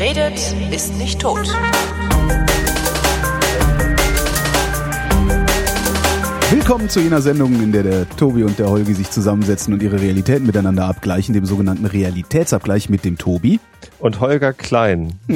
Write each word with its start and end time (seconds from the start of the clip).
Wer 0.00 0.16
redet, 0.16 0.56
ist 0.72 0.96
nicht 0.96 1.20
tot. 1.20 1.46
Willkommen 6.50 6.88
zu 6.88 7.00
jener 7.00 7.20
Sendung, 7.20 7.62
in 7.62 7.70
der 7.70 7.82
der 7.82 8.08
Tobi 8.08 8.44
und 8.44 8.58
der 8.58 8.70
Holgi 8.70 8.94
sich 8.94 9.10
zusammensetzen 9.10 9.74
und 9.74 9.82
ihre 9.82 10.00
Realitäten 10.00 10.46
miteinander 10.46 10.86
abgleichen, 10.86 11.34
dem 11.34 11.44
sogenannten 11.44 11.84
Realitätsabgleich 11.84 12.88
mit 12.88 13.04
dem 13.04 13.18
Tobi. 13.18 13.60
Und 13.98 14.20
Holger 14.20 14.54
Klein. 14.54 15.18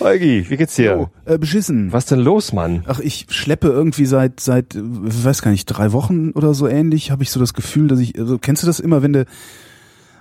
Holgi, 0.00 0.50
wie 0.50 0.56
geht's 0.56 0.74
dir? 0.74 0.98
Oh, 0.98 1.08
äh, 1.24 1.38
beschissen. 1.38 1.92
Was 1.92 2.06
denn 2.06 2.18
los, 2.18 2.52
Mann? 2.52 2.82
Ach, 2.88 2.98
ich 2.98 3.26
schleppe 3.28 3.68
irgendwie 3.68 4.06
seit, 4.06 4.40
seit, 4.40 4.74
weiß 4.76 5.42
gar 5.42 5.52
nicht, 5.52 5.66
drei 5.66 5.92
Wochen 5.92 6.32
oder 6.32 6.52
so 6.52 6.66
ähnlich, 6.66 7.12
habe 7.12 7.22
ich 7.22 7.30
so 7.30 7.38
das 7.38 7.54
Gefühl, 7.54 7.86
dass 7.86 8.00
ich, 8.00 8.18
also 8.18 8.38
kennst 8.38 8.64
du 8.64 8.66
das 8.66 8.80
immer, 8.80 9.04
wenn 9.04 9.12
du, 9.12 9.24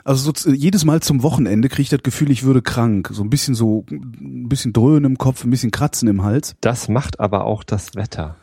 also 0.05 0.31
so, 0.33 0.51
jedes 0.51 0.85
Mal 0.85 1.01
zum 1.01 1.23
Wochenende 1.23 1.67
kriege 1.67 1.81
ich 1.81 1.89
das 1.89 2.03
Gefühl, 2.03 2.31
ich 2.31 2.43
würde 2.43 2.61
krank. 2.61 3.09
So 3.11 3.23
ein 3.23 3.29
bisschen 3.29 3.55
so, 3.55 3.85
ein 3.91 4.47
bisschen 4.47 4.71
Dröhnen 4.71 5.03
im 5.03 5.17
Kopf, 5.17 5.43
ein 5.43 5.49
bisschen 5.49 5.71
Kratzen 5.71 6.07
im 6.07 6.23
Hals. 6.23 6.55
Das 6.61 6.87
macht 6.87 7.19
aber 7.19 7.43
auch 7.43 7.63
das 7.63 7.95
Wetter. 7.95 8.37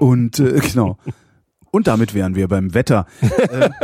Und, 0.00 0.40
äh, 0.40 0.58
genau. 0.60 0.96
Und 1.70 1.86
damit 1.86 2.14
wären 2.14 2.34
wir 2.34 2.48
beim 2.48 2.74
Wetter. 2.74 3.06
äh, 3.20 3.70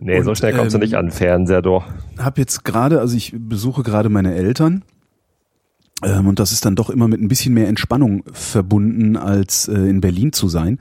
Nee, 0.00 0.22
so 0.22 0.30
Und, 0.30 0.38
schnell 0.38 0.52
kommst 0.52 0.74
ähm, 0.74 0.80
du 0.80 0.86
nicht 0.86 0.96
an 0.96 1.10
Fernseher 1.10 1.60
doch. 1.60 1.84
hab 2.18 2.38
jetzt 2.38 2.64
gerade, 2.64 3.00
also 3.00 3.16
ich 3.16 3.34
besuche 3.36 3.82
gerade 3.82 4.08
meine 4.08 4.34
Eltern. 4.34 4.84
Ähm, 6.02 6.28
und 6.28 6.38
das 6.38 6.52
ist 6.52 6.64
dann 6.64 6.76
doch 6.76 6.90
immer 6.90 7.08
mit 7.08 7.20
ein 7.20 7.28
bisschen 7.28 7.54
mehr 7.54 7.68
Entspannung 7.68 8.22
verbunden, 8.32 9.16
als 9.16 9.66
äh, 9.66 9.74
in 9.74 10.00
Berlin 10.00 10.32
zu 10.32 10.48
sein. 10.48 10.78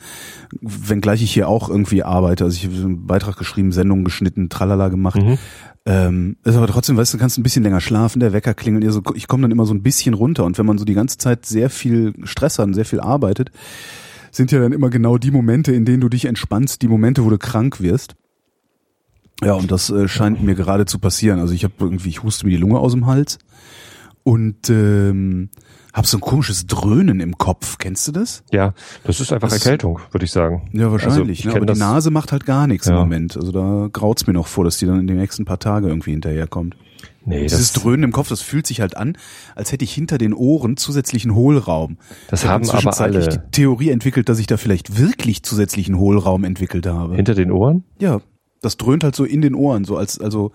Wenngleich 0.62 1.24
ich 1.24 1.34
hier 1.34 1.50
auch 1.50 1.70
irgendwie 1.70 2.04
arbeite. 2.04 2.44
Also 2.44 2.56
ich 2.56 2.66
habe 2.66 2.76
einen 2.76 3.08
Beitrag 3.08 3.38
geschrieben, 3.38 3.72
Sendungen 3.72 4.06
geschnitten, 4.06 4.50
tralala 4.50 4.90
gemacht. 4.90 5.22
Mhm. 5.22 5.38
Ähm, 5.86 6.38
ist 6.44 6.56
aber 6.56 6.68
trotzdem, 6.68 6.98
weißt 6.98 7.14
du, 7.14 7.18
du 7.18 7.22
kannst 7.22 7.38
ein 7.40 7.44
bisschen 7.44 7.64
länger 7.64 7.82
schlafen, 7.82 8.20
der 8.20 8.34
Wecker 8.34 8.54
klingelt. 8.54 8.84
ihr 8.84 8.92
So, 8.92 9.02
ich 9.16 9.28
komme 9.28 9.42
dann 9.42 9.52
immer 9.52 9.66
so 9.66 9.74
ein 9.74 9.82
bisschen 9.82 10.14
runter. 10.14 10.46
Und 10.46 10.58
wenn 10.60 10.66
man 10.66 10.78
so 10.78 10.86
die 10.86 10.94
ganze 10.94 11.18
Zeit 11.18 11.46
sehr 11.46 11.70
viel 11.70 12.14
Stress 12.24 12.60
hat 12.60 12.68
und 12.68 12.74
sehr 12.74 12.86
viel 12.86 13.00
arbeitet, 13.00 13.52
sind 14.32 14.52
ja 14.52 14.60
dann 14.60 14.74
immer 14.74 14.90
genau 14.90 15.18
die 15.18 15.32
Momente, 15.32 15.72
in 15.72 15.86
denen 15.86 16.02
du 16.02 16.10
dich 16.10 16.26
entspannst, 16.26 16.82
die 16.84 16.88
Momente, 16.88 17.26
wo 17.26 17.30
du 17.30 17.40
krank 17.40 17.82
wirst. 17.82 18.16
Ja, 19.44 19.54
und 19.54 19.72
das 19.72 19.90
äh, 19.90 20.08
scheint 20.08 20.44
mir 20.44 20.56
gerade 20.56 20.86
zu 20.86 21.00
passieren. 21.00 21.40
Also 21.40 21.54
ich 21.54 21.64
habe 21.64 21.74
irgendwie, 21.80 22.10
ich 22.10 22.22
huste 22.22 22.46
mir 22.46 22.52
die 22.52 22.58
Lunge 22.58 22.80
aus 22.80 22.92
dem 22.92 23.08
Hals 23.08 23.40
und 24.28 24.70
ähm, 24.70 25.50
habe 25.94 26.06
so 26.06 26.18
ein 26.18 26.22
komisches 26.22 26.68
Dröhnen 26.68 27.22
im 27.22 27.38
Kopf. 27.38 27.78
Kennst 27.78 28.08
du 28.10 28.12
das? 28.12 28.44
Ja, 28.52 28.74
das 29.06 29.22
ist 29.22 29.32
einfach 29.32 29.48
Das- 29.48 29.64
Erkältung, 29.66 30.00
würde 30.12 30.26
ich 30.26 30.32
sagen. 30.32 30.70
Ja, 30.74 30.92
wahrscheinlich. 30.92 31.46
Also, 31.46 31.58
ne? 31.58 31.64
Aber 31.64 31.74
die 31.74 31.80
Nase 31.80 32.12
macht 32.12 32.34
halt 32.34 32.46
gar 32.46 32.68
nichts 32.68 32.88
im 32.88 32.94
Ja. 32.94 33.00
Moment. 33.00 33.38
Also 33.38 33.54
da 33.54 33.88
graut's 33.92 34.28
mir 34.28 34.34
noch 34.34 34.48
vor, 34.48 34.66
dass 34.66 34.78
die 34.78 34.86
dann 34.86 35.00
in 35.00 35.08
den 35.08 35.16
nächsten 35.18 35.46
paar 35.46 35.60
Tagen 35.60 35.88
irgendwie 35.88 36.12
hinterherkommt. 36.12 36.76
Nee, 37.26 37.44
Dieses 37.44 37.72
das, 37.74 37.82
Dröhnen 37.82 38.04
im 38.04 38.12
Kopf, 38.12 38.28
das 38.28 38.42
fühlt 38.42 38.68
sich 38.68 38.82
halt 38.82 38.96
an, 38.98 39.18
als 39.56 39.72
hätte 39.72 39.84
ich 39.86 39.94
hinter 39.94 40.18
den 40.18 40.34
Ohren 40.34 40.76
zusätzlichen 40.78 41.34
Hohlraum. 41.34 41.98
Das 42.30 42.44
Ich 42.44 42.50
hab 42.50 42.62
haben 42.64 42.70
aber 42.70 43.00
alle. 43.02 43.28
die 43.30 43.38
Theorie 43.52 43.90
entwickelt, 43.92 44.28
dass 44.30 44.40
ich 44.40 44.48
da 44.48 44.58
vielleicht 44.58 44.98
wirklich 44.98 45.44
zusätzlichen 45.44 45.98
Hohlraum 45.98 46.44
entwickelt 46.44 46.86
habe. 46.86 47.16
hinter 47.16 47.34
den 47.34 47.52
Ohren? 47.52 47.84
Ja, 48.00 48.20
das 48.62 48.76
dröhnt 48.78 49.04
halt 49.06 49.16
so 49.16 49.24
in 49.24 49.42
den 49.42 49.56
Ohren, 49.56 49.84
so 49.86 49.96
als 49.98 50.20
also 50.20 50.52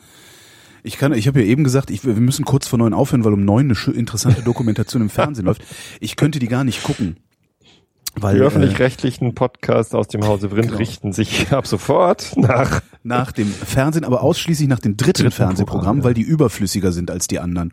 ich 0.82 0.98
kann, 0.98 1.12
ich 1.12 1.26
habe 1.28 1.40
ja 1.40 1.46
eben 1.46 1.64
gesagt, 1.64 1.90
ich, 1.90 2.04
wir 2.04 2.14
müssen 2.14 2.44
kurz 2.44 2.66
vor 2.66 2.78
neun 2.78 2.94
aufhören, 2.94 3.24
weil 3.24 3.32
um 3.32 3.44
neun 3.44 3.70
eine 3.70 3.96
interessante 3.96 4.42
Dokumentation 4.44 5.02
im 5.02 5.10
Fernsehen 5.10 5.46
läuft. 5.46 5.62
Ich 6.00 6.16
könnte 6.16 6.38
die 6.38 6.48
gar 6.48 6.64
nicht 6.64 6.82
gucken, 6.82 7.16
weil 8.14 8.36
Die 8.36 8.40
äh, 8.42 8.44
öffentlich-rechtlichen 8.44 9.34
Podcasts 9.34 9.94
aus 9.94 10.08
dem 10.08 10.26
Hause 10.26 10.50
Vrind 10.50 10.66
Genau. 10.68 10.78
richten 10.78 11.12
sich 11.12 11.52
ab 11.52 11.66
sofort 11.66 12.36
nach. 12.36 12.82
nach 13.02 13.32
dem 13.32 13.46
Fernsehen, 13.48 14.04
aber 14.04 14.22
ausschließlich 14.22 14.68
nach 14.68 14.80
dem 14.80 14.96
dritten, 14.96 15.22
Dritten 15.22 15.30
Fernsehprogramm, 15.30 15.80
Programm, 15.80 15.98
ja. 15.98 16.04
weil 16.04 16.14
die 16.14 16.22
überflüssiger 16.22 16.92
sind 16.92 17.10
als 17.10 17.26
die 17.26 17.38
anderen. 17.38 17.72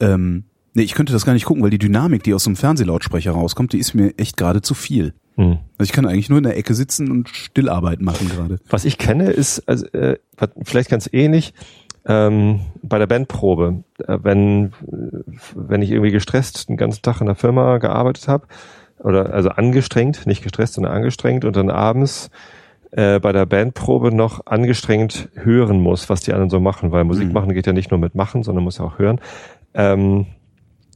Ähm, 0.00 0.44
nee, 0.74 0.82
ich 0.82 0.94
könnte 0.94 1.12
das 1.12 1.24
gar 1.24 1.32
nicht 1.32 1.46
gucken, 1.46 1.62
weil 1.62 1.70
die 1.70 1.78
Dynamik, 1.78 2.24
die 2.24 2.34
aus 2.34 2.44
so 2.44 2.50
einem 2.50 2.56
Fernsehlautsprecher 2.56 3.32
rauskommt, 3.32 3.72
die 3.72 3.78
ist 3.78 3.94
mir 3.94 4.12
echt 4.18 4.36
gerade 4.36 4.60
zu 4.60 4.74
viel. 4.74 5.14
Hm. 5.36 5.58
Also 5.78 5.88
ich 5.88 5.92
kann 5.92 6.06
eigentlich 6.06 6.28
nur 6.28 6.38
in 6.38 6.44
der 6.44 6.56
Ecke 6.56 6.74
sitzen 6.74 7.10
und 7.10 7.28
Stillarbeit 7.28 8.00
machen 8.00 8.28
gerade. 8.28 8.58
Was 8.68 8.84
ich 8.84 8.98
kenne, 8.98 9.30
ist 9.30 9.68
also, 9.68 9.86
äh, 9.86 10.18
vielleicht 10.62 10.90
ganz 10.90 11.08
ähnlich 11.12 11.54
ähm, 12.06 12.60
bei 12.82 12.98
der 12.98 13.06
Bandprobe. 13.06 13.84
Äh, 14.06 14.18
wenn, 14.22 14.72
wenn 15.54 15.82
ich 15.82 15.90
irgendwie 15.90 16.10
gestresst 16.12 16.68
den 16.68 16.76
ganzen 16.76 17.02
Tag 17.02 17.20
in 17.20 17.26
der 17.26 17.34
Firma 17.36 17.78
gearbeitet 17.78 18.28
habe, 18.28 18.46
oder 19.00 19.34
also 19.34 19.50
angestrengt, 19.50 20.26
nicht 20.26 20.42
gestresst, 20.42 20.74
sondern 20.74 20.92
angestrengt 20.94 21.44
und 21.44 21.56
dann 21.56 21.68
abends 21.70 22.30
äh, 22.92 23.18
bei 23.18 23.32
der 23.32 23.44
Bandprobe 23.44 24.14
noch 24.14 24.46
angestrengt 24.46 25.28
hören 25.34 25.80
muss, 25.80 26.08
was 26.08 26.20
die 26.20 26.32
anderen 26.32 26.48
so 26.50 26.60
machen, 26.60 26.92
weil 26.92 27.04
Musik 27.04 27.28
Mhm. 27.28 27.34
machen 27.34 27.54
geht 27.54 27.66
ja 27.66 27.72
nicht 27.72 27.90
nur 27.90 27.98
mit 28.00 28.14
machen, 28.14 28.42
sondern 28.44 28.64
muss 28.64 28.78
ja 28.78 28.84
auch 28.84 28.98
hören. 28.98 29.20
Ähm, 29.74 30.26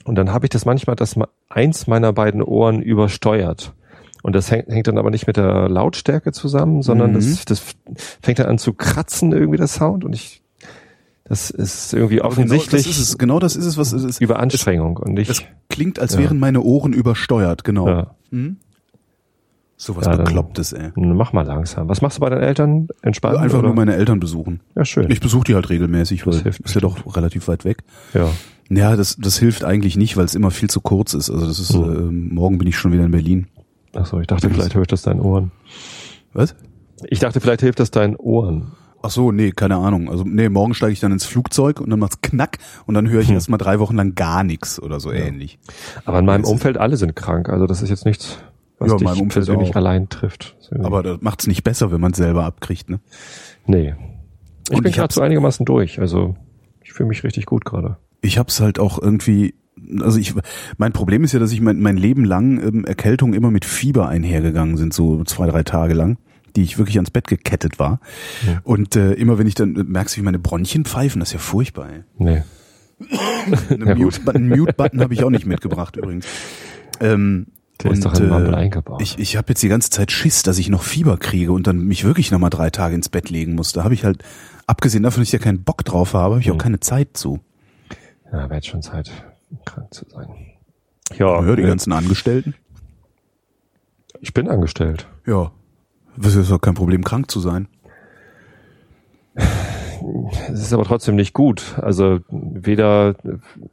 und 0.05 0.15
dann 0.15 0.33
habe 0.33 0.47
ich 0.47 0.51
das 0.51 0.65
manchmal, 0.65 0.97
dass 0.97 1.17
eins 1.51 1.87
meiner 1.87 2.13
beiden 2.13 2.41
Ohren 2.41 2.81
übersteuert. 2.81 3.75
Und 4.23 4.35
das 4.35 4.51
hängt, 4.51 4.69
hängt 4.69 4.87
dann 4.87 4.97
aber 4.97 5.11
nicht 5.11 5.27
mit 5.27 5.37
der 5.37 5.69
Lautstärke 5.69 6.33
zusammen, 6.33 6.83
sondern 6.83 7.11
Mhm. 7.11 7.15
das, 7.15 7.45
das 7.45 7.63
fängt 8.23 8.39
dann 8.39 8.47
an 8.47 8.59
zu 8.59 8.73
kratzen 8.73 9.33
irgendwie 9.33 9.59
der 9.59 9.67
Sound 9.67 10.05
und 10.05 10.15
ich 10.15 10.43
das 11.29 11.51
ist 11.51 11.93
irgendwie 11.95 12.21
offensichtlich 12.23 12.85
Genau 12.85 12.89
das 12.89 12.99
ist 12.99 13.09
es, 13.09 13.19
genau 13.19 13.39
das 13.39 13.57
ist 13.57 13.65
es, 13.67 13.77
was 13.79 13.93
es 13.93 14.05
ist. 14.05 14.21
Überanstrengung 14.21 14.97
und 14.97 15.15
nicht 15.15 15.31
Es 15.31 15.43
klingt, 15.69 15.99
als 15.99 16.15
Ja. 16.15 16.21
wären 16.21 16.39
meine 16.39 16.61
Ohren 16.63 16.93
übersteuert, 16.93 17.65
genau. 17.65 17.89
ja. 17.89 18.15
Hm? 18.31 18.57
So 19.81 19.95
was 19.95 20.07
Ja, 20.07 20.17
Beklopptes, 20.17 20.73
ey. 20.73 20.91
Mach 20.97 21.33
mal 21.33 21.47
langsam. 21.47 21.89
Was 21.89 22.03
machst 22.03 22.17
du 22.17 22.21
bei 22.21 22.31
deinen 22.31 22.43
Eltern? 22.43 22.89
Entspannen? 23.03 23.39
Einfach 23.39 23.59
oder? 23.61 23.69
nur 23.69 23.77
meine 23.77 23.95
Eltern 23.95 24.19
besuchen. 24.19 24.61
ja, 24.75 24.85
schön. 24.85 25.09
Ich 25.11 25.21
besuche 25.21 25.45
die 25.45 25.55
halt 25.55 25.69
regelmäßig, 25.71 26.27
weil 26.27 26.33
Das 26.35 26.43
hilft 26.43 26.61
ist 26.61 26.75
ja 26.75 26.81
doch 26.81 27.15
relativ 27.17 27.47
weit 27.49 27.65
weg. 27.65 27.85
ja. 28.15 28.29
Ja, 28.71 28.97
das, 28.97 29.17
das 29.17 29.39
hilft 29.39 29.65
eigentlich 29.65 29.97
nicht, 29.97 30.19
weil 30.19 30.27
es 30.27 30.35
immer 30.35 30.51
viel 30.51 30.69
zu 30.69 30.83
kurz 30.83 31.15
ist. 31.15 31.31
Also 31.31 31.47
das 31.47 31.59
ist, 31.59 31.73
Hm. 31.73 31.85
ähm, 31.85 32.35
morgen 32.35 32.59
bin 32.59 32.69
ich 32.69 32.77
schon 32.77 32.93
wieder 32.93 33.03
in 33.05 33.11
Berlin. 33.13 33.47
Achso, 33.95 34.21
ich 34.21 34.27
dachte, 34.27 34.51
vielleicht 34.51 34.75
hilft 34.75 34.93
das 34.93 35.01
deinen 35.01 35.21
Ohren. 35.21 35.53
Was? 36.35 36.55
Ich 37.09 37.19
dachte, 37.19 37.41
vielleicht 37.41 37.63
hilft 37.63 37.81
das 37.81 37.91
deinen 37.91 38.15
Ohren. 38.17 38.73
Ach 39.03 39.11
so, 39.11 39.31
nee, 39.31 39.53
keine 39.53 39.77
Ahnung. 39.77 40.11
Also 40.11 40.25
nee, 40.25 40.49
morgen 40.49 40.75
steige 40.75 40.93
ich 40.93 41.01
dann 41.01 41.13
ins 41.13 41.25
Flugzeug 41.25 41.81
und 41.81 41.91
dann 41.91 42.01
macht's 42.01 42.21
knack 42.21 42.59
und 42.87 42.95
dann 42.95 43.09
höre 43.09 43.21
ich 43.21 43.29
Hm. 43.29 43.35
erst 43.35 43.49
mal 43.49 43.57
drei 43.59 43.79
Wochen 43.79 43.97
lang 43.97 44.15
gar 44.17 44.43
nichts 44.43 44.81
oder 44.83 44.99
so 45.01 45.13
ähnlich. 45.13 45.59
Aber 46.05 46.19
in 46.19 46.27
meinem 46.27 46.43
Das 46.43 46.51
Umfeld 46.51 46.79
alle 46.79 46.97
sind 46.97 47.15
krank. 47.15 47.49
Also 47.49 47.67
das 47.67 47.81
ist 47.83 47.91
jetzt 47.91 48.05
nichts, 48.05 48.39
was 48.79 48.91
Ja, 48.91 48.97
dich 48.99 49.09
Umfeld 49.09 49.31
persönlich 49.33 49.71
auch. 49.71 49.77
allein 49.77 50.09
trifft. 50.09 50.57
Aber 50.83 51.03
das 51.03 51.19
macht's 51.21 51.47
nicht 51.47 51.63
besser, 51.63 51.93
wenn 51.93 52.01
man 52.01 52.11
es 52.13 52.19
selber 52.19 52.45
abkriegt, 52.45 52.91
ne? 52.91 53.01
nee. 53.67 53.95
Ich 54.71 54.77
Und 54.77 54.83
bin 54.83 54.93
gerade 54.93 55.15
so 55.15 55.21
einigermaßen 55.23 55.65
durch. 55.65 55.99
Also 56.01 56.37
ich 56.83 56.93
fühle 56.93 57.09
mich 57.09 57.25
richtig 57.25 57.47
gut 57.47 57.65
gerade. 57.65 57.97
Ich 58.21 58.37
hab's 58.37 58.61
halt 58.61 58.79
auch 58.79 59.01
irgendwie, 59.01 59.55
also 60.01 60.19
ich, 60.19 60.35
mein 60.77 60.93
Problem 60.93 61.25
ist 61.25 61.33
ja, 61.33 61.39
dass 61.39 61.53
ich 61.53 61.61
mein, 61.63 61.81
mein 61.81 61.97
Leben 61.97 62.25
lang 62.25 62.61
ähm, 62.63 62.85
Erkältungen 62.85 63.33
immer 63.35 63.51
mit 63.51 63.65
Fieber 63.65 64.09
einhergegangen 64.09 64.77
sind, 64.77 64.93
so 64.93 65.25
zwei, 65.25 65.47
drei 65.47 65.63
Tage 65.63 65.95
lang, 65.95 66.19
die 66.57 66.63
ich 66.63 66.79
wirklich 66.79 66.97
ans 66.97 67.11
Bett 67.11 67.27
gekettet 67.27 67.79
war. 67.79 68.01
Ja. 68.47 68.61
Und 68.65 68.97
äh, 68.97 69.13
immer 69.15 69.39
wenn 69.39 69.47
ich 69.47 69.55
dann, 69.55 69.73
merkst 69.73 70.17
wie 70.17 70.23
meine 70.23 70.39
Bronchien 70.39 70.85
pfeifen, 70.85 71.21
das 71.21 71.29
ist 71.31 71.33
ja 71.35 71.39
furchtbar, 71.39 71.89
ey. 71.91 72.05
Nee. 72.19 72.43
Eine 73.71 73.85
Ja, 73.87 73.95
gut. 73.95 73.99
Mute-Button 73.99 74.49
Mute 74.49 74.75
habe 75.03 75.15
ich 75.15 75.23
auch 75.25 75.31
nicht 75.31 75.47
mitgebracht 75.47 75.97
übrigens. 75.97 76.27
Ähm, 77.01 77.47
Der 77.83 77.93
ist 77.93 78.05
und, 78.05 78.21
doch 78.21 78.21
äh, 78.21 78.55
eingebaut. 78.55 79.01
Ich, 79.01 79.19
ich 79.19 79.37
habe 79.37 79.51
jetzt 79.51 79.63
die 79.63 79.69
ganze 79.69 79.91
Zeit 79.91 80.11
Schiss, 80.11 80.43
dass 80.43 80.59
ich 80.59 80.69
noch 80.69 80.83
Fieber 80.83 81.17
kriege 81.17 81.53
und 81.53 81.67
dann 81.69 81.79
mich 81.79 82.05
wirklich 82.05 82.31
nochmal 82.33 82.51
drei 82.51 82.71
Tage 82.71 82.95
ins 82.97 83.09
Bett 83.09 83.31
legen 83.31 83.55
muss. 83.55 83.73
Da 83.73 83.85
habe 83.85 83.95
ich 83.95 84.05
halt, 84.05 84.25
abgesehen 84.67 85.05
davon, 85.05 85.21
dass 85.21 85.29
ich 85.29 85.33
ja 85.33 85.39
keinen 85.39 85.63
Bock 85.63 85.85
drauf 85.85 86.15
habe, 86.15 86.35
habe 86.35 86.41
ich 86.43 86.51
auch 86.51 86.55
Mhm. 86.55 86.59
keine 86.59 86.81
Zeit 86.81 87.11
zu. 87.17 87.39
ja, 88.33 88.39
wäre 88.45 88.55
jetzt 88.57 88.67
schon 88.67 88.83
Zeit, 88.83 89.11
krank 89.65 89.95
zu 89.95 90.05
sein. 90.09 90.27
Ja, 91.17 91.43
Hör 91.43 91.55
die 91.57 91.63
äh, 91.63 91.67
ganzen 91.69 91.93
Angestellten. 91.93 92.55
ich 94.21 94.35
bin 94.35 94.49
angestellt. 94.49 95.07
Ja. 95.27 95.53
Das 96.21 96.35
ist 96.35 96.51
doch 96.51 96.61
kein 96.61 96.75
Problem, 96.75 97.05
krank 97.05 97.31
zu 97.31 97.41
sein. 97.41 97.69
Es 100.53 100.61
ist 100.61 100.73
aber 100.73 100.85
trotzdem 100.85 101.17
nicht 101.17 101.33
gut. 101.33 101.77
Also 101.81 102.21
weder 102.31 103.15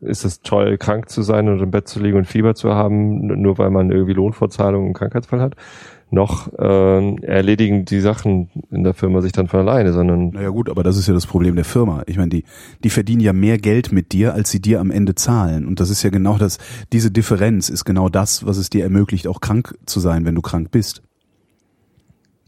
ist 0.02 0.26
es 0.26 0.42
toll, 0.42 0.78
krank 0.78 1.10
zu 1.10 1.22
sein 1.22 1.50
und 1.50 1.62
im 1.62 1.72
Bett 1.72 1.88
zu 1.88 2.00
liegen 2.00 2.18
und 2.18 2.26
Fieber 2.26 2.56
zu 2.56 2.74
haben, 2.74 3.28
nur 3.42 3.58
weil 3.58 3.70
man 3.70 3.92
irgendwie 3.92 4.14
Lohnfortzahlung 4.14 4.88
und 4.88 4.94
Krankheitsfall 4.94 5.42
hat, 5.42 5.56
noch 6.12 6.54
äh, 6.54 7.16
erledigen 7.24 7.86
die 7.86 8.00
Sachen 8.00 8.50
in 8.72 8.84
der 8.84 8.94
Firma 8.94 9.22
sich 9.22 9.32
dann 9.32 9.48
von 9.48 9.62
alleine, 9.62 9.92
sondern 9.92 10.30
Naja 10.30 10.50
gut, 10.50 10.70
aber 10.70 10.84
das 10.84 10.98
ist 10.98 11.08
ja 11.08 11.14
das 11.14 11.26
Problem 11.26 11.56
der 11.56 11.66
Firma. 11.66 12.04
Ich 12.06 12.18
meine, 12.18 12.30
die, 12.30 12.44
die 12.84 12.90
verdienen 12.90 13.22
ja 13.22 13.34
mehr 13.34 13.58
Geld 13.58 13.92
mit 13.92 14.12
dir, 14.12 14.34
als 14.34 14.52
sie 14.52 14.62
dir 14.62 14.80
am 14.80 14.92
Ende 14.92 15.16
zahlen. 15.16 15.66
Und 15.66 15.80
das 15.80 15.90
ist 15.90 16.04
ja 16.04 16.10
genau 16.12 16.38
das, 16.38 16.60
diese 16.94 17.12
Differenz 17.12 17.70
ist 17.70 17.86
genau 17.86 18.10
das, 18.10 18.46
was 18.46 18.58
es 18.58 18.70
dir 18.70 18.84
ermöglicht, 18.84 19.28
auch 19.28 19.42
krank 19.42 19.76
zu 19.86 20.00
sein, 20.00 20.26
wenn 20.26 20.36
du 20.36 20.42
krank 20.42 20.70
bist. 20.72 21.05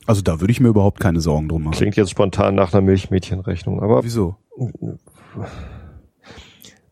Also 0.07 0.21
da 0.21 0.39
würde 0.39 0.51
ich 0.51 0.59
mir 0.59 0.69
überhaupt 0.69 0.99
keine 0.99 1.19
Sorgen 1.19 1.47
drum 1.49 1.63
machen. 1.65 1.73
klingt 1.75 1.95
jetzt 1.97 2.09
spontan 2.11 2.55
nach 2.55 2.73
einer 2.73 2.81
Milchmädchenrechnung. 2.81 3.81
Aber 3.83 4.03
Wieso? 4.03 4.35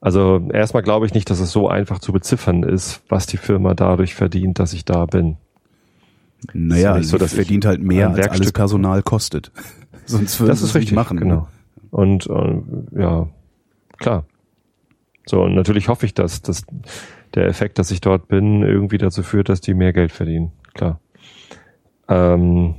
also 0.02 0.48
erstmal 0.54 0.84
glaube 0.84 1.06
ich 1.06 1.14
nicht, 1.14 1.30
dass 1.30 1.40
es 1.40 1.52
so 1.52 1.68
einfach 1.68 2.00
zu 2.00 2.12
beziffern 2.14 2.64
ist, 2.64 3.02
was 3.10 3.26
die 3.26 3.38
Firma 3.38 3.74
dadurch 3.74 4.14
verdient, 4.16 4.60
dass 4.60 4.74
ich 4.74 4.86
da 4.86 5.06
bin. 5.06 5.38
Naja, 6.54 6.98
nicht 6.98 7.08
so, 7.08 7.18
sie 7.18 7.24
dass 7.24 7.32
ich 7.32 7.38
verdient 7.38 7.66
halt 7.66 7.82
mehr, 7.82 8.10
als 8.10 8.20
alles 8.30 8.42
Werkstück- 8.50 8.54
Personal 8.54 9.02
kostet. 9.02 9.52
Sonst 10.06 10.40
würden 10.40 10.50
Das 10.50 10.60
sie 10.60 10.66
es 10.66 10.76
richtig, 10.76 10.92
nicht 10.92 10.96
machen. 10.98 11.18
genau. 11.20 11.36
Ne? 11.36 11.48
Und 11.90 12.28
äh, 12.28 13.02
ja, 13.02 13.28
klar. 13.98 14.26
So, 15.26 15.42
und 15.42 15.56
natürlich 15.56 15.88
hoffe 15.88 16.06
ich, 16.06 16.14
dass, 16.14 16.44
dass 16.44 16.66
der 17.34 17.48
Effekt, 17.48 17.80
dass 17.80 17.90
ich 17.90 18.02
dort 18.02 18.28
bin, 18.28 18.62
irgendwie 18.62 19.00
dazu 19.00 19.24
führt, 19.24 19.50
dass 19.50 19.62
die 19.62 19.74
mehr 19.74 19.92
Geld 19.94 20.12
verdienen. 20.12 20.52
Klar. 20.76 21.00
Ähm, 22.08 22.76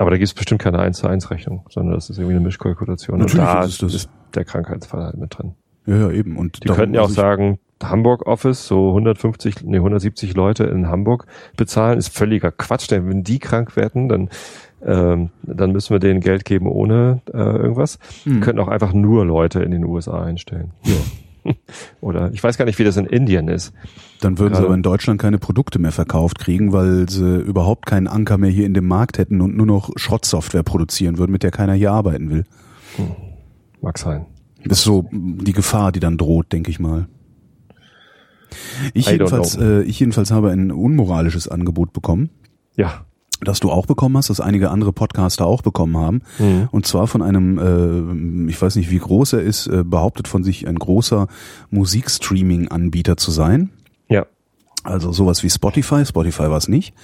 aber 0.00 0.10
da 0.10 0.16
gibt 0.16 0.28
es 0.28 0.34
bestimmt 0.34 0.62
keine 0.62 0.78
1 0.78 0.96
zu 0.96 1.06
1 1.06 1.30
Rechnung, 1.30 1.66
sondern 1.68 1.94
das 1.94 2.08
ist 2.08 2.16
irgendwie 2.16 2.36
eine 2.36 2.44
Mischkalkulation. 2.44 3.18
Natürlich 3.18 3.38
und 3.40 3.46
da 3.46 3.64
ist 3.64 3.82
das. 3.82 3.94
ist 3.94 4.10
der 4.34 4.46
Krankheitsfall 4.46 5.04
halt 5.04 5.18
mit 5.18 5.36
drin. 5.36 5.52
Ja, 5.84 5.96
ja, 5.96 6.10
eben. 6.10 6.38
Und 6.38 6.64
Die 6.64 6.68
könnten 6.68 6.94
ja 6.94 7.02
auch 7.02 7.10
sagen, 7.10 7.58
Hamburg 7.82 8.26
Office, 8.26 8.66
so 8.66 8.88
150, 8.88 9.62
nee, 9.64 9.76
170 9.76 10.34
Leute 10.34 10.64
in 10.64 10.88
Hamburg 10.88 11.26
bezahlen, 11.58 11.98
ist 11.98 12.16
völliger 12.16 12.50
Quatsch. 12.50 12.90
Denn 12.90 13.10
wenn 13.10 13.24
die 13.24 13.40
krank 13.40 13.76
werden, 13.76 14.08
dann, 14.08 14.30
ähm, 14.82 15.28
dann 15.42 15.72
müssen 15.72 15.94
wir 15.94 15.98
denen 15.98 16.20
Geld 16.20 16.46
geben 16.46 16.66
ohne 16.66 17.20
äh, 17.34 17.36
irgendwas. 17.36 17.98
Hm. 18.24 18.36
Wir 18.36 18.40
könnten 18.40 18.60
auch 18.60 18.68
einfach 18.68 18.94
nur 18.94 19.26
Leute 19.26 19.62
in 19.62 19.70
den 19.70 19.84
USA 19.84 20.22
einstellen. 20.22 20.72
Oder 22.00 22.32
ich 22.32 22.42
weiß 22.42 22.58
gar 22.58 22.64
nicht, 22.64 22.78
wie 22.78 22.84
das 22.84 22.96
in 22.96 23.06
Indien 23.06 23.48
ist. 23.48 23.72
Dann 24.20 24.38
würden 24.38 24.54
sie 24.54 24.58
Gerade- 24.58 24.66
aber 24.66 24.74
in 24.74 24.82
Deutschland 24.82 25.20
keine 25.20 25.38
Produkte 25.38 25.78
mehr 25.78 25.92
verkauft 25.92 26.38
kriegen, 26.38 26.72
weil 26.72 27.08
sie 27.08 27.36
überhaupt 27.40 27.86
keinen 27.86 28.06
Anker 28.06 28.38
mehr 28.38 28.50
hier 28.50 28.66
in 28.66 28.74
dem 28.74 28.86
Markt 28.86 29.18
hätten 29.18 29.40
und 29.40 29.56
nur 29.56 29.66
noch 29.66 29.90
Schrottsoftware 29.96 30.62
produzieren 30.62 31.18
würden, 31.18 31.32
mit 31.32 31.42
der 31.42 31.50
keiner 31.50 31.74
hier 31.74 31.92
arbeiten 31.92 32.30
will. 32.30 32.44
Mag 33.80 33.98
sein. 33.98 34.26
Das 34.64 34.78
ist 34.78 34.84
so 34.84 35.06
die 35.12 35.52
Gefahr, 35.52 35.90
die 35.92 36.00
dann 36.00 36.18
droht, 36.18 36.52
denke 36.52 36.70
ich 36.70 36.78
mal. 36.80 37.08
Ich 38.94 39.08
I 39.08 39.12
jedenfalls, 39.12 39.56
äh, 39.56 39.82
ich 39.82 40.00
jedenfalls 40.00 40.30
habe 40.30 40.50
ein 40.50 40.72
unmoralisches 40.72 41.48
Angebot 41.48 41.92
bekommen, 41.92 42.30
Ja. 42.76 43.04
Das 43.42 43.60
du 43.60 43.70
auch 43.70 43.86
bekommen 43.86 44.16
hast, 44.16 44.30
das 44.30 44.40
einige 44.40 44.70
andere 44.70 44.92
Podcaster 44.92 45.46
auch 45.46 45.62
bekommen 45.62 45.96
haben. 45.96 46.22
Mhm. 46.38 46.68
Und 46.70 46.86
zwar 46.86 47.06
von 47.06 47.22
einem, 47.22 48.46
äh, 48.46 48.50
ich 48.50 48.60
weiß 48.60 48.76
nicht, 48.76 48.90
wie 48.90 48.98
groß 48.98 49.34
er 49.34 49.42
ist, 49.42 49.66
äh, 49.66 49.82
behauptet 49.84 50.28
von 50.28 50.44
sich 50.44 50.68
ein 50.68 50.78
großer 50.78 51.26
Musikstreaming-Anbieter 51.70 53.16
zu 53.16 53.30
sein. 53.30 53.70
Ja. 54.08 54.26
Also 54.82 55.12
sowas 55.12 55.42
wie 55.42 55.50
Spotify, 55.50 56.04
Spotify 56.06 56.44
war 56.44 56.56
es 56.56 56.68
nicht, 56.68 56.94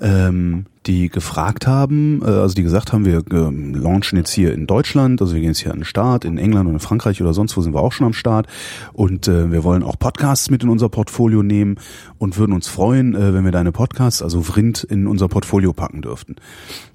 ähm, 0.00 0.66
die 0.86 1.08
gefragt 1.08 1.66
haben, 1.66 2.22
äh, 2.22 2.26
also 2.26 2.54
die 2.54 2.62
gesagt 2.62 2.92
haben, 2.92 3.04
wir 3.04 3.22
ähm, 3.30 3.74
launchen 3.74 4.16
jetzt 4.16 4.30
hier 4.30 4.52
in 4.54 4.66
Deutschland, 4.66 5.20
also 5.20 5.34
wir 5.34 5.40
gehen 5.40 5.50
jetzt 5.50 5.60
hier 5.60 5.72
an 5.72 5.80
den 5.80 5.84
Start, 5.84 6.24
in 6.24 6.38
England 6.38 6.68
und 6.68 6.74
in 6.74 6.80
Frankreich 6.80 7.20
oder 7.20 7.34
sonst 7.34 7.56
wo 7.56 7.60
sind 7.60 7.74
wir 7.74 7.80
auch 7.80 7.92
schon 7.92 8.06
am 8.06 8.12
Start 8.12 8.46
und 8.92 9.28
äh, 9.28 9.52
wir 9.52 9.62
wollen 9.62 9.82
auch 9.82 9.98
Podcasts 9.98 10.50
mit 10.50 10.62
in 10.62 10.68
unser 10.68 10.88
Portfolio 10.88 11.42
nehmen 11.42 11.76
und 12.18 12.38
würden 12.38 12.52
uns 12.52 12.68
freuen, 12.68 13.14
äh, 13.14 13.34
wenn 13.34 13.44
wir 13.44 13.52
deine 13.52 13.72
Podcasts, 13.72 14.22
also 14.22 14.42
Vrind, 14.42 14.82
in 14.84 15.06
unser 15.06 15.28
Portfolio 15.28 15.72
packen 15.72 16.02
dürften. 16.02 16.36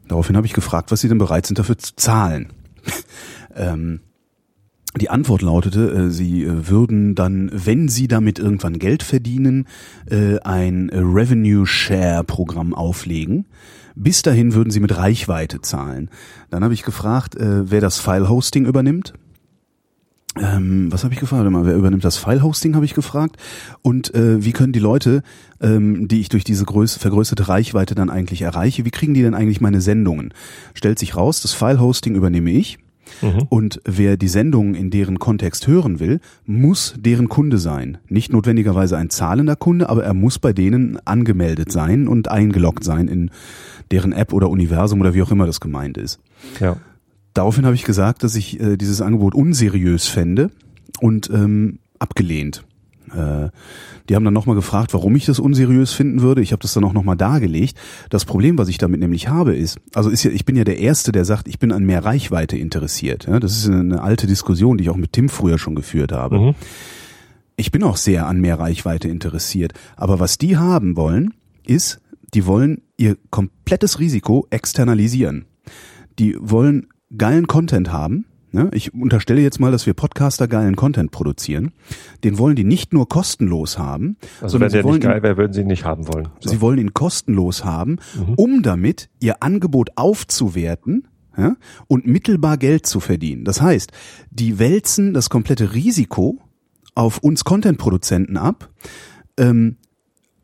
Daraufhin 0.07 0.35
habe 0.35 0.47
ich 0.47 0.53
gefragt, 0.53 0.91
was 0.91 1.01
sie 1.01 1.07
denn 1.07 1.17
bereit 1.17 1.45
sind 1.45 1.59
dafür 1.59 1.77
zu 1.77 1.95
zahlen. 1.95 2.47
ähm, 3.55 3.99
die 4.97 5.09
Antwort 5.09 5.41
lautete, 5.41 5.91
äh, 5.91 6.09
sie 6.09 6.43
äh, 6.43 6.69
würden 6.69 7.15
dann, 7.15 7.51
wenn 7.53 7.87
sie 7.87 8.07
damit 8.07 8.39
irgendwann 8.39 8.79
Geld 8.79 9.03
verdienen, 9.03 9.67
äh, 10.09 10.39
ein 10.39 10.89
Revenue 10.93 11.65
Share 11.65 12.23
Programm 12.23 12.73
auflegen. 12.73 13.45
Bis 13.95 14.21
dahin 14.21 14.53
würden 14.53 14.71
sie 14.71 14.81
mit 14.81 14.97
Reichweite 14.97 15.61
zahlen. 15.61 16.09
Dann 16.49 16.63
habe 16.63 16.73
ich 16.73 16.83
gefragt, 16.83 17.37
wer 17.39 17.79
das 17.79 17.97
File 17.97 18.27
Hosting 18.27 18.65
übernimmt. 18.65 19.13
Ähm, 20.37 20.91
was 20.91 21.05
habe 21.05 21.13
ich 21.13 21.19
gefragt? 21.21 21.49
Mal, 21.49 21.65
wer 21.65 21.75
übernimmt 21.75 22.03
das 22.03 22.17
File-Hosting, 22.17 22.75
habe 22.75 22.83
ich 22.83 22.93
gefragt. 22.93 23.37
Und 23.81 24.13
äh, 24.13 24.43
wie 24.43 24.51
können 24.51 24.73
die 24.73 24.79
Leute, 24.79 25.23
ähm, 25.61 26.09
die 26.09 26.19
ich 26.19 26.27
durch 26.27 26.43
diese 26.43 26.65
größ 26.65 26.97
vergrößerte 26.97 27.47
Reichweite 27.47 27.95
dann 27.95 28.09
eigentlich 28.09 28.41
erreiche, 28.41 28.83
wie 28.83 28.91
kriegen 28.91 29.13
die 29.13 29.21
denn 29.21 29.33
eigentlich 29.33 29.61
meine 29.61 29.79
Sendungen? 29.79 30.33
Stellt 30.73 30.99
sich 30.99 31.15
raus, 31.15 31.41
das 31.41 31.53
File-Hosting 31.53 32.15
übernehme 32.15 32.51
ich. 32.51 32.79
Und 33.49 33.81
wer 33.85 34.17
die 34.17 34.27
Sendungen 34.27 34.75
in 34.75 34.89
deren 34.89 35.19
Kontext 35.19 35.67
hören 35.67 35.99
will, 35.99 36.19
muss 36.45 36.95
deren 36.97 37.29
Kunde 37.29 37.57
sein. 37.57 37.97
Nicht 38.07 38.31
notwendigerweise 38.31 38.97
ein 38.97 39.09
zahlender 39.09 39.55
Kunde, 39.55 39.89
aber 39.89 40.03
er 40.03 40.13
muss 40.13 40.39
bei 40.39 40.53
denen 40.53 40.99
angemeldet 41.05 41.71
sein 41.71 42.07
und 42.07 42.29
eingeloggt 42.29 42.83
sein 42.83 43.07
in 43.07 43.31
deren 43.91 44.11
App 44.11 44.33
oder 44.33 44.49
Universum 44.49 45.01
oder 45.01 45.13
wie 45.13 45.21
auch 45.21 45.31
immer 45.31 45.45
das 45.45 45.59
gemeint 45.59 45.97
ist. 45.97 46.19
Ja. 46.59 46.77
Daraufhin 47.33 47.65
habe 47.65 47.75
ich 47.75 47.83
gesagt, 47.83 48.23
dass 48.23 48.35
ich 48.35 48.59
äh, 48.59 48.77
dieses 48.77 49.01
Angebot 49.01 49.35
unseriös 49.35 50.07
fände 50.07 50.51
und 51.01 51.29
ähm, 51.29 51.79
abgelehnt. 51.99 52.63
Äh, 53.11 53.49
die 54.09 54.15
haben 54.15 54.23
dann 54.23 54.33
nochmal 54.33 54.55
gefragt, 54.55 54.93
warum 54.93 55.15
ich 55.15 55.25
das 55.25 55.39
unseriös 55.39 55.93
finden 55.93 56.21
würde. 56.21 56.41
Ich 56.41 56.51
habe 56.51 56.61
das 56.61 56.73
dann 56.73 56.83
auch 56.83 56.93
nochmal 56.93 57.17
dargelegt. 57.17 57.77
Das 58.09 58.25
Problem, 58.25 58.57
was 58.57 58.67
ich 58.67 58.77
damit 58.77 58.99
nämlich 58.99 59.27
habe, 59.27 59.55
ist, 59.55 59.79
also 59.93 60.09
ist 60.09 60.23
ja, 60.23 60.31
ich 60.31 60.45
bin 60.45 60.55
ja 60.55 60.63
der 60.63 60.79
Erste, 60.79 61.11
der 61.11 61.25
sagt, 61.25 61.47
ich 61.47 61.59
bin 61.59 61.71
an 61.71 61.83
mehr 61.83 62.05
Reichweite 62.05 62.57
interessiert. 62.57 63.25
Ja, 63.27 63.39
das 63.39 63.57
ist 63.57 63.67
eine, 63.67 63.79
eine 63.79 64.01
alte 64.01 64.27
Diskussion, 64.27 64.77
die 64.77 64.85
ich 64.85 64.89
auch 64.89 64.95
mit 64.95 65.13
Tim 65.13 65.29
früher 65.29 65.57
schon 65.57 65.75
geführt 65.75 66.11
habe. 66.11 66.39
Mhm. 66.39 66.55
Ich 67.57 67.71
bin 67.71 67.83
auch 67.83 67.97
sehr 67.97 68.27
an 68.27 68.41
mehr 68.41 68.59
Reichweite 68.59 69.07
interessiert. 69.07 69.73
Aber 69.95 70.19
was 70.19 70.37
die 70.37 70.57
haben 70.57 70.97
wollen, 70.97 71.33
ist, 71.65 71.99
die 72.33 72.45
wollen 72.45 72.81
ihr 72.97 73.17
komplettes 73.29 73.99
Risiko 73.99 74.45
externalisieren. 74.49 75.45
Die 76.19 76.35
wollen 76.39 76.87
geilen 77.17 77.47
Content 77.47 77.91
haben. 77.91 78.25
Ne? 78.55 78.69
Ich 78.73 78.93
unterstelle 78.93 79.41
jetzt 79.41 79.59
mal, 79.59 79.71
dass 79.73 79.85
wir 79.85 79.93
Podcaster 79.93 80.47
geilen 80.47 80.77
Content 80.77 81.11
produzieren. 81.11 81.73
Den 82.23 82.37
wollen 82.37 82.55
die 82.55 82.63
nicht 82.63 82.93
nur 82.93 83.09
kostenlos 83.09 83.77
haben, 83.77 84.15
Also 84.39 84.53
sondern 84.53 84.61
wenn 84.61 84.69
sie 84.69 84.77
der 84.77 84.83
wollen 84.85 84.93
nicht 84.95 85.03
geil 85.03 85.23
wäre, 85.23 85.35
würden 85.37 85.51
sie 85.51 85.59
ihn 85.61 85.67
nicht 85.67 85.83
haben 85.83 86.07
wollen. 86.07 86.29
So. 86.39 86.49
Sie 86.51 86.61
wollen 86.61 86.77
ihn 86.79 86.93
kostenlos 86.93 87.65
haben, 87.65 87.97
Mhm. 88.17 88.33
um 88.35 88.61
damit 88.63 89.09
ihr 89.19 89.43
Angebot 89.43 89.89
aufzuwerten 89.97 91.07
ja, 91.37 91.57
und 91.87 92.07
mittelbar 92.07 92.55
Geld 92.57 92.85
zu 92.85 93.01
verdienen. 93.01 93.43
Das 93.43 93.61
heißt, 93.61 93.91
die 94.31 94.57
wälzen 94.57 95.13
das 95.13 95.29
komplette 95.29 95.73
Risiko 95.73 96.39
auf 96.95 97.17
uns 97.17 97.43
Content-Produzenten 97.43 98.37
ab, 98.37 98.69
ähm, 99.37 99.75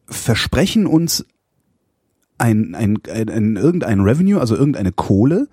versprechen 0.07 0.85
uns 0.85 1.25
ein, 2.37 2.75
ein, 2.75 2.97
ein, 3.09 3.29
ein 3.29 3.55
irgendein 3.55 4.01
Revenue, 4.01 4.41
also 4.41 4.57
irgendeine 4.57 4.91
Kohle, 4.91 5.47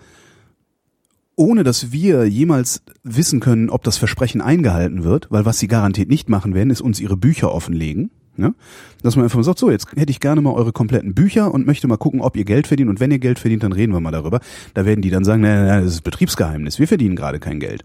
ohne 1.38 1.62
dass 1.62 1.92
wir 1.92 2.26
jemals 2.26 2.82
wissen 3.04 3.38
können, 3.38 3.70
ob 3.70 3.84
das 3.84 3.96
Versprechen 3.96 4.40
eingehalten 4.40 5.04
wird, 5.04 5.28
weil 5.30 5.44
was 5.44 5.58
sie 5.58 5.68
garantiert 5.68 6.08
nicht 6.08 6.28
machen 6.28 6.52
werden, 6.52 6.70
ist 6.70 6.80
uns 6.80 6.98
ihre 6.98 7.16
Bücher 7.16 7.52
offenlegen. 7.52 8.10
Ne? 8.36 8.54
Dass 9.02 9.16
man 9.16 9.24
einfach 9.24 9.36
mal 9.36 9.44
sagt, 9.44 9.58
so, 9.58 9.70
jetzt 9.70 9.88
hätte 9.96 10.10
ich 10.10 10.20
gerne 10.20 10.40
mal 10.40 10.52
eure 10.52 10.72
kompletten 10.72 11.14
Bücher 11.14 11.52
und 11.52 11.66
möchte 11.66 11.86
mal 11.86 11.96
gucken, 11.96 12.20
ob 12.20 12.36
ihr 12.36 12.44
Geld 12.44 12.66
verdient 12.66 12.90
und 12.90 13.00
wenn 13.00 13.10
ihr 13.10 13.20
Geld 13.20 13.38
verdient, 13.38 13.62
dann 13.62 13.72
reden 13.72 13.92
wir 13.92 14.00
mal 14.00 14.10
darüber. 14.10 14.40
Da 14.74 14.84
werden 14.84 15.00
die 15.00 15.10
dann 15.10 15.24
sagen, 15.24 15.42
nein, 15.42 15.66
nein, 15.66 15.84
das 15.84 15.94
ist 15.94 16.02
Betriebsgeheimnis, 16.02 16.78
wir 16.78 16.88
verdienen 16.88 17.16
gerade 17.16 17.40
kein 17.40 17.60
Geld. 17.60 17.82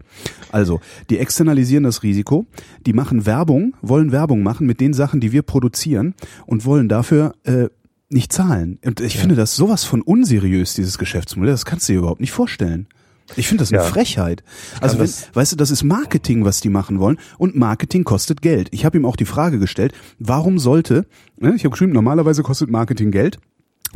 Also, 0.52 0.80
die 1.10 1.18
externalisieren 1.18 1.84
das 1.84 2.04
Risiko, 2.04 2.46
die 2.86 2.92
machen 2.92 3.26
Werbung, 3.26 3.74
wollen 3.82 4.12
Werbung 4.12 4.42
machen 4.42 4.66
mit 4.66 4.80
den 4.80 4.94
Sachen, 4.94 5.20
die 5.20 5.32
wir 5.32 5.42
produzieren 5.42 6.14
und 6.46 6.64
wollen 6.64 6.88
dafür 6.88 7.34
äh, 7.44 7.68
nicht 8.08 8.32
zahlen. 8.32 8.78
Und 8.84 9.00
ich 9.00 9.18
finde 9.18 9.34
das 9.34 9.56
sowas 9.56 9.84
von 9.84 10.02
unseriös, 10.02 10.74
dieses 10.74 10.98
Geschäftsmodell, 10.98 11.52
das 11.52 11.64
kannst 11.64 11.88
du 11.88 11.94
dir 11.94 11.98
überhaupt 12.00 12.20
nicht 12.20 12.32
vorstellen. 12.32 12.86
Ich 13.36 13.48
finde 13.48 13.62
das 13.62 13.72
eine 13.72 13.82
Ja. 13.82 13.88
Frechheit. 13.88 14.44
Also 14.80 14.98
wenn, 14.98 15.08
weißt 15.32 15.52
du, 15.52 15.56
das 15.56 15.70
ist 15.70 15.82
Marketing, 15.82 16.44
was 16.44 16.60
die 16.60 16.68
machen 16.68 17.00
wollen 17.00 17.18
und 17.38 17.56
Marketing 17.56 18.04
kostet 18.04 18.42
Geld. 18.42 18.68
Ich 18.72 18.84
habe 18.84 18.98
ihm 18.98 19.06
auch 19.06 19.16
die 19.16 19.24
Frage 19.24 19.58
gestellt, 19.58 19.92
warum 20.18 20.58
sollte, 20.58 21.06
ne, 21.38 21.54
ich 21.56 21.64
habe 21.64 21.70
geschrieben, 21.70 21.92
normalerweise 21.92 22.42
kostet 22.42 22.70
Marketing 22.70 23.10
Geld. 23.10 23.38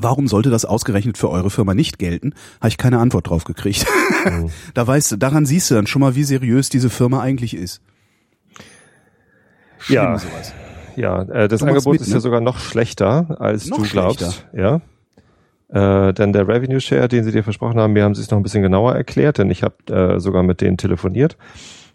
Warum 0.00 0.28
sollte 0.28 0.48
das 0.50 0.64
ausgerechnet 0.64 1.18
für 1.18 1.28
eure 1.28 1.50
Firma 1.50 1.74
nicht 1.74 1.98
gelten? 1.98 2.32
Habe 2.60 2.68
ich 2.68 2.78
keine 2.78 3.00
Antwort 3.00 3.28
drauf 3.28 3.42
gekriegt. 3.44 3.84
da 4.74 4.86
weißt 4.86 5.12
du, 5.12 5.16
daran 5.16 5.44
siehst 5.44 5.70
du 5.70 5.74
dann 5.74 5.88
schon 5.88 6.00
mal, 6.00 6.14
wie 6.14 6.22
seriös 6.22 6.68
diese 6.68 6.88
Firma 6.88 7.20
eigentlich 7.20 7.54
ist. 7.54 7.80
Schlimm, 9.78 9.96
Ja. 9.96 10.18
sowas. 10.18 10.52
Ja, 10.96 11.22
äh, 11.22 11.48
das 11.48 11.62
Angebot 11.62 11.92
mit, 11.94 12.00
ist 12.02 12.08
ne? 12.08 12.14
ja 12.14 12.20
sogar 12.20 12.40
noch 12.40 12.58
schlechter, 12.58 13.36
als 13.40 13.66
Noch 13.66 13.78
du 13.78 13.82
glaubst. 13.84 14.20
schlechter? 14.20 14.56
Ja. 14.56 14.80
Äh, 15.70 16.14
denn 16.14 16.32
der 16.32 16.48
Revenue 16.48 16.80
Share, 16.80 17.08
den 17.08 17.24
sie 17.24 17.32
dir 17.32 17.42
versprochen 17.44 17.78
haben, 17.78 17.92
mir 17.92 18.04
haben 18.04 18.14
sie 18.14 18.22
es 18.22 18.30
noch 18.30 18.38
ein 18.38 18.42
bisschen 18.42 18.62
genauer 18.62 18.94
erklärt, 18.94 19.38
denn 19.38 19.50
ich 19.50 19.62
habe 19.62 19.74
äh, 19.92 20.18
sogar 20.20 20.42
mit 20.42 20.60
denen 20.62 20.78
telefoniert, 20.78 21.36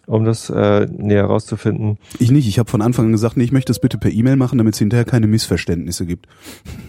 um 0.06 0.26
das 0.26 0.50
äh, 0.50 0.86
näher 0.86 1.24
herauszufinden. 1.24 1.98
Ich 2.20 2.30
nicht. 2.30 2.48
Ich 2.48 2.60
habe 2.60 2.70
von 2.70 2.82
Anfang 2.84 3.06
an 3.08 3.12
gesagt, 3.14 3.36
nee, 3.38 3.44
ich 3.46 3.52
möchte 3.52 3.72
das 3.72 3.80
bitte 3.80 3.98
per 3.98 4.12
E-Mail 4.12 4.36
machen, 4.36 4.58
damit 4.60 4.74
es 4.76 4.80
hinterher 4.80 5.06
keine 5.06 5.28
Missverständnisse 5.28 6.06
gibt. 6.06 6.28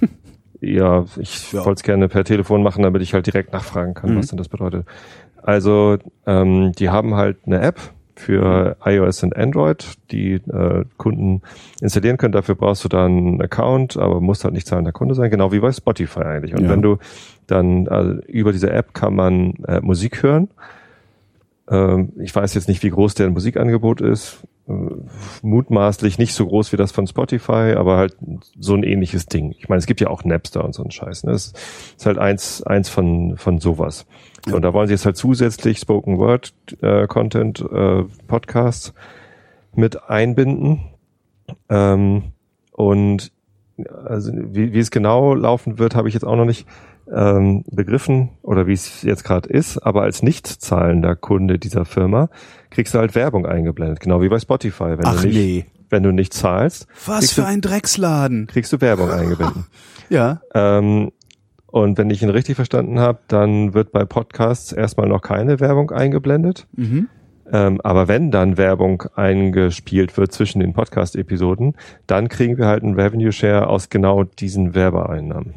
Ja, 0.61 1.05
ich 1.19 1.53
Ja. 1.53 1.63
wollte 1.67 1.81
es 1.81 1.83
gerne 1.83 2.09
per 2.09 2.25
Telefon 2.25 2.63
machen, 2.63 2.83
damit 2.83 3.03
ich 3.03 3.13
halt 3.13 3.27
direkt 3.27 3.53
nachfragen 3.53 3.93
kann, 3.93 4.15
Mhm. 4.15 4.19
was 4.19 4.29
denn 4.29 4.39
das 4.39 4.49
bedeutet. 4.49 4.87
Also, 5.43 5.99
ähm, 6.27 6.73
die 6.79 6.89
haben 6.89 7.15
halt 7.17 7.37
eine 7.45 7.61
App 7.61 7.79
für 8.17 8.77
iOS 8.85 9.23
und 9.25 9.37
Android, 9.37 9.87
die 10.11 10.35
äh, 10.35 10.85
Kunden 10.97 11.43
installieren 11.81 12.17
können. 12.17 12.33
Dafür 12.33 12.55
brauchst 12.55 12.85
du 12.85 12.89
dann 12.89 13.17
einen 13.17 13.43
Account, 13.43 13.97
aber 13.97 14.21
musst 14.21 14.45
halt 14.45 14.55
nicht 14.55 14.67
zahlender 14.67 14.93
Kunde 14.93 15.15
sein, 15.15 15.31
genau 15.31 15.53
wie 15.53 15.61
bei 15.61 15.73
Spotify 15.73 16.21
eigentlich. 16.21 16.55
Und 16.55 16.65
Ja. 16.65 16.71
wenn 16.71 16.83
du 16.83 16.99
dann 17.47 17.89
also 17.89 18.21
über 18.27 18.53
diese 18.53 18.71
App 18.71 18.95
kann 18.95 19.15
man 19.15 19.55
äh, 19.67 19.81
Musik 19.81 20.23
hören. 20.23 20.49
Ähm, 21.69 22.13
ich 22.21 22.35
weiß 22.35 22.55
jetzt 22.55 22.69
nicht, 22.69 22.83
wie 22.83 22.91
groß 22.91 23.15
deren 23.15 23.33
Musikangebot 23.33 24.01
ist. 24.01 24.47
mutmaßlich 25.43 26.19
nicht 26.19 26.33
so 26.35 26.47
groß 26.47 26.73
wie 26.73 26.77
das 26.79 26.91
von 26.93 27.07
Spotify, 27.07 27.75
aber 27.77 27.97
halt 27.99 28.17
so 28.59 28.75
ein 28.75 28.83
ähnliches 28.83 29.27
Ding. 29.27 29.55
Ich 29.59 29.69
meine, 29.69 29.79
es 29.79 29.87
gibt 29.87 30.01
ja 30.01 30.09
auch 30.09 30.25
Napster 30.25 30.65
und 30.65 30.75
so 30.75 30.83
einen 30.83 30.91
Scheiß. 30.91 31.25
Ne? 31.25 31.33
Das 31.33 31.53
ist 31.97 32.07
halt 32.07 32.19
eins, 32.19 32.63
eins 32.63 32.89
von, 32.89 33.37
von 33.37 33.59
sowas. 33.59 34.07
Ja. 34.47 34.55
Und 34.55 34.63
da 34.63 34.73
wollen 34.73 34.87
sie 34.87 34.95
jetzt 34.95 35.07
halt 35.07 35.17
zusätzlich 35.17 35.79
Spoken 35.79 36.19
Word 36.19 36.55
äh, 36.83 37.07
Content 37.07 37.61
äh, 37.61 38.05
Podcasts 38.27 38.93
mit 39.75 40.09
einbinden. 40.09 40.81
Ähm, 41.69 42.33
und 42.73 43.33
also 44.05 44.33
wie, 44.33 44.73
wie 44.73 44.79
es 44.79 44.91
genau 44.91 45.35
laufen 45.35 45.79
wird, 45.79 45.95
habe 45.95 46.09
ich 46.09 46.15
jetzt 46.15 46.25
auch 46.25 46.37
noch 46.37 46.45
nicht 46.45 46.67
ähm, 47.13 47.65
begriffen 47.71 48.31
oder 48.43 48.67
wie 48.67 48.73
es 48.73 49.03
jetzt 49.03 49.25
gerade 49.25 49.49
ist, 49.49 49.79
aber 49.79 50.03
als 50.03 50.23
nicht 50.23 50.47
zahlender 50.47 51.17
Kunde 51.17 51.59
dieser 51.59 51.85
Firma 51.85 52.29
kriegst 52.71 52.95
du 52.95 52.99
halt 52.99 53.15
Werbung 53.15 53.47
eingeblendet, 53.47 54.01
genau 54.01 54.23
wie 54.23 54.29
bei 54.29 54.39
Spotify. 54.39 54.97
Wenn 54.97 55.05
Ach 55.05 55.21
du 55.21 55.27
nicht, 55.27 55.37
nee. 55.37 55.67
Wenn 55.91 56.03
du 56.03 56.13
nicht 56.13 56.33
zahlst. 56.33 56.87
Was 57.07 57.33
für 57.33 57.43
du, 57.43 57.47
ein 57.47 57.61
Drecksladen. 57.61 58.47
Kriegst 58.47 58.73
du 58.73 58.81
Werbung 58.81 59.11
eingeblendet. 59.11 59.65
ja. 60.09 60.41
Ähm, 60.55 61.13
und 61.75 61.99
wenn 61.99 62.09
ich 62.11 62.23
ihn 62.23 62.31
richtig 62.31 62.55
verstanden 62.55 63.01
habe, 63.01 63.19
dann 63.27 63.75
wird 63.75 63.91
bei 63.91 64.05
Podcasts 64.05 64.71
erstmal 64.71 65.09
noch 65.09 65.23
keine 65.23 65.59
Werbung 65.59 65.91
eingeblendet. 65.91 66.69
Mhm. 66.77 67.09
Ähm, 67.51 67.81
aber 67.81 68.07
wenn 68.07 68.31
dann 68.31 68.57
Werbung 68.57 69.03
eingespielt 69.17 70.17
wird 70.17 70.31
zwischen 70.31 70.61
den 70.61 70.73
Podcast-Episoden, 70.73 71.75
dann 72.07 72.29
kriegen 72.29 72.59
wir 72.59 72.67
halt 72.67 72.85
einen 72.85 72.95
Revenue 72.95 73.33
Share 73.33 73.67
aus 73.67 73.89
genau 73.89 74.23
diesen 74.23 74.77
Werbeeinnahmen. 74.77 75.55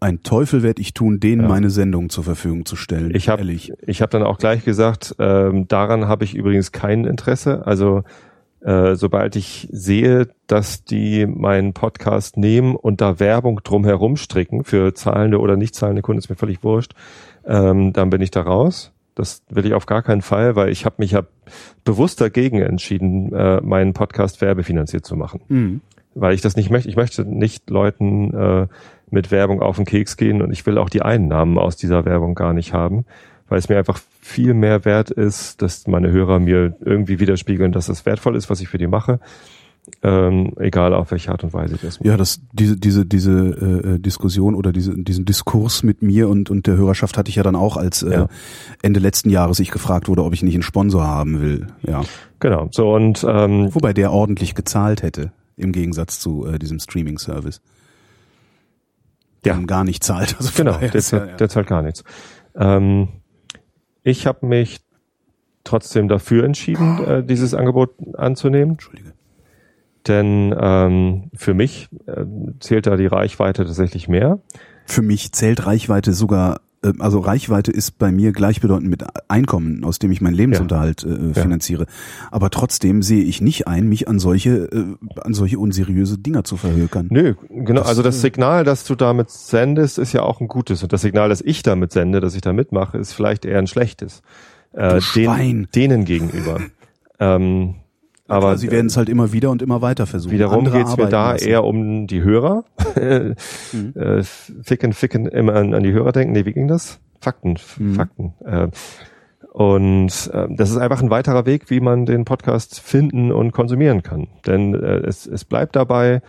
Ein 0.00 0.22
Teufel 0.22 0.62
werde 0.62 0.80
ich 0.80 0.94
tun, 0.94 1.20
denen 1.20 1.42
ja. 1.42 1.48
meine 1.48 1.68
Sendung 1.68 2.08
zur 2.08 2.24
Verfügung 2.24 2.64
zu 2.64 2.76
stellen. 2.76 3.14
Ich 3.14 3.28
habe 3.28 3.42
ich 3.42 4.00
hab 4.00 4.08
dann 4.08 4.22
auch 4.22 4.38
gleich 4.38 4.64
gesagt, 4.64 5.16
ähm, 5.18 5.68
daran 5.68 6.08
habe 6.08 6.24
ich 6.24 6.34
übrigens 6.34 6.72
kein 6.72 7.04
Interesse. 7.04 7.66
Also 7.66 8.04
äh, 8.60 8.94
sobald 8.94 9.36
ich 9.36 9.68
sehe, 9.70 10.28
dass 10.46 10.84
die 10.84 11.26
meinen 11.26 11.72
Podcast 11.72 12.36
nehmen 12.36 12.76
und 12.76 13.00
da 13.00 13.18
Werbung 13.18 13.60
drumherum 13.64 14.16
stricken 14.16 14.64
für 14.64 14.94
zahlende 14.94 15.38
oder 15.38 15.56
nicht 15.56 15.74
zahlende 15.74 16.02
Kunden, 16.02 16.18
ist 16.18 16.28
mir 16.28 16.36
völlig 16.36 16.62
wurscht, 16.62 16.92
ähm, 17.46 17.92
dann 17.92 18.10
bin 18.10 18.20
ich 18.20 18.30
da 18.30 18.42
raus. 18.42 18.92
Das 19.14 19.42
will 19.48 19.66
ich 19.66 19.74
auf 19.74 19.86
gar 19.86 20.02
keinen 20.02 20.22
Fall, 20.22 20.56
weil 20.56 20.70
ich 20.70 20.84
habe 20.84 20.96
mich 20.98 21.12
ja 21.12 21.22
bewusst 21.84 22.20
dagegen 22.20 22.60
entschieden, 22.60 23.32
äh, 23.32 23.60
meinen 23.62 23.92
Podcast 23.92 24.40
werbefinanziert 24.40 25.04
zu 25.04 25.16
machen. 25.16 25.40
Mhm. 25.48 25.80
Weil 26.14 26.34
ich 26.34 26.40
das 26.40 26.56
nicht 26.56 26.70
möchte. 26.70 26.88
Ich 26.88 26.96
möchte 26.96 27.24
nicht 27.24 27.70
Leuten 27.70 28.34
äh, 28.34 28.66
mit 29.10 29.30
Werbung 29.30 29.62
auf 29.62 29.76
den 29.76 29.84
Keks 29.84 30.16
gehen 30.16 30.42
und 30.42 30.52
ich 30.52 30.66
will 30.66 30.78
auch 30.78 30.88
die 30.88 31.02
Einnahmen 31.02 31.58
aus 31.58 31.76
dieser 31.76 32.04
Werbung 32.04 32.34
gar 32.34 32.52
nicht 32.52 32.72
haben, 32.72 33.04
weil 33.50 33.58
es 33.58 33.68
mir 33.68 33.76
einfach 33.76 34.00
viel 34.20 34.54
mehr 34.54 34.86
wert 34.86 35.10
ist, 35.10 35.60
dass 35.60 35.86
meine 35.86 36.10
Hörer 36.10 36.38
mir 36.38 36.76
irgendwie 36.80 37.20
widerspiegeln, 37.20 37.72
dass 37.72 37.90
es 37.90 38.06
wertvoll 38.06 38.36
ist, 38.36 38.48
was 38.48 38.60
ich 38.62 38.68
für 38.68 38.78
die 38.78 38.86
mache 38.86 39.20
ähm, 40.02 40.52
egal 40.58 40.94
auf 40.94 41.10
welche 41.10 41.30
Art 41.30 41.44
und 41.44 41.52
Weise 41.52 41.78
das 41.80 41.98
Ja, 42.02 42.16
das 42.16 42.40
diese 42.52 42.76
diese 42.76 43.06
diese 43.06 43.32
äh, 43.32 43.98
Diskussion 43.98 44.54
oder 44.54 44.72
diese 44.72 44.96
diesen 44.96 45.24
Diskurs 45.24 45.82
mit 45.82 46.02
mir 46.02 46.28
und 46.28 46.50
und 46.50 46.66
der 46.66 46.76
Hörerschaft 46.76 47.18
hatte 47.18 47.28
ich 47.28 47.36
ja 47.36 47.42
dann 47.42 47.56
auch, 47.56 47.76
als 47.76 48.02
äh, 48.02 48.12
ja. 48.12 48.28
Ende 48.82 49.00
letzten 49.00 49.30
Jahres 49.30 49.58
ich 49.60 49.70
gefragt 49.70 50.08
wurde, 50.08 50.24
ob 50.24 50.32
ich 50.32 50.42
nicht 50.42 50.54
einen 50.54 50.62
Sponsor 50.62 51.06
haben 51.06 51.40
will. 51.40 51.66
Ja, 51.86 52.02
genau. 52.38 52.68
So 52.70 52.94
und 52.94 53.24
ähm, 53.28 53.74
wobei 53.74 53.92
der 53.92 54.12
ordentlich 54.12 54.54
gezahlt 54.54 55.02
hätte 55.02 55.32
im 55.56 55.72
Gegensatz 55.72 56.20
zu 56.20 56.46
äh, 56.46 56.58
diesem 56.58 56.78
Streaming-Service. 56.78 57.60
Ja, 59.44 59.58
gar 59.58 59.84
nicht 59.84 60.04
zahlt. 60.04 60.36
Also 60.38 60.50
genau, 60.54 60.78
der, 60.78 60.90
der, 60.90 61.36
der 61.36 61.48
zahlt 61.48 61.66
gar 61.66 61.82
nichts. 61.82 62.04
Ähm, 62.54 63.08
ich 64.02 64.26
habe 64.26 64.46
mich 64.46 64.80
trotzdem 65.64 66.08
dafür 66.08 66.44
entschieden, 66.44 67.04
äh, 67.04 67.24
dieses 67.24 67.54
Angebot 67.54 67.94
anzunehmen. 68.14 68.72
Entschuldige. 68.72 69.12
Denn 70.06 70.54
ähm, 70.58 71.30
für 71.34 71.54
mich 71.54 71.88
äh, 72.06 72.24
zählt 72.60 72.86
da 72.86 72.96
die 72.96 73.06
Reichweite 73.06 73.64
tatsächlich 73.64 74.08
mehr. 74.08 74.38
Für 74.86 75.02
mich 75.02 75.32
zählt 75.32 75.66
Reichweite 75.66 76.12
sogar, 76.12 76.60
also 76.98 77.18
Reichweite 77.18 77.70
ist 77.70 77.98
bei 77.98 78.10
mir 78.10 78.32
gleichbedeutend 78.32 78.88
mit 78.88 79.04
Einkommen, 79.28 79.84
aus 79.84 79.98
dem 79.98 80.10
ich 80.12 80.20
meinen 80.20 80.34
Lebensunterhalt 80.34 81.04
äh, 81.04 81.34
finanziere. 81.34 81.82
Ja. 81.84 82.28
Aber 82.30 82.50
trotzdem 82.50 83.02
sehe 83.02 83.22
ich 83.22 83.40
nicht 83.40 83.66
ein, 83.66 83.88
mich 83.88 84.08
an 84.08 84.18
solche, 84.18 84.64
äh, 84.72 84.96
an 85.20 85.34
solche 85.34 85.58
unseriöse 85.58 86.18
Dinger 86.18 86.44
zu 86.44 86.56
verhökern. 86.56 87.08
Nö, 87.10 87.34
genau. 87.48 87.80
Das, 87.80 87.88
also 87.88 88.02
das 88.02 88.16
äh, 88.16 88.20
Signal, 88.20 88.64
das 88.64 88.84
du 88.84 88.94
damit 88.94 89.30
sendest, 89.30 89.98
ist 89.98 90.12
ja 90.12 90.22
auch 90.22 90.40
ein 90.40 90.48
gutes. 90.48 90.82
Und 90.82 90.92
das 90.92 91.02
Signal, 91.02 91.28
das 91.28 91.42
ich 91.42 91.62
damit 91.62 91.92
sende, 91.92 92.20
dass 92.20 92.34
ich 92.34 92.40
da 92.40 92.52
mitmache, 92.52 92.96
ist 92.96 93.12
vielleicht 93.12 93.44
eher 93.44 93.58
ein 93.58 93.66
schlechtes. 93.66 94.22
Äh, 94.72 95.00
den, 95.14 95.68
denen 95.74 96.04
gegenüber. 96.04 96.60
ähm, 97.18 97.74
aber 98.30 98.56
sie 98.56 98.70
werden 98.70 98.86
es 98.86 98.96
halt 98.96 99.08
immer 99.08 99.32
wieder 99.32 99.50
und 99.50 99.62
immer 99.62 99.82
weiter 99.82 100.06
versuchen. 100.06 100.32
Wiederum 100.32 100.70
geht 100.70 100.86
es 100.86 100.96
mir 100.96 101.08
da 101.08 101.32
lassen. 101.32 101.48
eher 101.48 101.64
um 101.64 102.06
die 102.06 102.22
Hörer. 102.22 102.64
mhm. 102.96 103.94
äh, 103.94 104.22
ficken, 104.62 104.92
ficken, 104.92 105.26
immer 105.26 105.54
an, 105.54 105.74
an, 105.74 105.82
die 105.82 105.92
Hörer 105.92 106.12
denken. 106.12 106.32
Nee, 106.32 106.44
wie 106.44 106.52
ging 106.52 106.68
das? 106.68 107.00
Fakten, 107.20 107.56
mhm. 107.78 107.94
Fakten. 107.94 108.34
Äh, 108.44 108.68
und 109.52 110.30
äh, 110.32 110.46
das 110.50 110.70
ist 110.70 110.76
einfach 110.76 111.02
ein 111.02 111.10
weiterer 111.10 111.44
Weg, 111.44 111.70
wie 111.70 111.80
man 111.80 112.06
den 112.06 112.24
Podcast 112.24 112.80
finden 112.80 113.32
und 113.32 113.52
konsumieren 113.52 114.02
kann. 114.02 114.28
Denn 114.46 114.74
äh, 114.74 114.98
es, 114.98 115.26
es 115.26 115.44
bleibt 115.44 115.74
dabei, 115.74 116.22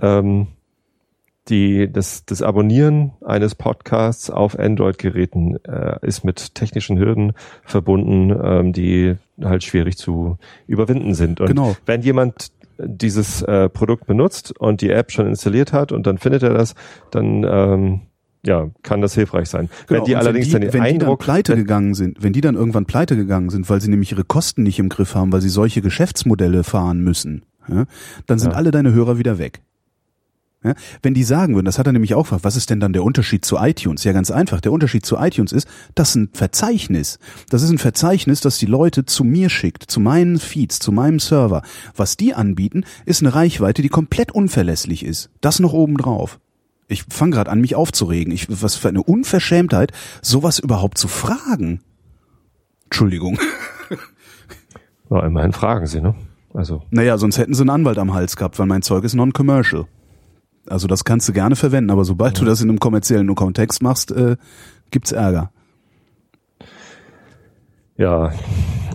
ähm, 0.00 0.46
die, 1.48 1.90
das, 1.92 2.24
das 2.24 2.42
Abonnieren 2.42 3.12
eines 3.24 3.54
Podcasts 3.54 4.30
auf 4.30 4.58
Android-Geräten 4.58 5.56
äh, 5.64 5.98
ist 6.02 6.24
mit 6.24 6.54
technischen 6.54 6.98
Hürden 6.98 7.32
verbunden, 7.64 8.34
ähm, 8.42 8.72
die 8.72 9.16
halt 9.42 9.64
schwierig 9.64 9.98
zu 9.98 10.38
überwinden 10.66 11.14
sind. 11.14 11.40
Und 11.40 11.48
genau. 11.48 11.76
wenn 11.86 12.02
jemand 12.02 12.52
dieses 12.78 13.42
äh, 13.42 13.68
Produkt 13.68 14.06
benutzt 14.06 14.58
und 14.58 14.80
die 14.80 14.90
App 14.90 15.12
schon 15.12 15.26
installiert 15.26 15.72
hat 15.72 15.92
und 15.92 16.06
dann 16.06 16.18
findet 16.18 16.42
er 16.42 16.54
das, 16.54 16.74
dann 17.10 17.44
ähm, 17.44 18.00
ja, 18.46 18.70
kann 18.82 19.00
das 19.00 19.14
hilfreich 19.14 19.48
sein. 19.48 19.68
Genau, 19.86 20.00
wenn 20.00 20.04
die 20.04 20.16
allerdings 20.16 20.52
wenn 20.52 20.62
die, 20.62 20.66
dann 20.66 20.72
den 20.72 20.72
wenn 20.72 20.82
Eindruck, 20.82 21.20
die 21.20 21.26
dann 21.26 21.34
pleite 21.34 21.56
gegangen 21.56 21.94
sind, 21.94 22.22
wenn 22.22 22.32
die 22.32 22.40
dann 22.40 22.54
irgendwann 22.56 22.86
pleite 22.86 23.16
gegangen 23.16 23.50
sind, 23.50 23.68
weil 23.70 23.80
sie 23.80 23.88
nämlich 23.88 24.12
ihre 24.12 24.24
Kosten 24.24 24.62
nicht 24.62 24.78
im 24.78 24.88
Griff 24.88 25.14
haben, 25.14 25.32
weil 25.32 25.40
sie 25.40 25.48
solche 25.48 25.82
Geschäftsmodelle 25.82 26.64
fahren 26.64 27.00
müssen, 27.00 27.44
ja, 27.68 27.84
dann 28.26 28.38
sind 28.38 28.52
ja. 28.52 28.56
alle 28.56 28.70
deine 28.70 28.92
Hörer 28.92 29.18
wieder 29.18 29.38
weg. 29.38 29.60
Ja, 30.64 30.74
wenn 31.02 31.12
die 31.12 31.24
sagen 31.24 31.54
würden, 31.54 31.66
das 31.66 31.78
hat 31.78 31.86
er 31.86 31.92
nämlich 31.92 32.14
auch 32.14 32.22
gefragt, 32.22 32.42
was 32.42 32.56
ist 32.56 32.70
denn 32.70 32.80
dann 32.80 32.94
der 32.94 33.04
Unterschied 33.04 33.44
zu 33.44 33.58
iTunes? 33.58 34.02
Ja, 34.02 34.12
ganz 34.12 34.30
einfach. 34.30 34.62
Der 34.62 34.72
Unterschied 34.72 35.04
zu 35.04 35.16
iTunes 35.16 35.52
ist, 35.52 35.68
das 35.94 36.10
ist 36.10 36.14
ein 36.16 36.30
Verzeichnis. 36.32 37.18
Das 37.50 37.62
ist 37.62 37.70
ein 37.70 37.78
Verzeichnis, 37.78 38.40
das 38.40 38.56
die 38.56 38.66
Leute 38.66 39.04
zu 39.04 39.24
mir 39.24 39.50
schickt, 39.50 39.90
zu 39.90 40.00
meinen 40.00 40.38
Feeds, 40.38 40.78
zu 40.78 40.90
meinem 40.90 41.20
Server. 41.20 41.62
Was 41.94 42.16
die 42.16 42.32
anbieten, 42.32 42.84
ist 43.04 43.20
eine 43.20 43.34
Reichweite, 43.34 43.82
die 43.82 43.90
komplett 43.90 44.32
unverlässlich 44.32 45.04
ist. 45.04 45.30
Das 45.42 45.60
noch 45.60 45.74
oben 45.74 45.98
drauf. 45.98 46.40
Ich 46.88 47.04
fange 47.10 47.32
gerade 47.32 47.50
an, 47.50 47.60
mich 47.60 47.74
aufzuregen. 47.74 48.32
Ich, 48.32 48.46
was 48.62 48.76
für 48.76 48.88
eine 48.88 49.02
Unverschämtheit, 49.02 49.92
sowas 50.22 50.58
überhaupt 50.58 50.96
zu 50.96 51.08
fragen. 51.08 51.80
Entschuldigung. 52.84 53.38
Ja, 55.10 55.26
immerhin 55.26 55.52
fragen 55.52 55.86
sie, 55.86 56.00
ne? 56.00 56.14
Also. 56.54 56.82
Naja, 56.90 57.18
sonst 57.18 57.36
hätten 57.36 57.52
sie 57.52 57.62
einen 57.62 57.70
Anwalt 57.70 57.98
am 57.98 58.14
Hals 58.14 58.36
gehabt, 58.36 58.58
weil 58.58 58.66
mein 58.66 58.82
Zeug 58.82 59.04
ist 59.04 59.14
non-commercial. 59.14 59.86
Also 60.68 60.86
das 60.86 61.04
kannst 61.04 61.28
du 61.28 61.32
gerne 61.32 61.56
verwenden, 61.56 61.90
aber 61.90 62.04
sobald 62.04 62.40
du 62.40 62.44
das 62.44 62.60
in 62.60 62.70
einem 62.70 62.80
kommerziellen 62.80 63.34
Kontext 63.34 63.82
machst, 63.82 64.10
äh, 64.10 64.36
gibt's 64.90 65.12
Ärger. 65.12 65.50
Ja, 67.96 68.32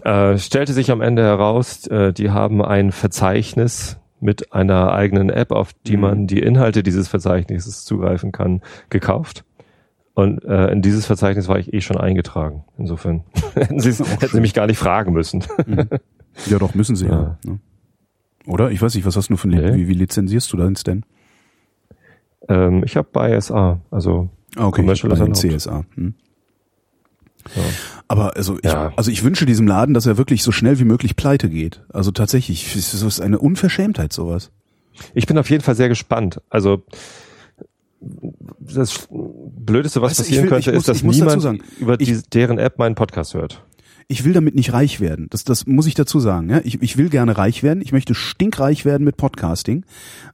äh, 0.03 0.37
stellte 0.37 0.73
sich 0.73 0.91
am 0.91 1.01
Ende 1.01 1.23
heraus, 1.23 1.87
äh, 1.87 2.11
die 2.11 2.31
haben 2.31 2.63
ein 2.63 2.91
Verzeichnis 2.91 3.97
mit 4.19 4.51
einer 4.51 4.91
eigenen 4.91 5.29
App, 5.29 5.51
auf 5.51 5.71
die 5.85 5.95
mhm. 5.95 6.01
man 6.01 6.27
die 6.27 6.39
Inhalte 6.39 6.83
dieses 6.83 7.07
Verzeichnisses 7.07 7.85
zugreifen 7.85 8.31
kann, 8.31 8.61
gekauft. 8.89 9.45
Und 10.13 10.43
äh, 10.43 10.67
in 10.71 10.81
dieses 10.81 11.05
Verzeichnis 11.05 11.47
war 11.47 11.59
ich 11.59 11.73
eh 11.73 11.79
schon 11.79 11.97
eingetragen. 11.97 12.65
Insofern 12.77 13.23
hätten, 13.53 13.79
sie 13.79 13.91
hätten 14.03 14.35
sie 14.35 14.41
mich 14.41 14.53
gar 14.53 14.67
nicht 14.67 14.77
fragen 14.77 15.13
müssen. 15.13 15.45
Mhm. 15.65 15.87
Ja, 16.47 16.59
doch, 16.59 16.75
müssen 16.75 16.95
sie 16.95 17.05
ja. 17.07 17.37
ja. 17.45 17.51
Ne? 17.51 17.59
Oder? 18.45 18.71
Ich 18.71 18.81
weiß 18.81 18.95
nicht, 18.95 19.05
was 19.05 19.15
hast 19.15 19.29
du 19.29 19.37
für 19.37 19.47
ein 19.47 19.51
nee. 19.51 19.75
wie, 19.75 19.87
wie 19.87 19.93
lizenzierst 19.93 20.51
du 20.51 20.57
das 20.57 20.83
denn? 20.83 21.05
Ähm, 22.49 22.83
ich 22.83 22.97
habe 22.97 23.07
bei 23.11 23.39
SA, 23.39 23.79
also 23.91 24.29
okay, 24.57 24.81
Commercial 24.81 25.15
bei 25.15 25.31
CSA. 25.31 25.85
Hm. 25.95 26.15
Ja. 27.55 27.61
Aber 28.07 28.35
also 28.35 28.57
ich, 28.57 28.63
ja. 28.63 28.91
also 28.95 29.11
ich 29.11 29.23
wünsche 29.23 29.45
diesem 29.45 29.67
Laden, 29.67 29.93
dass 29.93 30.05
er 30.05 30.17
wirklich 30.17 30.43
so 30.43 30.51
schnell 30.51 30.79
wie 30.79 30.83
möglich 30.83 31.15
pleite 31.15 31.49
geht. 31.49 31.83
Also 31.93 32.11
tatsächlich, 32.11 32.75
es 32.75 32.93
ist 32.93 33.21
eine 33.21 33.39
Unverschämtheit 33.39 34.11
sowas. 34.11 34.51
Ich 35.13 35.27
bin 35.27 35.37
auf 35.37 35.49
jeden 35.49 35.63
Fall 35.63 35.75
sehr 35.75 35.87
gespannt. 35.87 36.41
Also 36.49 36.83
das 38.59 39.07
Blödeste, 39.09 40.01
was 40.01 40.11
weißt, 40.11 40.19
passieren 40.21 40.43
will, 40.43 40.49
könnte, 40.49 40.71
muss, 40.71 40.87
ist, 40.87 40.89
dass 40.89 41.03
niemand 41.03 41.63
über 41.79 41.97
die, 41.97 42.21
deren 42.33 42.57
App 42.57 42.79
meinen 42.79 42.95
Podcast 42.95 43.33
hört 43.33 43.63
ich 44.11 44.25
will 44.25 44.33
damit 44.33 44.55
nicht 44.55 44.73
reich 44.73 44.99
werden. 44.99 45.27
Das, 45.29 45.43
das 45.43 45.67
muss 45.67 45.85
ich 45.85 45.93
dazu 45.93 46.19
sagen. 46.19 46.49
Ja? 46.49 46.61
Ich, 46.63 46.81
ich 46.81 46.97
will 46.97 47.09
gerne 47.09 47.37
reich 47.37 47.61
werden. 47.61 47.79
Ich 47.81 47.91
möchte 47.91 48.15
stinkreich 48.15 48.83
werden 48.83 49.03
mit 49.03 49.17
Podcasting, 49.17 49.85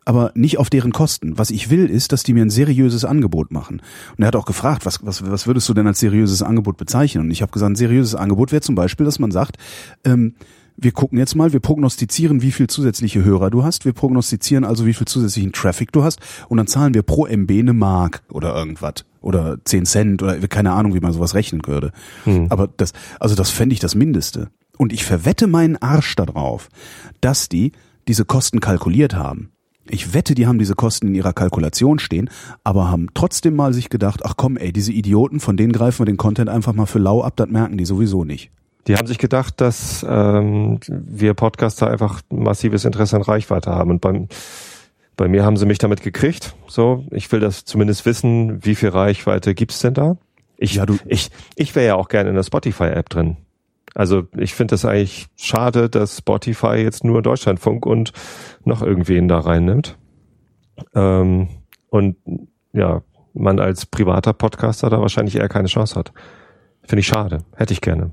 aber 0.06 0.32
nicht 0.34 0.58
auf 0.60 0.70
deren 0.70 0.94
Kosten. 0.94 1.38
Was 1.38 1.52
ich 1.52 1.70
will, 1.70 1.90
ist, 1.90 2.14
dass 2.14 2.24
die 2.24 2.32
mir 2.32 2.44
ein 2.44 2.50
seriöses 2.50 3.04
Angebot 3.04 3.52
machen. 3.52 3.82
Und 4.18 4.24
er 4.24 4.28
hat 4.28 4.38
auch 4.38 4.46
gefragt, 4.46 4.86
was, 4.86 5.06
was, 5.06 5.30
was 5.30 5.46
würdest 5.46 5.68
du 5.68 5.74
denn 5.74 5.88
als 5.88 6.00
seriöses 6.00 6.42
Angebot 6.42 6.78
bezeichnen? 6.78 7.26
Und 7.26 7.32
ich 7.32 7.42
habe 7.42 7.52
gesagt, 7.52 7.74
ein 7.74 7.76
seriöses 7.76 8.16
Angebot 8.16 8.54
wäre 8.54 8.62
zum 8.62 8.76
Beispiel, 8.76 9.06
dass 9.06 9.20
man 9.20 9.32
sagt, 9.32 9.58
ähm, 10.06 10.36
wir 10.78 10.94
gucken 10.94 11.20
jetzt 11.20 11.36
mal, 11.36 11.52
wir 11.52 11.60
prognostizieren, 11.60 12.42
wie 12.42 12.52
viel 12.52 12.68
zusätzliche 12.68 13.26
Hörer 13.26 13.50
du 13.50 13.66
hast, 13.66 13.84
wir 13.84 13.94
prognostizieren 13.94 14.64
also, 14.64 14.86
wie 14.86 14.94
viel 14.94 15.08
zusätzlichen 15.08 15.52
Traffic 15.52 15.92
du 15.92 16.04
hast 16.04 16.20
und 16.48 16.58
dann 16.58 16.68
zahlen 16.68 16.94
wir 16.94 17.02
pro 17.02 17.28
MB 17.28 17.52
eine 17.52 17.74
Mark 17.74 18.24
oder 18.30 18.56
irgendwas 18.56 19.06
oder 19.26 19.58
10 19.64 19.86
Cent 19.86 20.24
oder 20.24 20.38
keine 20.48 20.72
Ahnung, 20.72 20.94
wie 20.94 21.00
man 21.00 21.12
sowas 21.12 21.34
rechnen 21.34 21.62
würde. 21.66 21.92
Hm. 22.26 22.48
Aber 22.50 22.68
das, 22.68 22.94
also 23.20 23.36
das 23.36 23.50
fände 23.50 23.74
ich 23.74 23.80
das 23.80 23.96
Mindeste. 23.96 24.50
Und 24.78 24.94
ich 24.94 25.04
verwette 25.04 25.48
meinen 25.48 25.78
Arsch 25.78 26.16
darauf, 26.16 26.70
dass 27.22 27.50
die 27.50 27.72
diese 28.08 28.26
Kosten 28.26 28.60
kalkuliert 28.60 29.16
haben. 29.16 29.50
Ich 29.88 30.14
wette, 30.14 30.36
die 30.36 30.48
haben 30.48 30.60
diese 30.60 30.76
Kosten 30.76 31.08
in 31.08 31.16
ihrer 31.16 31.34
Kalkulation 31.34 32.00
stehen, 32.00 32.30
aber 32.64 32.90
haben 32.90 33.08
trotzdem 33.14 33.56
mal 33.56 33.74
sich 33.74 33.90
gedacht, 33.90 34.22
ach 34.24 34.34
komm, 34.36 34.58
ey, 34.58 34.74
diese 34.74 34.92
Idioten, 34.92 35.40
von 35.40 35.58
denen 35.58 35.72
greifen 35.72 36.00
wir 36.00 36.06
den 36.06 36.18
Content 36.18 36.50
einfach 36.50 36.74
mal 36.74 36.88
für 36.88 37.00
lau 37.00 37.22
ab, 37.22 37.34
das 37.36 37.50
merken 37.50 37.78
die 37.78 37.86
sowieso 37.86 38.24
nicht. 38.24 38.52
Die 38.88 38.96
haben 38.96 39.08
sich 39.08 39.18
gedacht, 39.18 39.62
dass 39.62 40.06
ähm, 40.08 40.80
wir 40.88 41.34
Podcaster 41.34 41.90
einfach 41.90 42.22
massives 42.32 42.86
Interesse 42.86 43.16
an 43.16 43.24
Reichweite 43.24 43.72
haben. 43.72 43.90
Und 43.90 44.02
beim, 44.02 44.28
bei 45.18 45.28
mir 45.28 45.44
haben 45.46 45.58
sie 45.58 45.66
mich 45.66 45.78
damit 45.78 46.02
gekriegt. 46.02 46.56
So, 46.68 47.06
ich 47.12 47.32
will 47.32 47.40
das 47.40 47.66
zumindest 47.66 48.06
wissen, 48.06 48.64
wie 48.66 48.76
viel 48.76 48.90
Reichweite 48.90 49.54
gibt's 49.56 49.80
denn 49.80 49.94
da? 49.94 50.18
Ich, 50.58 50.76
Ja, 50.76 50.86
du- 50.86 50.98
ich, 51.06 51.32
ich 51.56 51.76
wäre 51.76 51.86
ja 51.88 51.96
auch 51.96 52.08
gerne 52.08 52.30
in 52.30 52.36
der 52.36 52.44
Spotify-App 52.44 53.10
drin. 53.10 53.38
Also 53.94 54.24
ich 54.36 54.54
finde 54.54 54.74
das 54.74 54.84
eigentlich 54.86 55.28
schade, 55.38 55.90
dass 55.90 56.18
Spotify 56.18 56.76
jetzt 56.76 57.04
nur 57.04 57.22
Deutschlandfunk 57.22 57.86
und 57.86 58.12
noch 58.66 58.82
irgendwen 58.82 59.28
da 59.28 59.40
reinnimmt. 59.40 59.98
Ähm, 60.94 61.48
und 61.90 62.18
ja, 62.74 63.04
man 63.34 63.60
als 63.60 63.86
privater 63.86 64.34
Podcaster 64.34 64.90
da 64.90 65.00
wahrscheinlich 65.00 65.38
eher 65.38 65.48
keine 65.48 65.68
Chance 65.70 65.96
hat. 65.96 66.12
Finde 66.84 67.00
ich 67.02 67.08
schade. 67.08 67.40
Hätte 67.56 67.74
ich 67.74 67.82
gerne. 67.82 68.12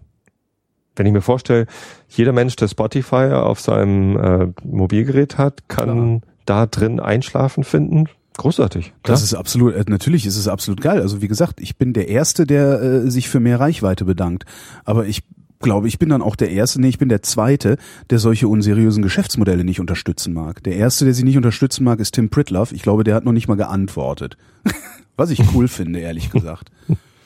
Wenn 0.95 1.07
ich 1.07 1.13
mir 1.13 1.21
vorstelle, 1.23 1.67
jeder 2.09 2.33
Mensch, 2.33 2.55
der 2.57 2.69
Spotify 2.69 3.33
auf 3.33 3.61
seinem 3.61 4.17
äh, 4.17 4.53
Mobilgerät 4.63 5.39
hat, 5.39 5.69
kann 5.69 6.23
da 6.47 6.67
drin 6.67 7.01
Einschlafen 7.01 7.65
finden. 7.65 8.09
Großartig. 8.37 8.85
Klar. 8.85 8.95
Das 9.03 9.23
ist 9.23 9.35
absolut, 9.35 9.75
äh, 9.75 9.85
natürlich 9.87 10.27
ist 10.27 10.37
es 10.37 10.49
absolut 10.49 10.81
geil. 10.81 11.01
Also 11.01 11.21
wie 11.21 11.29
gesagt, 11.29 11.61
ich 11.61 11.77
bin 11.77 11.93
der 11.93 12.09
Erste, 12.09 12.47
der 12.47 12.81
äh, 12.81 13.11
sich 13.11 13.29
für 13.29 13.41
mehr 13.41 13.61
Reichweite 13.61 14.05
bedankt. 14.05 14.45
Aber 14.85 15.07
ich 15.07 15.23
glaube, 15.63 15.89
ich 15.89 15.99
bin 15.99 16.09
dann 16.09 16.23
auch 16.23 16.37
der 16.37 16.51
Erste, 16.51 16.81
nee, 16.81 16.89
ich 16.89 16.99
bin 16.99 17.09
der 17.09 17.23
Zweite, 17.23 17.77
der 18.11 18.19
solche 18.19 18.49
unseriösen 18.49 19.03
Geschäftsmodelle 19.03 19.65
nicht 19.65 19.81
unterstützen 19.81 20.35
mag. 20.35 20.63
Der 20.65 20.77
Erste, 20.77 21.05
der 21.05 21.15
sie 21.15 21.25
nicht 21.25 21.37
unterstützen 21.37 21.85
mag, 21.85 22.01
ist 22.01 22.13
Tim 22.13 22.31
Pritloff. 22.31 22.73
Ich 22.73 22.83
glaube, 22.83 23.05
der 23.05 23.15
hat 23.15 23.25
noch 23.25 23.33
nicht 23.33 23.49
mal 23.49 23.57
geantwortet. 23.57 24.37
Was 25.17 25.31
ich 25.31 25.41
cool 25.55 25.69
finde, 25.69 26.01
ehrlich 26.01 26.31
gesagt. 26.31 26.71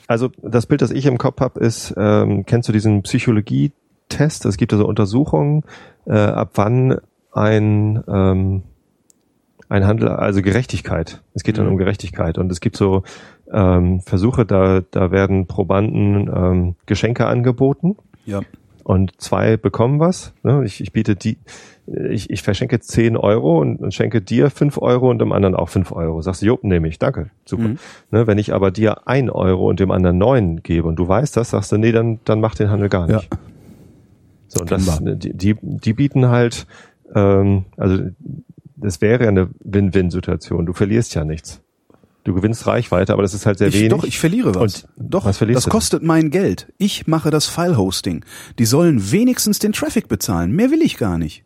Also 0.07 0.29
das 0.41 0.65
Bild, 0.67 0.81
das 0.81 0.91
ich 0.91 1.05
im 1.05 1.17
Kopf 1.17 1.41
habe, 1.41 1.59
ist, 1.59 1.93
ähm, 1.97 2.45
kennst 2.45 2.69
du 2.69 2.73
diesen 2.73 3.03
Psychologietest? 3.03 4.45
Es 4.45 4.57
gibt 4.57 4.71
also 4.73 4.87
Untersuchungen, 4.87 5.63
äh, 6.05 6.17
ab 6.17 6.51
wann 6.55 6.99
ein, 7.33 8.03
ähm, 8.07 8.63
ein 9.69 9.85
Handel, 9.85 10.07
also 10.09 10.41
Gerechtigkeit. 10.41 11.21
Es 11.33 11.43
geht 11.43 11.57
dann 11.57 11.65
Mhm. 11.65 11.73
um 11.73 11.77
Gerechtigkeit. 11.77 12.37
Und 12.37 12.51
es 12.51 12.61
gibt 12.61 12.77
so 12.77 13.03
ähm, 13.51 14.01
Versuche, 14.01 14.45
da, 14.45 14.81
da 14.91 15.11
werden 15.11 15.45
Probanden 15.47 16.29
ähm, 16.33 16.75
Geschenke 16.85 17.25
angeboten 17.27 17.97
Ja. 18.25 18.41
und 18.83 19.19
zwei 19.21 19.57
bekommen 19.57 19.99
was. 19.99 20.33
Ne? 20.43 20.63
Ich, 20.65 20.79
ich 20.81 20.91
biete 20.93 21.15
die, 21.15 21.37
ich, 22.09 22.29
ich 22.29 22.41
verschenke 22.43 22.79
10 22.79 23.15
Euro 23.17 23.59
und, 23.61 23.77
und 23.81 23.93
schenke 23.93 24.21
dir 24.21 24.49
5 24.49 24.77
Euro 24.77 25.09
und 25.09 25.19
dem 25.19 25.31
anderen 25.31 25.55
auch 25.55 25.69
5 25.69 25.91
Euro. 25.91 26.21
Sagst 26.21 26.41
du, 26.41 26.45
jo, 26.47 26.59
nehme 26.61 26.87
ich, 26.89 26.99
danke, 26.99 27.29
super. 27.45 27.67
Mhm. 27.69 27.77
Ne, 28.11 28.27
wenn 28.27 28.37
ich 28.37 28.53
aber 28.53 28.71
dir 28.71 29.07
1 29.07 29.31
Euro 29.31 29.69
und 29.69 29.79
dem 29.79 29.91
anderen 29.91 30.17
9 30.17 30.63
gebe 30.63 30.87
und 30.87 30.97
du 30.97 31.07
weißt 31.07 31.35
das, 31.37 31.49
sagst 31.51 31.71
du, 31.71 31.77
nee, 31.77 31.91
dann, 31.91 32.19
dann 32.25 32.39
mach 32.41 32.55
den 32.55 32.69
Handel 32.69 32.89
gar 32.89 33.09
Ja. 33.09 33.17
nicht. 33.17 33.29
So, 34.49 34.61
und 34.61 34.71
das, 34.71 35.01
die, 35.03 35.33
die, 35.35 35.55
die 35.61 35.93
bieten 35.93 36.27
halt, 36.29 36.67
ähm, 37.13 37.65
also 37.75 38.03
das 38.77 39.01
wäre 39.01 39.23
ja 39.23 39.29
eine 39.29 39.49
Win-Win-Situation. 39.63 40.65
Du 40.65 40.73
verlierst 40.73 41.13
ja 41.15 41.25
nichts. 41.25 41.61
Du 42.23 42.33
gewinnst 42.33 42.67
Reichweite, 42.67 43.13
aber 43.13 43.21
das 43.21 43.33
ist 43.33 43.45
halt 43.45 43.57
sehr 43.57 43.69
Ich, 43.69 43.75
wenig. 43.75 43.89
doch, 43.89 44.03
ich 44.03 44.19
verliere 44.19 44.53
was. 44.53 44.83
Und 44.83 44.87
doch, 44.97 45.23
was 45.25 45.37
verlierst 45.37 45.57
das 45.57 45.63
du 45.63 45.69
denn? 45.69 45.71
kostet 45.77 46.03
mein 46.03 46.29
Geld. 46.29 46.71
Ich 46.77 47.07
mache 47.07 47.31
das 47.31 47.45
File-Hosting. 47.47 48.25
Die 48.59 48.65
sollen 48.65 49.11
wenigstens 49.11 49.59
den 49.59 49.71
Traffic 49.71 50.07
bezahlen. 50.09 50.51
Mehr 50.51 50.69
will 50.69 50.81
ich 50.81 50.97
gar 50.97 51.17
nicht. 51.17 51.45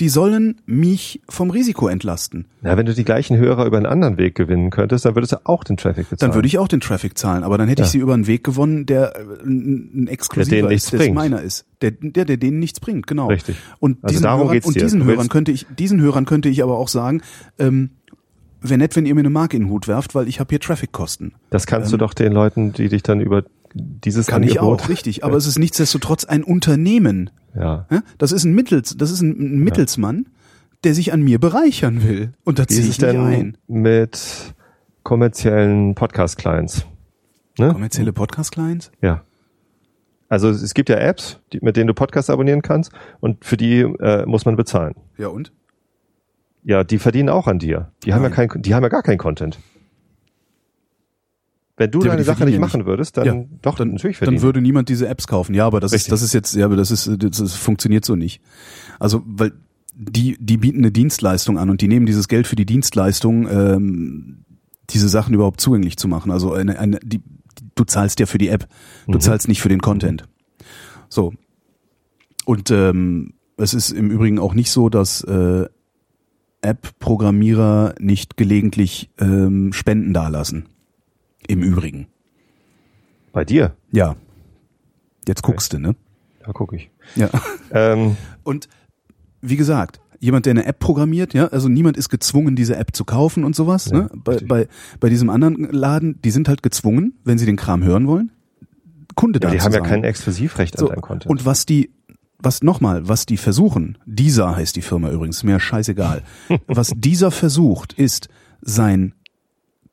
Die 0.00 0.08
sollen 0.08 0.60
mich 0.64 1.20
vom 1.28 1.50
Risiko 1.50 1.88
entlasten. 1.88 2.46
Ja, 2.62 2.76
wenn 2.76 2.86
du 2.86 2.94
die 2.94 3.04
gleichen 3.04 3.36
Hörer 3.36 3.66
über 3.66 3.78
einen 3.78 3.86
anderen 3.86 4.16
Weg 4.16 4.36
gewinnen 4.36 4.70
könntest, 4.70 5.04
dann 5.04 5.16
würdest 5.16 5.32
du 5.32 5.36
auch 5.44 5.64
den 5.64 5.76
Traffic 5.76 6.08
bezahlen. 6.08 6.30
Dann 6.30 6.36
würde 6.36 6.46
ich 6.46 6.58
auch 6.58 6.68
den 6.68 6.78
Traffic 6.80 7.18
zahlen, 7.18 7.42
aber 7.42 7.58
dann 7.58 7.66
hätte 7.68 7.82
ich 7.82 7.88
Ja. 7.88 7.92
sie 7.92 7.98
über 7.98 8.14
einen 8.14 8.28
Weg 8.28 8.44
gewonnen, 8.44 8.86
der 8.86 9.16
äh, 9.16 9.20
ein 9.44 10.06
exklusiver 10.06 10.68
Der 10.68 10.76
ist, 10.76 10.92
der 10.92 11.12
meiner 11.12 11.42
ist, 11.42 11.64
der, 11.80 11.90
der, 11.90 12.24
der 12.26 12.36
denen 12.36 12.60
nichts 12.60 12.78
bringt, 12.78 13.08
genau. 13.08 13.26
Richtig. 13.26 13.56
Und 13.80 13.98
Also 14.02 14.12
diesen 14.12 14.22
darum 14.22 14.48
Hörern, 14.48 14.62
und 14.64 14.76
diesen 14.80 15.04
Hörern 15.04 15.28
könnte 15.28 15.50
ich, 15.50 15.66
diesen 15.76 16.00
Hörern 16.00 16.26
könnte 16.26 16.48
ich 16.48 16.62
aber 16.62 16.78
auch 16.78 16.88
sagen, 16.88 17.22
ähm, 17.58 17.90
wäre 18.60 18.78
nett, 18.78 18.94
wenn 18.94 19.04
ihr 19.06 19.14
mir 19.14 19.20
eine 19.22 19.30
Mark 19.30 19.52
in 19.52 19.62
den 19.64 19.70
Hut 19.70 19.88
werft, 19.88 20.14
weil 20.14 20.28
ich 20.28 20.38
habe 20.38 20.50
hier 20.50 20.60
Traffic-Kosten. 20.60 21.32
Das 21.50 21.66
kannst 21.66 21.92
du 21.92 21.96
doch 21.96 22.14
den 22.14 22.32
Leuten, 22.32 22.72
die 22.72 22.88
dich 22.88 23.02
dann 23.02 23.20
über 23.20 23.44
dieses 23.74 24.28
Ähm, 24.28 24.32
Kann 24.32 24.42
ich 24.44 24.60
Angebot, 24.60 24.82
auch, 24.82 24.88
richtig. 24.88 25.24
Aber 25.24 25.36
es 25.36 25.46
ist 25.46 25.58
nichtsdestotrotz 25.58 26.24
ein 26.24 26.42
Unternehmen. 26.44 27.30
Ja, 27.54 27.86
Ja? 27.90 28.02
Das 28.18 28.32
ist 28.32 28.44
ein 28.44 28.54
Mittels, 28.54 28.96
das 28.96 29.10
ist 29.10 29.20
ein, 29.20 29.58
Mittelsmann, 29.60 30.26
der 30.84 30.94
sich 30.94 31.12
an 31.12 31.22
mir 31.22 31.38
bereichern 31.38 32.02
will. 32.02 32.32
Und 32.44 32.58
da 32.58 32.66
ziehe 32.66 32.86
ich 32.86 32.98
denn 32.98 33.20
ein. 33.20 33.58
mit 33.66 34.54
kommerziellen 35.02 35.94
Podcast-Clients? 35.94 36.86
Ne? 37.58 37.72
Kommerzielle 37.72 38.12
Podcast-Clients? 38.12 38.90
Ja. 39.00 39.22
Also 40.28 40.50
es 40.50 40.74
gibt 40.74 40.88
ja 40.90 40.96
Apps, 40.96 41.40
die, 41.52 41.60
mit 41.62 41.76
denen 41.76 41.86
du 41.86 41.94
Podcasts 41.94 42.30
abonnieren 42.30 42.62
kannst 42.62 42.92
und 43.20 43.44
für 43.44 43.56
die 43.56 43.80
äh, 43.80 44.26
muss 44.26 44.44
man 44.44 44.56
bezahlen. 44.56 44.94
Ja 45.16 45.28
und? 45.28 45.52
Ja, 46.62 46.84
die 46.84 46.98
verdienen 46.98 47.30
auch 47.30 47.46
an 47.46 47.58
dir. 47.58 47.92
Die 48.04 48.12
haben 48.12 48.22
ja 48.22 48.28
Nein. 48.28 48.48
kein, 48.48 48.62
die 48.62 48.74
haben 48.74 48.82
ja 48.82 48.90
gar 48.90 49.02
keinen 49.02 49.18
Content. 49.18 49.58
Wenn 51.78 51.90
du 51.90 52.00
deine 52.00 52.24
Sache 52.24 52.44
nicht 52.44 52.58
machen 52.58 52.84
würdest, 52.86 53.16
dann 53.16 53.26
Ja, 53.26 53.44
doch 53.62 53.76
dann, 53.76 53.92
natürlich 53.92 54.18
dann 54.18 54.26
verdienen. 54.26 54.42
würde 54.42 54.60
niemand 54.60 54.88
diese 54.88 55.08
Apps 55.08 55.26
kaufen. 55.26 55.54
Ja, 55.54 55.64
aber 55.66 55.80
das 55.80 55.92
Richtig. 55.92 56.08
ist, 56.08 56.12
das 56.12 56.22
ist 56.22 56.34
jetzt, 56.34 56.54
ja, 56.54 56.66
aber 56.66 56.76
das 56.76 56.90
ist, 56.90 57.06
das, 57.18 57.30
das 57.38 57.54
funktioniert 57.54 58.04
so 58.04 58.16
nicht. 58.16 58.40
Also, 58.98 59.22
weil 59.26 59.52
die, 59.94 60.36
die 60.40 60.56
bieten 60.58 60.78
eine 60.78 60.92
Dienstleistung 60.92 61.58
an 61.58 61.70
und 61.70 61.80
die 61.80 61.88
nehmen 61.88 62.06
dieses 62.06 62.28
Geld 62.28 62.46
für 62.46 62.56
die 62.56 62.66
Dienstleistung, 62.66 63.48
ähm, 63.50 64.44
diese 64.90 65.08
Sachen 65.08 65.34
überhaupt 65.34 65.60
zugänglich 65.60 65.96
zu 65.96 66.08
machen. 66.08 66.30
Also 66.30 66.52
eine, 66.52 66.78
eine, 66.78 66.98
die, 67.02 67.20
du 67.74 67.84
zahlst 67.84 68.20
ja 68.20 68.26
für 68.26 68.38
die 68.38 68.48
App, 68.48 68.68
du 69.06 69.14
Mhm. 69.14 69.20
zahlst 69.20 69.48
nicht 69.48 69.60
für 69.60 69.68
den 69.68 69.80
Content. 69.80 70.24
So. 71.08 71.32
Und 72.44 72.70
ähm, 72.70 73.34
es 73.56 73.74
ist 73.74 73.90
im 73.90 74.10
Übrigen 74.10 74.38
auch 74.38 74.54
nicht 74.54 74.70
so, 74.70 74.88
dass 74.88 75.22
äh, 75.24 75.66
App-Programmierer 76.60 77.94
nicht 77.98 78.36
gelegentlich 78.36 79.10
ähm, 79.18 79.72
Spenden 79.72 80.12
dalassen. 80.12 80.66
Im 81.48 81.62
Übrigen. 81.62 82.06
Bei 83.32 83.44
dir? 83.44 83.74
Ja. 83.90 84.14
Jetzt 85.26 85.42
guckst 85.42 85.72
du, 85.72 85.78
ne? 85.78 85.96
Da 86.44 86.52
gucke 86.52 86.76
ich. 86.76 86.90
Ja. 87.16 87.28
Ähm, 87.70 88.16
Und 88.44 88.68
wie 89.40 89.56
gesagt, 89.56 90.00
jemand, 90.20 90.46
der 90.46 90.52
eine 90.52 90.64
App 90.64 90.78
programmiert, 90.78 91.34
ja, 91.34 91.48
also 91.48 91.68
niemand 91.68 91.96
ist 91.96 92.08
gezwungen, 92.08 92.56
diese 92.56 92.76
App 92.76 92.94
zu 92.94 93.04
kaufen 93.04 93.44
und 93.44 93.54
sowas. 93.56 93.86
Ja, 93.90 93.98
ne? 93.98 94.10
Bei, 94.14 94.32
richtig. 94.32 94.48
bei, 94.48 94.68
bei 95.00 95.08
diesem 95.08 95.30
anderen 95.30 95.70
Laden, 95.72 96.20
die 96.22 96.30
sind 96.30 96.48
halt 96.48 96.62
gezwungen, 96.62 97.18
wenn 97.24 97.38
sie 97.38 97.46
den 97.46 97.56
Kram 97.56 97.82
hören 97.84 98.06
wollen, 98.06 98.32
Kunde 99.14 99.40
da 99.40 99.48
ja, 99.48 99.54
die 99.54 99.58
zu 99.58 99.64
haben 99.64 99.72
ja 99.72 99.80
sein. 99.80 99.88
kein 99.88 100.04
Exklusivrecht 100.04 100.78
so, 100.78 100.86
an 100.86 100.92
deinem 100.92 101.02
Content. 101.02 101.30
Und 101.30 101.44
was 101.44 101.66
die, 101.66 101.90
was 102.38 102.62
nochmal, 102.62 103.08
was 103.08 103.26
die 103.26 103.36
versuchen, 103.36 103.98
dieser 104.06 104.54
heißt 104.54 104.76
die 104.76 104.82
Firma 104.82 105.10
übrigens, 105.10 105.42
mir 105.42 105.58
scheißegal, 105.60 106.22
was 106.66 106.92
dieser 106.94 107.30
versucht, 107.30 107.92
ist 107.94 108.28
sein 108.60 109.14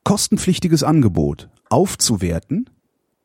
kostenpflichtiges 0.06 0.84
Angebot 0.84 1.48
aufzuwerten, 1.68 2.70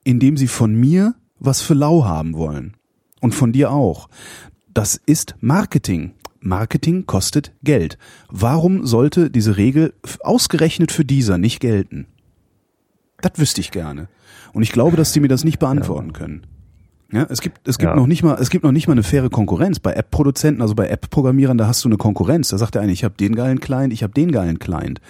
indem 0.04 0.36
sie 0.36 0.48
von 0.48 0.74
mir 0.74 1.14
was 1.38 1.62
für 1.62 1.76
lau 1.76 2.06
haben 2.06 2.34
wollen. 2.34 2.76
Und 3.20 3.36
von 3.36 3.52
dir 3.52 3.70
auch. 3.72 4.10
Das 4.74 5.00
ist 5.06 5.36
Marketing. 5.42 6.14
Marketing 6.40 7.06
kostet 7.06 7.54
Geld. 7.64 8.00
Warum 8.30 8.84
sollte 8.84 9.30
diese 9.30 9.58
Regel 9.58 9.94
ausgerechnet 10.22 10.92
für 10.92 11.06
dieser 11.06 11.38
nicht 11.38 11.60
gelten? 11.60 12.08
Das 13.22 13.34
wüsste 13.36 13.62
ich 13.62 13.70
gerne. 13.70 14.10
Und 14.52 14.64
ich 14.64 14.72
glaube, 14.72 14.98
dass 14.98 15.14
die 15.14 15.20
mir 15.20 15.28
das 15.28 15.44
nicht 15.44 15.60
beantworten 15.60 16.14
können. 16.14 16.48
Ja, 17.12 17.26
es 17.30 17.42
gibt, 17.42 17.68
es 17.68 17.78
gibt 17.78 17.90
Ja. 17.90 17.96
noch 17.96 18.08
nicht 18.08 18.24
mal, 18.24 18.38
es 18.40 18.50
gibt 18.50 18.64
noch 18.64 18.72
nicht 18.72 18.88
mal 18.88 18.94
eine 18.94 19.04
faire 19.04 19.30
Konkurrenz. 19.30 19.80
Bei 19.80 19.94
App-Produzenten, 19.94 20.62
also 20.62 20.76
bei 20.76 20.88
App-Programmierern, 20.88 21.58
da 21.58 21.68
hast 21.68 21.84
du 21.84 21.90
eine 21.90 21.98
Konkurrenz. 21.98 22.50
Da 22.50 22.58
sagt 22.58 22.76
der 22.76 22.82
eine, 22.82 22.92
ich 22.92 23.04
habe 23.04 23.16
den 23.16 23.36
geilen 23.36 23.60
Client, 23.60 23.92
ich 23.94 24.04
habe 24.04 24.14
den 24.14 24.32
geilen 24.32 24.60
Client. 24.60 25.02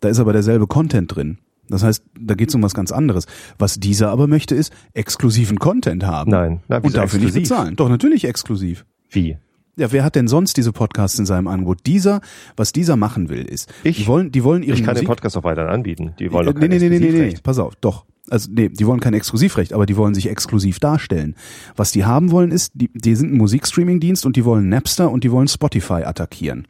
Da 0.00 0.08
ist 0.08 0.18
aber 0.20 0.32
derselbe 0.32 0.66
Content 0.66 1.14
drin. 1.14 1.38
Das 1.70 1.82
heißt, 1.82 2.02
da 2.18 2.34
geht 2.34 2.48
es 2.48 2.54
um 2.54 2.62
was 2.62 2.72
ganz 2.74 2.92
anderes. 2.92 3.26
Was 3.58 3.78
dieser 3.78 4.10
aber 4.10 4.26
möchte, 4.26 4.54
ist 4.54 4.72
exklusiven 4.94 5.58
Content 5.58 6.04
haben. 6.06 6.30
Nein, 6.30 6.60
na, 6.68 6.78
und 6.78 6.96
dafür 6.96 7.18
nicht 7.18 7.28
exklusiv? 7.28 7.42
bezahlen. 7.42 7.76
Doch, 7.76 7.88
natürlich 7.90 8.24
exklusiv. 8.24 8.84
Wie? 9.10 9.36
Ja, 9.76 9.92
wer 9.92 10.02
hat 10.02 10.16
denn 10.16 10.28
sonst 10.28 10.56
diese 10.56 10.72
Podcasts 10.72 11.18
in 11.18 11.26
seinem 11.26 11.46
Angebot? 11.46 11.80
Dieser, 11.86 12.20
was 12.56 12.72
dieser 12.72 12.96
machen 12.96 13.28
will, 13.28 13.42
ist, 13.44 13.72
Ich? 13.84 13.98
die 13.98 14.06
wollen, 14.06 14.32
die 14.32 14.42
wollen 14.44 14.62
ihre 14.62 14.74
Ich 14.76 14.80
kann 14.82 14.94
den 14.94 15.02
Musik, 15.04 15.08
Podcast 15.08 15.36
auch 15.36 15.44
weiterhin 15.44 15.70
anbieten. 15.70 16.14
Die 16.18 16.32
wollen 16.32 16.46
doch 16.46 16.54
nee, 16.54 16.60
kein 16.60 16.70
nee, 16.70 16.78
nee, 16.78 16.88
nee, 16.88 16.90
nee, 16.90 16.98
nee, 16.98 17.06
Exklusivrecht. 17.06 17.42
pass 17.44 17.58
auf, 17.58 17.74
doch. 17.76 18.04
Also 18.30 18.50
nee, 18.52 18.68
die 18.68 18.86
wollen 18.86 19.00
kein 19.00 19.14
Exklusivrecht, 19.14 19.72
aber 19.72 19.86
die 19.86 19.96
wollen 19.96 20.14
sich 20.14 20.28
exklusiv 20.28 20.78
darstellen. 20.78 21.34
Was 21.76 21.92
die 21.92 22.04
haben 22.04 22.30
wollen 22.30 22.50
ist, 22.50 22.72
die, 22.74 22.90
die 22.92 23.14
sind 23.14 23.32
ein 23.32 23.38
Musikstreaming-Dienst 23.38 24.26
und 24.26 24.36
die 24.36 24.44
wollen 24.44 24.68
Napster 24.68 25.10
und 25.10 25.24
die 25.24 25.32
wollen 25.32 25.48
Spotify 25.48 26.04
attackieren. 26.04 26.66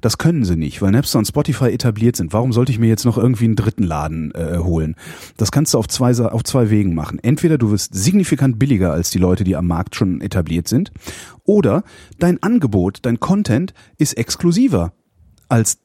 Das 0.00 0.18
können 0.18 0.44
sie 0.44 0.56
nicht, 0.56 0.82
weil 0.82 0.92
Napster 0.92 1.18
und 1.18 1.26
Spotify 1.26 1.70
etabliert 1.70 2.16
sind. 2.16 2.32
Warum 2.32 2.52
sollte 2.52 2.72
ich 2.72 2.78
mir 2.78 2.88
jetzt 2.88 3.04
noch 3.04 3.18
irgendwie 3.18 3.44
einen 3.44 3.56
dritten 3.56 3.84
Laden 3.84 4.32
äh, 4.34 4.58
holen? 4.58 4.96
Das 5.36 5.52
kannst 5.52 5.74
du 5.74 5.78
auf 5.78 5.88
zwei, 5.88 6.12
auf 6.16 6.44
zwei 6.44 6.70
Wegen 6.70 6.94
machen. 6.94 7.18
Entweder 7.22 7.58
du 7.58 7.70
wirst 7.70 7.94
signifikant 7.94 8.58
billiger 8.58 8.92
als 8.92 9.10
die 9.10 9.18
Leute, 9.18 9.44
die 9.44 9.56
am 9.56 9.66
Markt 9.66 9.96
schon 9.96 10.20
etabliert 10.20 10.68
sind, 10.68 10.92
oder 11.44 11.82
dein 12.18 12.42
Angebot, 12.42 13.00
dein 13.02 13.20
Content 13.20 13.74
ist 13.98 14.16
exklusiver 14.16 14.92
als 15.48 15.78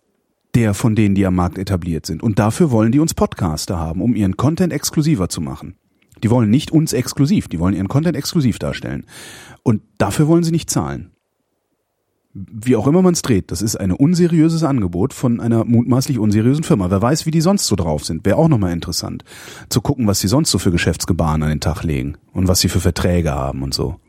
der 0.58 0.74
von 0.74 0.96
denen, 0.96 1.14
die 1.14 1.26
am 1.28 1.36
Markt 1.36 1.60
etabliert 1.60 2.08
sind. 2.08 2.24
Und 2.24 2.40
dafür 2.40 2.72
wollen 2.72 2.92
die 2.92 3.00
uns 3.00 3.14
Podcaster 3.14 3.78
haben, 3.78 4.02
um 4.02 4.16
ihren 4.16 4.38
Content 4.38 4.74
exklusiver 4.74 5.30
zu 5.30 5.40
machen. 5.40 5.76
Die 6.24 6.32
wollen 6.32 6.50
nicht 6.50 6.72
uns 6.72 6.94
exklusiv, 6.94 7.48
die 7.48 7.60
wollen 7.60 7.76
ihren 7.76 7.88
Content 7.88 8.18
exklusiv 8.18 8.58
darstellen. 8.58 9.06
Und 9.62 9.84
dafür 10.00 10.28
wollen 10.28 10.44
sie 10.44 10.52
nicht 10.52 10.72
zahlen. 10.72 11.12
Wie 12.34 12.76
auch 12.76 12.88
immer 12.88 13.04
man 13.04 13.14
es 13.14 13.22
dreht, 13.22 13.52
das 13.52 13.62
ist 13.62 13.76
ein 13.76 13.92
unseriöses 13.92 14.64
Angebot 14.64 15.14
von 15.14 15.40
einer 15.40 15.64
mutmaßlich 15.64 16.18
unseriösen 16.18 16.64
Firma. 16.64 16.90
Wer 16.90 17.04
weiß, 17.04 17.28
wie 17.28 17.32
die 17.32 17.42
sonst 17.42 17.68
so 17.68 17.76
drauf 17.76 18.04
sind, 18.04 18.26
wäre 18.26 18.38
auch 18.38 18.48
nochmal 18.48 18.74
interessant. 18.74 19.24
Zu 19.70 19.82
gucken, 19.82 20.08
was 20.08 20.22
sie 20.22 20.28
sonst 20.28 20.50
so 20.50 20.58
für 20.58 20.72
Geschäftsgebaren 20.72 21.44
an 21.44 21.50
den 21.50 21.60
Tag 21.60 21.84
legen 21.84 22.18
und 22.34 22.48
was 22.48 22.62
sie 22.62 22.70
für 22.70 22.80
Verträge 22.80 23.32
haben 23.32 23.62
und 23.62 23.76
so. 23.76 24.00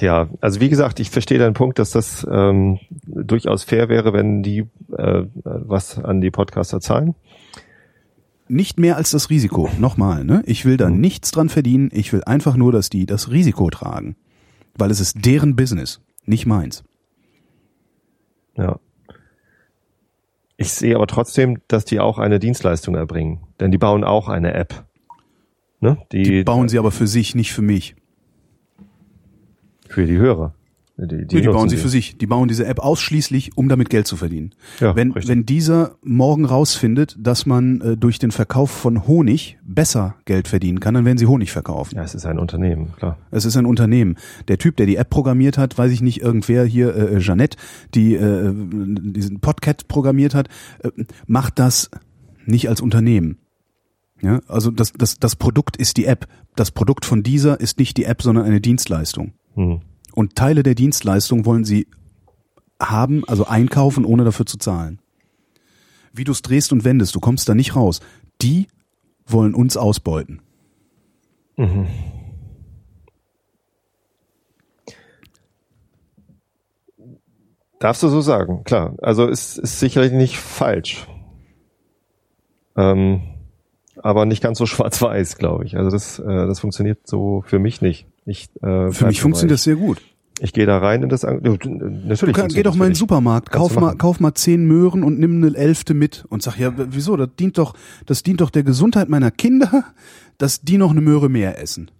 Ja, 0.00 0.28
also 0.40 0.60
wie 0.60 0.68
gesagt, 0.68 0.98
ich 1.00 1.10
verstehe 1.10 1.38
deinen 1.38 1.54
Punkt, 1.54 1.78
dass 1.78 1.90
das 1.90 2.26
ähm, 2.30 2.78
durchaus 3.06 3.62
fair 3.62 3.88
wäre, 3.88 4.12
wenn 4.12 4.42
die 4.42 4.66
äh, 4.96 5.24
was 5.44 5.98
an 5.98 6.20
die 6.20 6.30
Podcaster 6.30 6.80
zahlen. 6.80 7.14
Nicht 8.48 8.78
mehr 8.78 8.96
als 8.96 9.12
das 9.12 9.30
Risiko. 9.30 9.70
Nochmal, 9.78 10.24
ne? 10.24 10.42
Ich 10.46 10.64
will 10.64 10.76
da 10.76 10.90
mhm. 10.90 11.00
nichts 11.00 11.30
dran 11.30 11.48
verdienen. 11.48 11.88
Ich 11.92 12.12
will 12.12 12.22
einfach 12.24 12.56
nur, 12.56 12.72
dass 12.72 12.90
die 12.90 13.06
das 13.06 13.30
Risiko 13.30 13.70
tragen. 13.70 14.16
Weil 14.76 14.90
es 14.90 15.00
ist 15.00 15.24
deren 15.24 15.56
Business, 15.56 16.00
nicht 16.26 16.46
meins. 16.46 16.84
Ja. 18.56 18.78
Ich 20.56 20.72
sehe 20.72 20.94
aber 20.94 21.06
trotzdem, 21.06 21.58
dass 21.68 21.84
die 21.84 22.00
auch 22.00 22.18
eine 22.18 22.38
Dienstleistung 22.38 22.94
erbringen. 22.94 23.40
Denn 23.60 23.70
die 23.70 23.78
bauen 23.78 24.04
auch 24.04 24.28
eine 24.28 24.54
App. 24.54 24.84
Ne? 25.80 25.98
Die, 26.12 26.22
die 26.22 26.44
bauen 26.44 26.68
sie 26.68 26.78
aber 26.78 26.90
für 26.90 27.06
sich, 27.06 27.34
nicht 27.34 27.52
für 27.52 27.62
mich. 27.62 27.96
Für 29.92 30.06
die 30.06 30.18
Hörer. 30.18 30.54
Die, 30.98 31.08
die, 31.08 31.26
die, 31.26 31.40
die 31.40 31.48
bauen 31.48 31.68
sie 31.68 31.78
für 31.78 31.88
sich. 31.88 32.18
Die 32.18 32.26
bauen 32.26 32.48
diese 32.48 32.66
App 32.66 32.78
ausschließlich, 32.78 33.56
um 33.56 33.68
damit 33.68 33.88
Geld 33.88 34.06
zu 34.06 34.16
verdienen. 34.16 34.54
Ja, 34.78 34.94
wenn, 34.94 35.14
wenn 35.14 35.46
dieser 35.46 35.96
morgen 36.02 36.44
rausfindet, 36.44 37.16
dass 37.18 37.46
man 37.46 37.80
äh, 37.80 37.96
durch 37.96 38.18
den 38.18 38.30
Verkauf 38.30 38.70
von 38.70 39.06
Honig 39.06 39.58
besser 39.64 40.16
Geld 40.26 40.48
verdienen 40.48 40.80
kann, 40.80 40.94
dann 40.94 41.04
werden 41.04 41.18
sie 41.18 41.26
Honig 41.26 41.50
verkaufen. 41.50 41.96
Ja, 41.96 42.02
es 42.02 42.14
ist 42.14 42.26
ein 42.26 42.38
Unternehmen, 42.38 42.92
klar. 42.96 43.16
Es 43.30 43.46
ist 43.46 43.56
ein 43.56 43.64
Unternehmen. 43.64 44.16
Der 44.48 44.58
Typ, 44.58 44.76
der 44.76 44.86
die 44.86 44.96
App 44.96 45.08
programmiert 45.08 45.56
hat, 45.56 45.76
weiß 45.78 45.90
ich 45.92 46.02
nicht, 46.02 46.20
irgendwer 46.20 46.64
hier, 46.64 46.94
äh, 46.94 47.14
äh 47.14 47.18
Jeannette, 47.18 47.56
die 47.94 48.14
äh, 48.14 48.52
diesen 48.54 49.40
Podcat 49.40 49.88
programmiert 49.88 50.34
hat, 50.34 50.48
äh, 50.82 50.90
macht 51.26 51.58
das 51.58 51.90
nicht 52.44 52.68
als 52.68 52.80
Unternehmen. 52.80 53.38
Ja, 54.20 54.40
also 54.46 54.70
das, 54.70 54.92
das, 54.92 55.16
das 55.18 55.36
Produkt 55.36 55.76
ist 55.76 55.96
die 55.96 56.04
App. 56.04 56.28
Das 56.54 56.70
Produkt 56.70 57.06
von 57.06 57.22
dieser 57.22 57.58
ist 57.60 57.78
nicht 57.78 57.96
die 57.96 58.04
App, 58.04 58.22
sondern 58.22 58.44
eine 58.44 58.60
Dienstleistung. 58.60 59.32
Hm. 59.54 59.80
Und 60.14 60.36
Teile 60.36 60.62
der 60.62 60.74
Dienstleistung 60.74 61.46
wollen 61.46 61.64
sie 61.64 61.86
haben, 62.80 63.24
also 63.26 63.46
einkaufen, 63.46 64.04
ohne 64.04 64.24
dafür 64.24 64.46
zu 64.46 64.58
zahlen. 64.58 65.00
Wie 66.12 66.24
du 66.24 66.32
es 66.32 66.42
drehst 66.42 66.72
und 66.72 66.84
wendest, 66.84 67.14
du 67.14 67.20
kommst 67.20 67.48
da 67.48 67.54
nicht 67.54 67.74
raus. 67.74 68.00
Die 68.42 68.66
wollen 69.26 69.54
uns 69.54 69.76
ausbeuten. 69.76 70.42
Mhm. 71.56 71.86
Darfst 77.78 78.02
du 78.02 78.08
so 78.08 78.20
sagen, 78.20 78.62
klar. 78.64 78.94
Also 79.02 79.26
ist, 79.26 79.58
ist 79.58 79.80
sicherlich 79.80 80.12
nicht 80.12 80.38
falsch. 80.38 81.08
Ähm, 82.76 83.22
aber 83.96 84.24
nicht 84.24 84.42
ganz 84.42 84.58
so 84.58 84.66
schwarz-weiß, 84.66 85.36
glaube 85.38 85.64
ich. 85.64 85.76
Also 85.76 85.90
das, 85.90 86.18
äh, 86.18 86.46
das 86.46 86.60
funktioniert 86.60 87.06
so 87.06 87.42
für 87.46 87.58
mich 87.58 87.80
nicht. 87.80 88.06
Ich, 88.24 88.48
äh, 88.62 88.90
für 88.90 89.06
mich 89.06 89.20
funktioniert 89.20 89.54
das 89.54 89.64
sehr 89.64 89.76
gut. 89.76 90.00
Ich 90.40 90.52
gehe 90.52 90.66
da 90.66 90.78
rein 90.78 91.02
in 91.02 91.08
das. 91.08 91.22
Natürlich. 91.22 92.18
Du 92.18 92.32
kann, 92.32 92.48
geh 92.48 92.62
doch 92.62 92.74
mal 92.74 92.86
in 92.86 92.92
den 92.92 92.96
Supermarkt, 92.96 93.50
kauf 93.52 93.78
mal, 93.78 93.94
kauf 93.96 94.18
mal 94.18 94.34
zehn 94.34 94.64
Möhren 94.64 95.04
und 95.04 95.18
nimm 95.18 95.36
eine 95.36 95.56
Elfte 95.56 95.94
mit 95.94 96.24
und 96.30 96.42
sag 96.42 96.58
ja, 96.58 96.72
wieso? 96.76 97.16
Das 97.16 97.28
dient 97.38 97.58
doch, 97.58 97.74
das 98.06 98.22
dient 98.22 98.40
doch 98.40 98.50
der 98.50 98.62
Gesundheit 98.64 99.08
meiner 99.08 99.30
Kinder, 99.30 99.84
dass 100.38 100.62
die 100.62 100.78
noch 100.78 100.90
eine 100.90 101.00
Möhre 101.00 101.28
mehr 101.28 101.60
essen. 101.60 101.90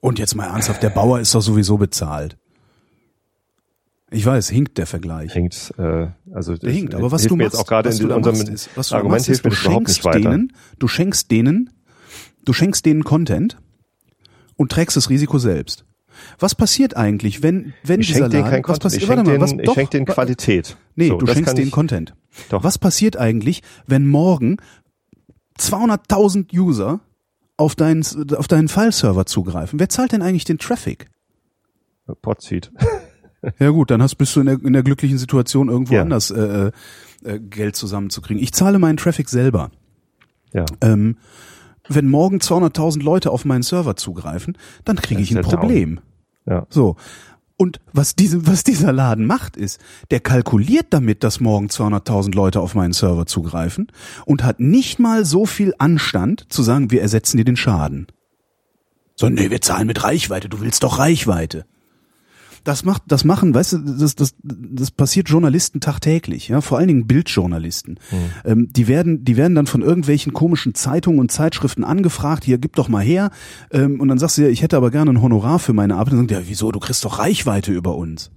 Und 0.00 0.18
jetzt 0.18 0.34
mal 0.34 0.46
ernsthaft, 0.46 0.82
der 0.82 0.90
Bauer 0.90 1.20
ist 1.20 1.34
doch 1.34 1.42
sowieso 1.42 1.76
bezahlt. 1.76 2.36
Ich 4.10 4.26
weiß, 4.26 4.48
hinkt 4.48 4.78
der 4.78 4.86
Vergleich. 4.86 5.32
Hinkt, 5.32 5.72
äh, 5.78 6.08
also 6.32 6.56
der 6.56 6.72
hinkt. 6.72 6.94
Aber 6.96 7.12
was 7.12 7.26
du 7.26 7.36
machst, 7.36 7.56
auch 7.56 7.66
gerade 7.66 7.90
in 7.90 8.10
unserem 8.10 8.40
ist, 8.40 8.70
was 8.74 8.88
du 8.88 8.96
Argument 8.96 9.20
machst, 9.20 9.28
ist, 9.28 9.44
du 9.44 9.50
schenkst 9.52 10.04
denen, 10.04 10.52
du 10.80 10.88
schenkst 10.88 11.30
denen, 11.30 11.70
du 12.44 12.52
schenkst 12.52 12.86
denen 12.86 13.04
Content 13.04 13.56
und 14.60 14.70
trägst 14.70 14.94
das 14.94 15.08
Risiko 15.08 15.38
selbst. 15.38 15.86
Was 16.38 16.54
passiert 16.54 16.94
eigentlich, 16.94 17.42
wenn 17.42 17.72
wenn 17.82 18.00
ich 18.00 18.08
dieser 18.08 18.28
Laden, 18.28 18.44
kein 18.44 18.62
was 18.66 18.78
passiert? 18.78 19.04
Ich 19.04 19.08
schenke 19.08 19.38
denen, 19.38 19.60
ich 19.60 19.72
schenk 19.72 19.90
denen 19.90 20.04
Qualität. 20.04 20.76
Nee, 20.96 21.08
so, 21.08 21.16
du 21.16 21.26
schenkst 21.26 21.56
denen 21.56 21.70
Content. 21.70 22.12
Doch. 22.50 22.62
Was 22.62 22.76
passiert 22.76 23.16
eigentlich, 23.16 23.62
wenn 23.86 24.06
morgen 24.06 24.58
200.000 25.58 26.54
User 26.54 27.00
auf 27.56 27.74
deinen 27.74 28.04
auf 28.34 28.48
deinen 28.48 28.68
File-Server 28.68 29.24
zugreifen? 29.24 29.80
Wer 29.80 29.88
zahlt 29.88 30.12
denn 30.12 30.20
eigentlich 30.20 30.44
den 30.44 30.58
Traffic? 30.58 31.06
Potseed. 32.20 32.70
Ja 33.58 33.70
gut, 33.70 33.90
dann 33.90 34.02
hast, 34.02 34.16
bist 34.16 34.36
du 34.36 34.40
in 34.40 34.46
der, 34.46 34.62
in 34.62 34.74
der 34.74 34.82
glücklichen 34.82 35.16
Situation, 35.16 35.70
irgendwo 35.70 35.94
ja. 35.94 36.02
anders 36.02 36.30
äh, 36.30 36.72
äh, 37.24 37.38
Geld 37.40 37.74
zusammenzukriegen. 37.74 38.42
Ich 38.42 38.52
zahle 38.52 38.78
meinen 38.78 38.98
Traffic 38.98 39.30
selber. 39.30 39.70
Ja. 40.52 40.66
Ähm, 40.82 41.16
wenn 41.90 42.08
morgen 42.08 42.38
200.000 42.38 43.02
Leute 43.02 43.30
auf 43.30 43.44
meinen 43.44 43.62
Server 43.62 43.96
zugreifen, 43.96 44.56
dann 44.84 44.96
kriege 44.96 45.20
ich 45.20 45.36
ein 45.36 45.42
Problem. 45.42 46.00
Ja. 46.46 46.66
So. 46.70 46.96
Und 47.56 47.78
was, 47.92 48.14
diese, 48.14 48.46
was 48.46 48.64
dieser 48.64 48.92
Laden 48.92 49.26
macht, 49.26 49.56
ist, 49.56 49.80
der 50.10 50.20
kalkuliert 50.20 50.86
damit, 50.90 51.22
dass 51.24 51.40
morgen 51.40 51.66
200.000 51.66 52.34
Leute 52.34 52.60
auf 52.60 52.74
meinen 52.74 52.94
Server 52.94 53.26
zugreifen 53.26 53.88
und 54.24 54.44
hat 54.44 54.60
nicht 54.60 54.98
mal 54.98 55.26
so 55.26 55.44
viel 55.44 55.74
Anstand 55.76 56.46
zu 56.48 56.62
sagen, 56.62 56.90
wir 56.90 57.02
ersetzen 57.02 57.36
dir 57.36 57.44
den 57.44 57.56
Schaden. 57.56 58.06
So, 59.14 59.28
nee, 59.28 59.50
wir 59.50 59.60
zahlen 59.60 59.86
mit 59.86 60.02
Reichweite, 60.02 60.48
du 60.48 60.60
willst 60.60 60.84
doch 60.84 60.98
Reichweite 60.98 61.66
das 62.64 62.84
macht, 62.84 63.02
das 63.06 63.24
machen, 63.24 63.54
weißt 63.54 63.72
du, 63.72 63.78
das, 63.78 64.14
das, 64.14 64.34
das 64.42 64.90
passiert 64.90 65.28
Journalisten 65.28 65.80
tagtäglich, 65.80 66.48
ja, 66.48 66.60
vor 66.60 66.78
allen 66.78 66.88
Dingen 66.88 67.06
Bildjournalisten. 67.06 67.98
Mhm. 68.10 68.16
Ähm, 68.44 68.68
die 68.72 68.88
werden, 68.88 69.24
die 69.24 69.36
werden 69.36 69.54
dann 69.54 69.66
von 69.66 69.82
irgendwelchen 69.82 70.32
komischen 70.32 70.74
Zeitungen 70.74 71.20
und 71.20 71.30
Zeitschriften 71.30 71.84
angefragt, 71.84 72.44
hier, 72.44 72.58
gib 72.58 72.76
doch 72.76 72.88
mal 72.88 73.04
her. 73.04 73.30
Ähm, 73.70 74.00
und 74.00 74.08
dann 74.08 74.18
sagst 74.18 74.38
du 74.38 74.42
ja, 74.42 74.48
ich 74.48 74.62
hätte 74.62 74.76
aber 74.76 74.90
gerne 74.90 75.12
ein 75.12 75.22
Honorar 75.22 75.58
für 75.58 75.72
meine 75.72 75.96
Arbeit. 75.96 76.12
Und 76.12 76.18
dann 76.18 76.28
sagen 76.28 76.44
ja, 76.44 76.48
wieso, 76.48 76.70
du 76.72 76.80
kriegst 76.80 77.04
doch 77.04 77.18
Reichweite 77.18 77.72
über 77.72 77.96
uns. 77.96 78.30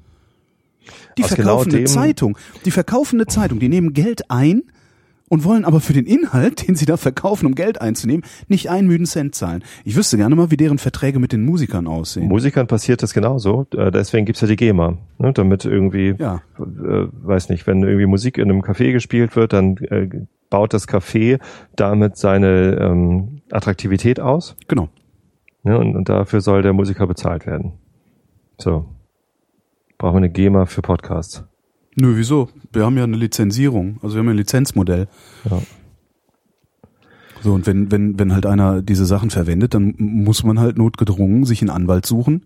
Die 1.18 1.24
Aus 1.24 1.30
verkaufen 1.30 1.70
genau 1.70 1.80
eine 1.80 1.88
Zeitung, 1.88 2.38
die 2.66 2.72
verkaufen 2.72 3.18
eine 3.18 3.28
Zeitung, 3.28 3.60
die 3.60 3.70
nehmen 3.70 3.94
Geld 3.94 4.30
ein, 4.30 4.64
und 5.30 5.44
wollen 5.44 5.66
aber 5.66 5.80
für 5.80 5.94
den 5.94 6.06
Inhalt, 6.06 6.68
den 6.68 6.76
sie 6.76 6.86
da 6.86 6.98
verkaufen, 6.98 7.46
um 7.46 7.56
Geld 7.56 7.82
einzunehmen, 7.82 8.24
nicht 8.48 8.70
einen 8.70 8.88
müden 8.88 9.06
Cent 9.06 9.36
zahlen. 9.36 9.64
Ich 9.84 9.96
wüsste 9.96 10.18
gerne 10.18 10.36
mal, 10.36 10.52
wie 10.52 10.58
deren 10.58 10.78
Verträge 10.78 11.20
mit 11.20 11.32
den 11.32 11.44
Musikern 11.46 11.88
aussehen. 11.88 12.28
Musikern 12.28 12.68
passiert 12.68 13.02
das 13.02 13.14
genauso. 13.14 13.66
Äh, 13.76 13.92
deswegen 13.92 14.26
gibt's 14.26 14.42
ja 14.42 14.48
die 14.48 14.56
GEMA. 14.56 14.98
Ne? 15.18 15.34
Damit 15.34 15.66
irgendwie, 15.66 16.16
ja. 16.18 16.42
äh, 16.60 17.08
weiß 17.12 17.50
nicht, 17.50 17.66
wenn 17.68 17.84
irgendwie 17.84 18.06
Musik 18.06 18.38
in 18.38 18.50
einem 18.50 18.62
Café 18.62 18.92
gespielt 18.92 19.36
wird, 19.36 19.54
dann 19.54 19.78
äh, 19.78 20.10
baut 20.50 20.74
das 20.74 20.88
Café 20.88 21.40
damit 21.76 22.18
seine 22.18 22.78
ähm, 22.80 23.42
Attraktivität 23.52 24.20
aus. 24.20 24.56
Genau. 24.68 24.90
Ja, 25.64 25.78
und, 25.78 25.96
und 25.96 26.10
dafür 26.10 26.42
soll 26.42 26.62
der 26.62 26.74
Musiker 26.74 27.08
bezahlt 27.08 27.46
werden. 27.46 27.74
So. 28.58 28.86
Brauchen 29.98 30.16
wir 30.16 30.18
eine 30.18 30.30
GEMA 30.30 30.66
für 30.66 30.82
Podcasts. 30.82 31.44
Nö, 31.96 32.18
wieso? 32.18 32.50
Wir 32.74 32.86
haben 32.86 32.98
ja 32.98 33.04
eine 33.04 33.18
Lizenzierung, 33.18 34.00
also 34.02 34.16
wir 34.16 34.20
haben 34.20 34.30
ein 34.30 34.38
Lizenzmodell. 34.38 35.08
Ja. 35.50 35.62
So, 37.42 37.54
und 37.54 37.68
wenn, 37.68 37.92
wenn, 37.92 38.18
wenn 38.18 38.34
halt 38.34 38.46
einer 38.46 38.82
diese 38.82 39.06
Sachen 39.06 39.30
verwendet, 39.30 39.74
dann 39.74 39.96
muss 39.98 40.44
man 40.46 40.60
halt 40.60 40.78
notgedrungen 40.78 41.44
sich 41.44 41.62
einen 41.62 41.70
Anwalt 41.70 42.06
suchen 42.06 42.46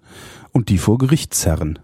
und 0.52 0.70
die 0.70 0.80
vor 0.80 0.98
Gericht 0.98 1.36
zerren. 1.36 1.78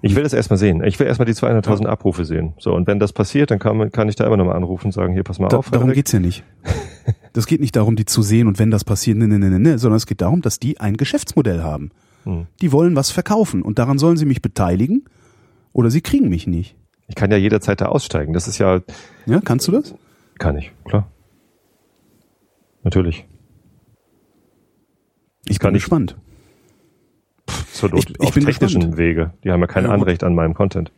Ich 0.00 0.14
will 0.14 0.22
das 0.22 0.32
erstmal 0.32 0.58
sehen. 0.58 0.84
Ich 0.84 1.00
will 1.00 1.08
erstmal 1.08 1.26
die 1.26 1.32
200.000 1.32 1.84
ja. 1.84 1.88
Abrufe 1.88 2.24
sehen. 2.24 2.54
So, 2.58 2.72
und 2.72 2.86
wenn 2.86 3.00
das 3.00 3.12
passiert, 3.12 3.50
dann 3.50 3.58
kann, 3.58 3.90
kann 3.90 4.08
ich 4.08 4.14
da 4.14 4.26
immer 4.26 4.36
nochmal 4.36 4.54
anrufen 4.54 4.86
und 4.86 4.92
sagen, 4.92 5.12
hier, 5.12 5.24
pass 5.24 5.40
mal 5.40 5.48
da, 5.48 5.56
auf. 5.56 5.70
Darum 5.70 5.92
geht's 5.92 6.12
ja 6.12 6.20
nicht. 6.20 6.44
Das 7.34 7.46
geht 7.46 7.60
nicht 7.60 7.76
darum, 7.76 7.94
die 7.94 8.04
zu 8.04 8.20
sehen 8.20 8.48
und 8.48 8.58
wenn 8.58 8.70
das 8.70 8.84
passiert, 8.84 9.16
ne, 9.16 9.28
ne, 9.28 9.38
ne, 9.38 9.48
ne, 9.48 9.60
ne 9.60 9.78
sondern 9.78 9.96
es 9.96 10.06
geht 10.06 10.20
darum, 10.20 10.42
dass 10.42 10.58
die 10.58 10.80
ein 10.80 10.96
Geschäftsmodell 10.96 11.62
haben. 11.62 11.90
Hm. 12.24 12.46
Die 12.60 12.72
wollen 12.72 12.96
was 12.96 13.10
verkaufen 13.10 13.62
und 13.62 13.78
daran 13.78 13.98
sollen 13.98 14.16
sie 14.16 14.24
mich 14.24 14.42
beteiligen 14.42 15.04
oder 15.72 15.90
sie 15.90 16.00
kriegen 16.00 16.28
mich 16.28 16.46
nicht. 16.46 16.76
Ich 17.08 17.14
kann 17.14 17.30
ja 17.30 17.36
jederzeit 17.36 17.80
da 17.80 17.86
aussteigen. 17.86 18.32
Das 18.32 18.48
ist 18.48 18.58
ja. 18.58 18.80
Ja, 19.26 19.40
kannst 19.40 19.66
du 19.68 19.72
das? 19.72 19.94
Kann 20.38 20.56
ich, 20.58 20.72
klar. 20.84 21.10
Natürlich. 22.82 23.26
Ich 25.46 25.58
kann 25.58 25.70
bin 25.70 25.76
ich- 25.76 25.82
gespannt. 25.84 26.16
Zur 27.72 27.90
Not 27.90 28.00
Ich- 28.00 28.10
ich 28.10 28.20
auf 28.20 28.34
bin 28.34 28.44
technischen 28.44 28.80
gespannt. 28.80 28.98
Wege. 28.98 29.32
Die 29.44 29.50
haben 29.50 29.60
ja 29.60 29.66
kein 29.66 29.84
Ja, 29.84 29.90
Anrecht 29.90 30.22
an 30.24 30.34
meinem 30.34 30.54
Content. 30.54 30.92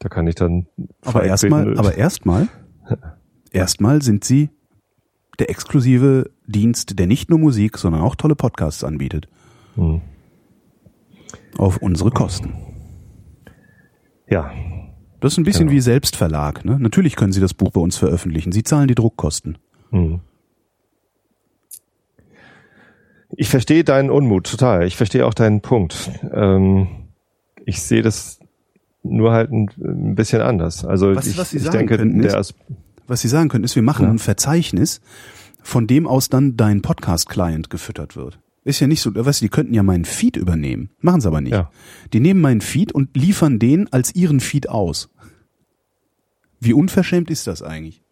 Da 0.00 0.08
kann 0.08 0.26
ich 0.26 0.34
dann. 0.34 0.66
Aber 1.02 1.24
erstmal, 1.24 1.76
aber 1.78 1.94
erstmal, 1.96 2.48
erstmal 3.50 4.02
sind 4.02 4.24
sie 4.24 4.50
der 5.38 5.50
exklusive 5.50 6.30
Dienst, 6.46 6.98
der 6.98 7.06
nicht 7.06 7.30
nur 7.30 7.38
Musik, 7.38 7.78
sondern 7.78 8.02
auch 8.02 8.14
tolle 8.16 8.36
Podcasts 8.36 8.84
anbietet. 8.84 9.28
Hm. 9.76 10.00
Auf 11.58 11.76
unsere 11.78 12.10
Kosten. 12.10 12.54
Ja, 14.30 14.50
Das 15.20 15.32
ist 15.32 15.38
ein 15.38 15.44
bisschen 15.44 15.66
Genau. 15.66 15.72
wie 15.76 15.80
Selbstverlag. 15.80 16.64
Ne? 16.64 16.78
Natürlich 16.78 17.16
können 17.16 17.32
Sie 17.32 17.40
das 17.40 17.52
Buch 17.52 17.72
bei 17.72 17.80
uns 17.80 17.96
veröffentlichen. 17.96 18.52
Sie 18.52 18.62
zahlen 18.62 18.86
die 18.86 18.94
Druckkosten. 18.94 19.58
Hm. 19.90 20.20
Ich 23.36 23.48
verstehe 23.48 23.82
deinen 23.84 24.10
Unmut 24.10 24.48
total. 24.48 24.86
Ich 24.86 24.96
verstehe 24.96 25.26
auch 25.26 25.34
deinen 25.34 25.60
Punkt. 25.60 26.10
Ähm, 26.32 27.08
ich 27.64 27.82
sehe 27.82 28.02
das 28.02 28.38
nur 29.02 29.32
halt 29.32 29.50
ein, 29.50 29.68
ein 29.82 30.14
bisschen 30.14 30.40
anders. 30.40 30.84
Also 30.84 31.14
Was- 31.14 31.26
ich, 31.26 31.36
was 31.36 31.50
Sie 31.50 31.56
ich 31.58 31.64
sagen 31.64 31.86
denke, 31.88 32.26
ist- 32.26 32.34
As 32.34 32.54
Was 33.08 33.20
Sie 33.20 33.28
sagen 33.28 33.48
können, 33.48 33.64
ist, 33.64 33.74
wir 33.74 33.82
machen 33.82 34.04
Ja. 34.06 34.10
ein 34.12 34.18
Verzeichnis, 34.18 35.00
von 35.62 35.86
dem 35.86 36.06
aus 36.06 36.28
dann 36.28 36.56
dein 36.56 36.80
Podcast-Client 36.82 37.70
gefüttert 37.70 38.14
wird. 38.16 38.38
Ist 38.68 38.80
ja 38.80 38.86
nicht 38.86 39.00
so, 39.00 39.14
weißt 39.14 39.40
du, 39.40 39.46
die 39.46 39.48
könnten 39.48 39.72
ja 39.72 39.82
meinen 39.82 40.04
Feed 40.04 40.36
übernehmen. 40.36 40.90
Machen 41.00 41.22
sie 41.22 41.28
aber 41.28 41.40
nicht. 41.40 41.54
Ja. 41.54 41.70
Die 42.12 42.20
nehmen 42.20 42.42
meinen 42.42 42.60
Feed 42.60 42.92
und 42.92 43.16
liefern 43.16 43.58
den 43.58 43.90
als 43.90 44.14
ihren 44.14 44.40
Feed 44.40 44.68
aus. 44.68 45.08
Wie 46.60 46.74
unverschämt 46.74 47.30
ist 47.30 47.46
das 47.46 47.62
eigentlich? 47.62 48.02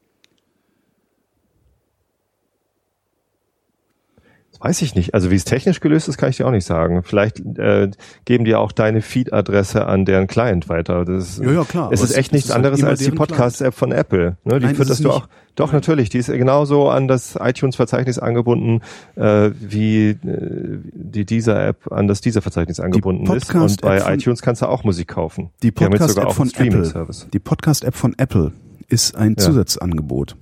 Weiß 4.61 4.83
ich 4.83 4.95
nicht. 4.95 5.15
Also 5.15 5.31
wie 5.31 5.35
es 5.37 5.45
technisch 5.45 5.81
gelöst 5.81 6.09
ist, 6.09 6.19
kann 6.19 6.31
ich 6.31 6.37
dir 6.37 6.47
auch 6.47 6.51
nicht 6.51 6.67
sagen. 6.67 7.03
Vielleicht 7.03 7.41
äh, 7.59 7.91
geben 8.25 8.45
die 8.45 8.55
auch 8.55 8.73
deine 8.73 9.03
Feed-Adresse 9.03 9.87
an 9.87 10.05
deren 10.05 10.27
Client 10.27 10.69
weiter. 10.69 11.05
Das 11.05 11.31
ist, 11.39 11.45
Ja, 11.45 11.53
ja, 11.53 11.65
klar, 11.65 11.91
Es 11.93 12.03
ist 12.03 12.17
echt 12.17 12.29
es 12.29 12.33
nichts 12.33 12.49
ist 12.49 12.55
halt 12.55 12.65
anderes 12.65 12.85
als 12.85 13.01
die 13.01 13.11
Podcast-App 13.11 13.75
von 13.75 13.93
Apple. 13.93 14.37
Ne? 14.45 14.59
Die 14.61 14.67
Nein, 14.67 14.77
es 14.81 14.99
du 14.99 15.11
auch. 15.11 15.29
Doch, 15.57 15.73
natürlich. 15.73 16.11
Die 16.11 16.19
ist 16.19 16.27
genauso 16.27 16.91
an 16.91 17.09
das 17.09 17.37
iTunes-Verzeichnis 17.41 18.19
angebunden, 18.19 18.83
äh, 19.17 19.51
wie 19.59 20.11
äh, 20.11 20.17
die 20.23 21.25
Deezer-App 21.25 21.91
an 21.91 22.09
das 22.09 22.21
Deezer-Verzeichnis 22.21 22.79
angebunden 22.79 23.25
ist. 23.35 23.55
Und 23.55 23.81
bei 23.81 24.01
von- 24.01 24.13
iTunes 24.15 24.43
kannst 24.43 24.61
du 24.63 24.67
auch 24.69 24.85
Musik 24.85 25.09
kaufen. 25.09 25.51
Die 25.63 25.71
Podcast-App 25.71 26.33
von 26.33 26.51
Apple, 26.55 27.07
die 27.33 27.39
Podcast-App 27.39 27.95
von 27.95 28.15
Apple 28.19 28.53
ist 28.89 29.17
ein 29.17 29.31
Ja. 29.31 29.37
Zusatzangebot. 29.45 30.37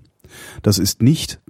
Das 0.63 0.79
ist 0.79 1.01
nicht 1.01 1.41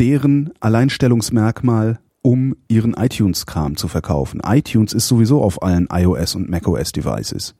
deren 0.00 0.52
Alleinstellungsmerkmal, 0.60 2.00
um 2.22 2.56
ihren 2.68 2.94
iTunes-Kram 2.94 3.76
zu 3.76 3.88
verkaufen. 3.88 4.40
iTunes 4.44 4.92
ist 4.92 5.08
sowieso 5.08 5.42
auf 5.42 5.62
allen 5.62 5.88
iOS 5.90 6.34
und 6.34 6.48
macOS-Devices. 6.48 7.54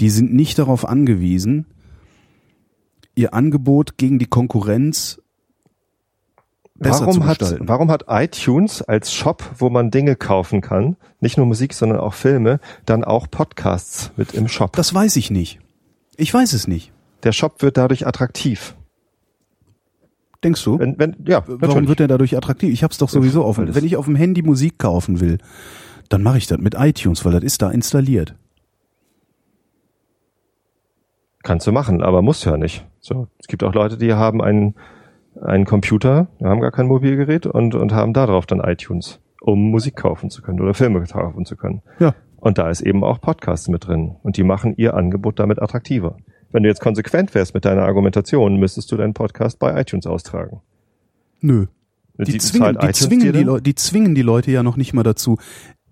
Die 0.00 0.10
sind 0.10 0.34
nicht 0.34 0.58
darauf 0.58 0.86
angewiesen, 0.86 1.66
ihr 3.14 3.34
Angebot 3.34 3.96
gegen 3.96 4.18
die 4.18 4.26
Konkurrenz 4.26 5.20
besser 6.74 7.00
zu 7.00 7.06
Warum 7.06 7.26
hat, 7.26 7.38
gestalten. 7.40 7.68
warum 7.68 7.90
hat 7.90 8.04
iTunes 8.08 8.82
als 8.82 9.12
Shop, 9.12 9.42
wo 9.58 9.70
man 9.70 9.90
Dinge 9.90 10.16
kaufen 10.16 10.60
kann, 10.60 10.96
nicht 11.20 11.36
nur 11.36 11.46
Musik, 11.46 11.74
sondern 11.74 11.98
auch 11.98 12.14
Filme, 12.14 12.60
dann 12.86 13.04
auch 13.04 13.28
Podcasts 13.28 14.12
mit 14.16 14.34
im 14.34 14.48
Shop? 14.48 14.76
das 14.76 14.94
weiß 14.94 15.16
ich 15.16 15.30
nicht. 15.30 15.58
Ich 16.16 16.32
weiß 16.32 16.52
es 16.52 16.68
nicht. 16.68 16.92
Der 17.24 17.32
Shop 17.32 17.62
wird 17.62 17.76
dadurch 17.76 18.06
attraktiv. 18.06 18.76
Denkst 20.44 20.62
du? 20.64 20.78
Wenn, 20.78 20.98
wenn, 20.98 21.16
ja, 21.26 21.42
Warum 21.46 21.60
natürlich. 21.60 21.88
wird 21.88 22.00
er 22.00 22.08
dadurch 22.08 22.36
attraktiv? 22.36 22.72
Ich 22.72 22.84
hab's 22.84 22.98
doch 22.98 23.08
sowieso 23.08 23.44
auf. 23.44 23.58
Wenn 23.58 23.84
ich 23.84 23.96
auf 23.96 24.04
dem 24.04 24.14
Handy 24.14 24.42
Musik 24.42 24.78
kaufen 24.78 25.20
will, 25.20 25.38
dann 26.08 26.22
mache 26.22 26.38
ich 26.38 26.46
das 26.46 26.58
mit 26.58 26.74
iTunes, 26.74 27.24
weil 27.24 27.32
das 27.32 27.42
ist 27.42 27.60
da 27.60 27.70
installiert. 27.70 28.34
Kannst 31.42 31.66
du 31.66 31.72
machen, 31.72 32.02
aber 32.02 32.22
musst 32.22 32.44
ja 32.44 32.56
nicht. 32.56 32.86
So, 33.00 33.28
es 33.38 33.46
gibt 33.46 33.64
auch 33.64 33.74
Leute, 33.74 33.96
die 33.96 34.12
haben 34.12 34.42
einen, 34.42 34.74
einen 35.40 35.64
Computer, 35.64 36.28
haben 36.42 36.60
gar 36.60 36.72
kein 36.72 36.86
Mobilgerät 36.86 37.46
und, 37.46 37.74
und 37.74 37.92
haben 37.92 38.12
darauf 38.12 38.46
dann 38.46 38.60
iTunes, 38.60 39.20
um 39.40 39.70
Musik 39.70 39.96
kaufen 39.96 40.30
zu 40.30 40.42
können 40.42 40.60
oder 40.60 40.74
Filme 40.74 41.02
kaufen 41.04 41.44
zu 41.44 41.56
können. 41.56 41.82
Ja. 41.98 42.14
Und 42.36 42.58
da 42.58 42.70
ist 42.70 42.82
eben 42.82 43.02
auch 43.02 43.20
Podcasts 43.20 43.68
mit 43.68 43.86
drin. 43.86 44.16
Und 44.22 44.36
die 44.36 44.44
machen 44.44 44.74
ihr 44.76 44.94
Angebot 44.94 45.40
damit 45.40 45.60
attraktiver. 45.60 46.16
Wenn 46.50 46.62
du 46.62 46.68
jetzt 46.68 46.80
konsequent 46.80 47.34
wärst 47.34 47.54
mit 47.54 47.64
deiner 47.64 47.82
Argumentation, 47.82 48.56
müsstest 48.58 48.90
du 48.90 48.96
deinen 48.96 49.14
Podcast 49.14 49.58
bei 49.58 49.78
iTunes 49.80 50.06
austragen. 50.06 50.60
Nö. 51.40 51.66
Die, 52.18 52.32
Die 52.32 52.38
zwingen, 52.38 52.74
zahlt 52.74 52.82
die, 52.82 52.92
zwingen 53.00 53.32
die? 53.32 53.42
Leu- 53.42 53.60
die 53.60 53.74
zwingen 53.74 54.14
die 54.14 54.22
Leute 54.22 54.50
ja 54.50 54.62
noch 54.62 54.76
nicht 54.76 54.92
mal 54.92 55.02
dazu, 55.04 55.38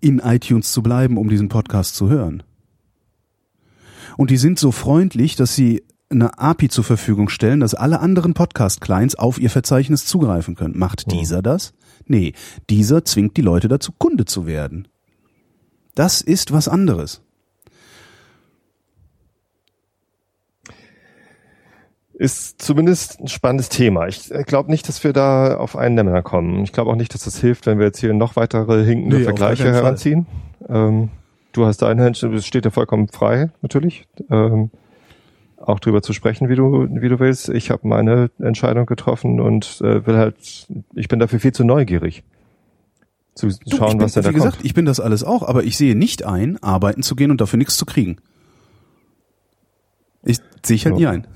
in 0.01 0.19
iTunes 0.19 0.71
zu 0.73 0.81
bleiben, 0.83 1.17
um 1.17 1.29
diesen 1.29 1.47
Podcast 1.47 1.95
zu 1.95 2.09
hören. 2.09 2.43
Und 4.17 4.29
die 4.31 4.37
sind 4.37 4.59
so 4.59 4.71
freundlich, 4.71 5.35
dass 5.35 5.55
sie 5.55 5.83
eine 6.09 6.39
API 6.39 6.69
zur 6.69 6.83
Verfügung 6.83 7.29
stellen, 7.29 7.59
dass 7.59 7.75
alle 7.75 7.99
anderen 7.99 8.33
Podcast-Clients 8.33 9.15
auf 9.15 9.39
ihr 9.39 9.49
Verzeichnis 9.49 10.05
zugreifen 10.05 10.55
können. 10.55 10.77
Macht 10.77 11.03
Hm. 11.03 11.17
dieser 11.19 11.41
das? 11.41 11.73
Nee, 12.05 12.33
dieser 12.69 13.03
zwingt 13.05 13.37
die 13.37 13.41
Leute 13.41 13.67
dazu, 13.67 13.91
Kunde 13.97 14.25
zu 14.25 14.45
werden. 14.47 14.87
Das 15.95 16.21
ist 16.21 16.51
was 16.51 16.67
anderes. 16.67 17.21
Ist 22.19 22.59
zumindest 22.59 23.19
ein 23.19 23.27
spannendes 23.27 23.69
Thema. 23.69 24.07
Ich 24.07 24.31
glaube 24.47 24.71
nicht, 24.71 24.87
dass 24.87 25.03
wir 25.03 25.13
da 25.13 25.57
auf 25.57 25.75
einen 25.75 25.93
Nenner 25.95 26.23
kommen. 26.23 26.63
Ich 26.63 26.71
glaube 26.73 26.89
auch 26.89 26.95
nicht, 26.95 27.13
dass 27.13 27.23
das 27.25 27.37
hilft, 27.39 27.67
wenn 27.67 27.77
wir 27.77 27.85
jetzt 27.85 27.99
hier 27.99 28.11
noch 28.13 28.35
weitere 28.35 28.83
hinkende 28.83 29.17
Nee, 29.17 29.23
Vergleiche 29.23 29.71
heranziehen. 29.71 30.25
Ähm, 30.67 31.09
du 31.51 31.65
hast 31.67 31.83
deine 31.83 32.03
Händchen, 32.03 32.33
es 32.33 32.47
steht 32.47 32.65
dir 32.65 32.71
vollkommen 32.71 33.07
frei, 33.07 33.51
natürlich. 33.61 34.07
Ähm, 34.31 34.71
auch 35.57 35.79
drüber 35.79 36.01
zu 36.01 36.11
sprechen, 36.13 36.49
wie 36.49 36.55
du, 36.55 36.87
wie 36.89 37.07
du 37.09 37.19
willst. 37.19 37.49
Ich 37.49 37.69
habe 37.69 37.87
meine 37.87 38.31
Entscheidung 38.39 38.87
getroffen 38.87 39.39
und 39.39 39.79
äh, 39.81 40.07
will 40.07 40.17
halt, 40.17 40.67
ich 40.95 41.07
bin 41.09 41.19
dafür 41.19 41.39
viel 41.39 41.51
zu 41.53 41.63
neugierig. 41.65 42.23
Zu 43.35 43.49
Du, 43.49 43.77
schauen, 43.77 43.97
bin, 43.99 44.01
was 44.01 44.13
da 44.13 44.27
wie 44.27 44.33
gesagt, 44.33 44.55
kommt. 44.55 44.65
ich 44.65 44.73
bin 44.73 44.85
das 44.85 44.99
alles 44.99 45.23
auch, 45.23 45.43
aber 45.47 45.63
ich 45.63 45.77
sehe 45.77 45.95
nicht 45.95 46.25
ein, 46.25 46.57
arbeiten 46.63 47.03
zu 47.03 47.15
gehen 47.15 47.29
und 47.29 47.41
dafür 47.41 47.57
nichts 47.57 47.77
zu 47.77 47.85
kriegen. 47.85 48.17
Ich 50.23 50.39
sehe 50.65 50.75
ich 50.75 50.85
halt 50.87 50.97
Ja. 50.97 51.11
nie 51.11 51.17
ein. 51.19 51.27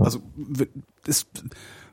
Also 0.00 0.20
das 1.04 1.26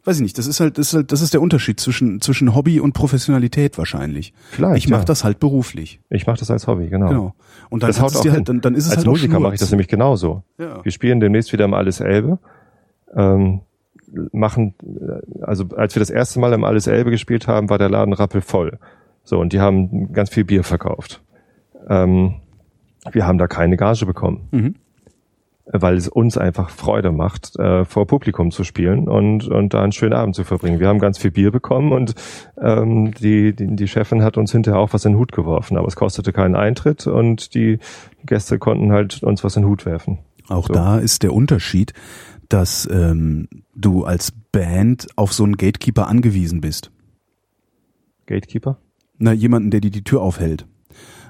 weiß 0.03 0.17
ich 0.17 0.21
nicht, 0.21 0.37
das 0.37 0.47
ist 0.47 0.59
halt 0.59 0.77
das 0.77 0.87
ist 0.89 0.93
halt 0.93 1.11
das 1.11 1.21
ist 1.21 1.33
der 1.33 1.41
Unterschied 1.41 1.79
zwischen 1.79 2.21
zwischen 2.21 2.55
Hobby 2.55 2.79
und 2.79 2.93
Professionalität 2.93 3.77
wahrscheinlich. 3.77 4.33
Vielleicht, 4.51 4.77
ich 4.85 4.89
mache 4.89 5.01
ja. 5.01 5.05
das 5.05 5.23
halt 5.23 5.39
beruflich. 5.39 5.99
Ich 6.09 6.25
mache 6.27 6.39
das 6.39 6.49
als 6.51 6.67
Hobby, 6.67 6.87
genau. 6.87 7.07
Genau. 7.09 7.35
Und 7.69 7.83
dann 7.83 7.89
Das 7.89 8.01
haut 8.01 8.11
es 8.11 8.17
auch 8.17 8.23
hin. 8.23 8.31
halt 8.33 8.49
dann, 8.49 8.61
dann 8.61 8.75
ist 8.75 8.85
es 8.85 8.91
als 8.91 8.97
halt 8.99 9.07
Musiker 9.07 9.39
mache 9.39 9.53
ich 9.55 9.59
das 9.59 9.71
nämlich 9.71 9.87
genauso. 9.87 10.43
Ja. 10.57 10.83
Wir 10.83 10.91
spielen 10.91 11.19
demnächst 11.19 11.51
wieder 11.53 11.65
im 11.65 11.73
Alles 11.73 11.99
Elbe. 11.99 12.39
Ähm, 13.15 13.61
machen, 14.31 14.73
also 15.41 15.65
als 15.75 15.93
wir 15.95 15.99
das 15.99 16.09
erste 16.09 16.39
Mal 16.39 16.53
im 16.53 16.63
Alles 16.63 16.87
Elbe 16.87 17.11
gespielt 17.11 17.47
haben, 17.47 17.69
war 17.69 17.77
der 17.77 17.89
Laden 17.89 18.13
rappelvoll. 18.13 18.79
So, 19.23 19.39
und 19.39 19.51
die 19.51 19.59
haben 19.59 20.13
ganz 20.13 20.29
viel 20.29 20.45
Bier 20.45 20.63
verkauft. 20.63 21.21
Ähm, 21.89 22.35
wir 23.11 23.25
haben 23.27 23.37
da 23.37 23.47
keine 23.47 23.75
Gage 23.77 24.05
bekommen, 24.05 24.47
Mhm. 24.51 24.75
Weil 25.71 25.95
es 25.95 26.07
uns 26.07 26.37
einfach 26.37 26.69
Freude 26.69 27.11
macht, 27.11 27.57
äh, 27.59 27.85
vor 27.85 28.07
Publikum 28.07 28.51
zu 28.51 28.63
spielen 28.63 29.07
und, 29.07 29.47
und 29.47 29.73
da 29.73 29.83
einen 29.83 29.91
schönen 29.91 30.13
Abend 30.13 30.35
zu 30.35 30.43
verbringen. 30.43 30.79
Wir 30.79 30.87
haben 30.87 30.99
ganz 30.99 31.17
viel 31.17 31.31
Bier 31.31 31.51
bekommen 31.51 31.91
und 31.91 32.15
ähm, 32.61 33.13
die, 33.13 33.55
die, 33.55 33.75
die 33.75 33.87
Chefin 33.87 34.23
hat 34.23 34.37
uns 34.37 34.51
hinterher 34.51 34.79
auch 34.79 34.93
was 34.93 35.05
in 35.05 35.13
den 35.13 35.19
Hut 35.19 35.31
geworfen, 35.31 35.77
aber 35.77 35.87
es 35.87 35.95
kostete 35.95 36.31
keinen 36.31 36.55
Eintritt 36.55 37.07
und 37.07 37.53
die 37.53 37.79
Gäste 38.25 38.59
konnten 38.59 38.91
halt 38.91 39.23
uns 39.23 39.43
was 39.43 39.55
in 39.55 39.63
den 39.63 39.69
Hut 39.69 39.85
werfen. 39.85 40.19
Auch 40.47 40.67
So. 40.67 40.73
da 40.73 40.97
ist 40.99 41.23
der 41.23 41.33
Unterschied, 41.33 41.93
dass 42.49 42.87
ähm, 42.89 43.49
du 43.75 44.05
als 44.05 44.31
Band 44.51 45.07
auf 45.17 45.33
so 45.33 45.43
einen 45.43 45.57
Gatekeeper 45.57 46.07
angewiesen 46.07 46.61
bist. 46.61 46.91
Gatekeeper? 48.25 48.77
Na, 49.17 49.33
jemanden, 49.33 49.71
der 49.71 49.81
dir 49.81 49.91
die 49.91 50.03
Tür 50.03 50.21
aufhält. 50.21 50.65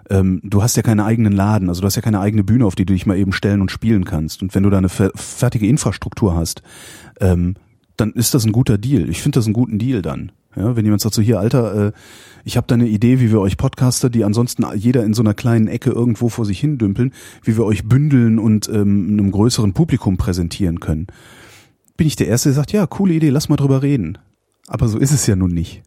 Ähm, 0.10 0.42
du 0.44 0.64
hast 0.64 0.78
ja 0.78 0.84
keine 0.84 1.06
eigenen 1.06 1.34
Laden, 1.34 1.70
also 1.70 1.82
du 1.82 1.86
hast 1.88 1.96
ja 1.96 2.02
keine 2.02 2.20
eigene 2.20 2.44
Bühne, 2.44 2.66
auf 2.66 2.76
die 2.76 2.86
du 2.86 2.94
dich 2.94 3.06
mal 3.06 3.18
eben 3.18 3.34
stellen 3.34 3.62
und 3.62 3.72
spielen 3.72 4.06
kannst. 4.06 4.42
Und 4.42 4.56
wenn 4.56 4.64
du 4.64 4.70
da 4.70 4.78
eine 4.78 4.88
fer- 4.88 5.12
fertige 5.16 5.68
Infrastruktur 5.68 6.36
hast, 6.36 6.62
ähm, 7.20 7.56
dann 7.98 8.14
ist 8.14 8.34
das 8.34 8.46
ein 8.46 8.52
guter 8.52 8.78
Deal. 8.78 9.10
Ich 9.10 9.22
finde 9.22 9.40
das 9.40 9.46
einen 9.46 9.54
guten 9.54 9.80
Deal 9.80 10.02
dann. 10.02 10.32
Ja, 10.56 10.76
wenn 10.76 10.86
jemand 10.86 11.02
sagt 11.02 11.14
so, 11.14 11.22
hier, 11.22 11.40
Alter, 11.40 11.88
äh, 11.88 11.92
ich 12.44 12.58
habe 12.58 12.66
da 12.68 12.76
eine 12.76 12.88
Idee, 12.88 13.20
wie 13.20 13.32
wir 13.32 13.42
euch 13.42 13.58
Podcaster, 13.58 14.10
die 14.10 14.24
ansonsten 14.24 14.66
jeder 14.76 15.04
in 15.04 15.14
so 15.14 15.22
einer 15.22 15.34
kleinen 15.34 15.68
Ecke 15.68 15.92
irgendwo 15.92 16.30
vor 16.30 16.46
sich 16.46 16.60
hin 16.60 16.78
dümpeln, 16.78 17.12
wie 17.44 17.58
wir 17.58 17.66
euch 17.66 17.88
bündeln 17.88 18.40
und 18.40 18.70
ähm, 18.70 19.10
einem 19.12 19.32
größeren 19.32 19.74
Publikum 19.74 20.18
präsentieren 20.18 20.80
können. 20.80 21.08
Bin 21.96 22.08
ich 22.08 22.16
der 22.16 22.28
Erste, 22.28 22.50
der 22.50 22.56
sagt, 22.56 22.72
ja, 22.72 22.88
coole 22.88 23.14
Idee, 23.14 23.30
lass 23.30 23.50
mal 23.50 23.56
drüber 23.56 23.84
reden. 23.84 24.18
Aber 24.68 24.88
so 24.88 24.98
ist 24.98 25.12
es 25.12 25.28
ja 25.28 25.36
nun 25.36 25.52
nicht. 25.52 25.84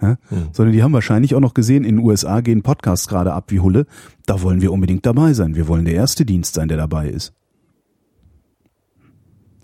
Ja? 0.00 0.16
Hm. 0.28 0.48
Sondern 0.52 0.72
die 0.72 0.82
haben 0.82 0.92
wahrscheinlich 0.92 1.34
auch 1.34 1.40
noch 1.40 1.54
gesehen, 1.54 1.84
in 1.84 1.96
den 1.96 2.04
USA 2.04 2.40
gehen 2.40 2.62
Podcasts 2.62 3.08
gerade 3.08 3.32
ab 3.32 3.50
wie 3.50 3.60
Hulle. 3.60 3.86
Da 4.26 4.42
wollen 4.42 4.60
wir 4.62 4.72
unbedingt 4.72 5.06
dabei 5.06 5.32
sein. 5.32 5.54
Wir 5.54 5.68
wollen 5.68 5.84
der 5.84 5.94
erste 5.94 6.24
Dienst 6.24 6.54
sein, 6.54 6.68
der 6.68 6.76
dabei 6.76 7.08
ist. 7.08 7.32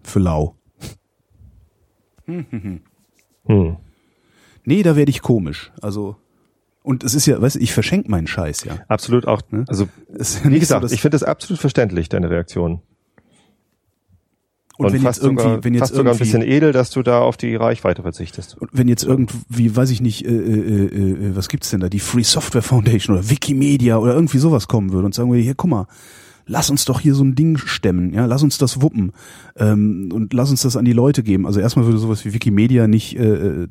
Für 0.03 0.21
lau. 0.21 0.57
Hm. 3.49 3.77
Nee, 4.65 4.83
da 4.83 4.97
werde 4.97 5.11
ich 5.11 5.23
komisch. 5.23 5.71
Also 5.81 6.17
und 6.87 7.03
es 7.03 7.15
ist 7.15 7.27
ja, 7.27 7.41
weißt 7.43 7.57
du, 7.57 7.61
ich 7.61 7.73
verschenke 7.73 8.09
meinen 8.09 8.29
Scheiß 8.29 8.63
ja. 8.63 8.79
Absolut 8.87 9.27
auch. 9.27 9.43
Ne? 9.51 9.65
Also 9.67 9.89
Es 10.15 10.37
ist 10.37 10.45
ja 10.45 10.51
wie 10.53 10.61
gesagt, 10.61 10.89
so, 10.89 10.95
ich 10.95 11.01
finde 11.01 11.17
das 11.17 11.25
absolut 11.25 11.61
verständlich, 11.61 12.09
deine 12.09 12.31
Reaktion. 12.31 12.81
Und 14.79 14.93
wenn 14.93 15.01
fast 15.03 15.19
jetzt 15.19 15.25
irgendwie, 15.25 15.43
sogar, 15.43 15.65
wenn 15.65 15.75
jetzt 15.75 15.81
fast 15.81 15.95
sogar 15.95 16.13
ein 16.13 16.19
irgendwie, 16.19 16.33
bisschen 16.33 16.43
edel, 16.43 16.73
dass 16.73 16.91
du 16.91 17.03
da 17.03 17.21
auf 17.21 17.37
die 17.37 17.55
Reichweite 17.55 18.03
verzichtest. 18.03 18.57
Und 18.59 18.71
wenn 18.73 18.89
jetzt 18.89 19.05
irgendwie, 19.05 19.75
weiß 19.75 19.91
ich 19.91 20.01
nicht, 20.01 20.27
äh, 20.27 20.31
äh, 20.31 20.85
äh, 20.87 21.37
was 21.37 21.49
gibt's 21.49 21.71
denn 21.71 21.81
da, 21.81 21.89
die 21.89 22.01
Free 22.01 22.23
Software 22.23 22.63
Foundation 22.63 23.17
oder 23.17 23.31
Wikimedia 23.31 23.99
oder 23.99 24.15
irgendwie 24.15 24.39
sowas 24.39 24.69
kommen 24.69 24.93
würde 24.93 25.07
und 25.07 25.15
sagen 25.15 25.31
würde, 25.31 25.43
hier, 25.43 25.55
guck 25.55 25.71
mal, 25.71 25.87
lass 26.47 26.71
uns 26.71 26.85
doch 26.85 27.01
hier 27.01 27.15
so 27.15 27.25
ein 27.25 27.35
Ding 27.35 27.59
stemmen, 27.59 28.13
ja, 28.15 28.25
lass 28.27 28.43
uns 28.43 28.57
das 28.57 28.81
wuppen 28.81 29.13
ähm, 29.57 30.11
und 30.13 30.33
lass 30.33 30.51
uns 30.51 30.63
das 30.63 30.77
an 30.77 30.85
die 30.85 30.93
Leute 30.93 31.23
geben. 31.23 31.47
Also 31.47 31.61
erstmal 31.61 31.87
würde 31.87 31.99
sowas 31.99 32.25
wie 32.25 32.33
Wikimedia 32.33 32.87
nicht 32.87 33.19
äh, 33.19 33.67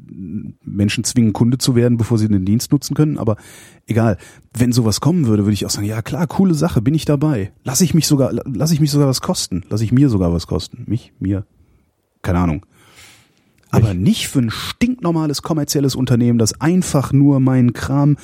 Menschen 0.63 1.03
zwingen, 1.03 1.33
Kunde 1.33 1.57
zu 1.57 1.75
werden, 1.75 1.97
bevor 1.97 2.17
sie 2.17 2.27
den 2.27 2.45
Dienst 2.45 2.71
nutzen 2.71 2.93
können, 2.93 3.17
aber 3.17 3.37
egal. 3.87 4.17
Wenn 4.57 4.71
sowas 4.71 5.01
kommen 5.01 5.27
würde, 5.27 5.45
würde 5.45 5.53
ich 5.53 5.65
auch 5.65 5.69
sagen, 5.69 5.87
ja 5.87 6.01
klar, 6.01 6.27
coole 6.27 6.53
Sache, 6.53 6.81
bin 6.81 6.93
ich 6.93 7.05
dabei. 7.05 7.51
Lass 7.63 7.81
ich 7.81 7.93
mich 7.93 8.07
sogar, 8.07 8.31
lass 8.45 8.71
ich 8.71 8.79
mich 8.79 8.91
sogar 8.91 9.07
was 9.07 9.21
kosten, 9.21 9.63
lass 9.69 9.81
ich 9.81 9.91
mir 9.91 10.09
sogar 10.09 10.33
was 10.33 10.47
kosten. 10.47 10.83
Mich, 10.87 11.13
mir, 11.19 11.45
keine 12.21 12.39
Ahnung. 12.39 12.65
Aber 13.71 13.93
nicht 13.93 14.29
für 14.29 14.39
ein 14.39 14.51
stinknormales 14.51 15.41
kommerzielles 15.41 15.95
Unternehmen, 15.95 16.39
das 16.39 16.61
einfach 16.61 17.11
nur 17.11 17.41
meinen 17.41 17.73
Kram 17.73 18.15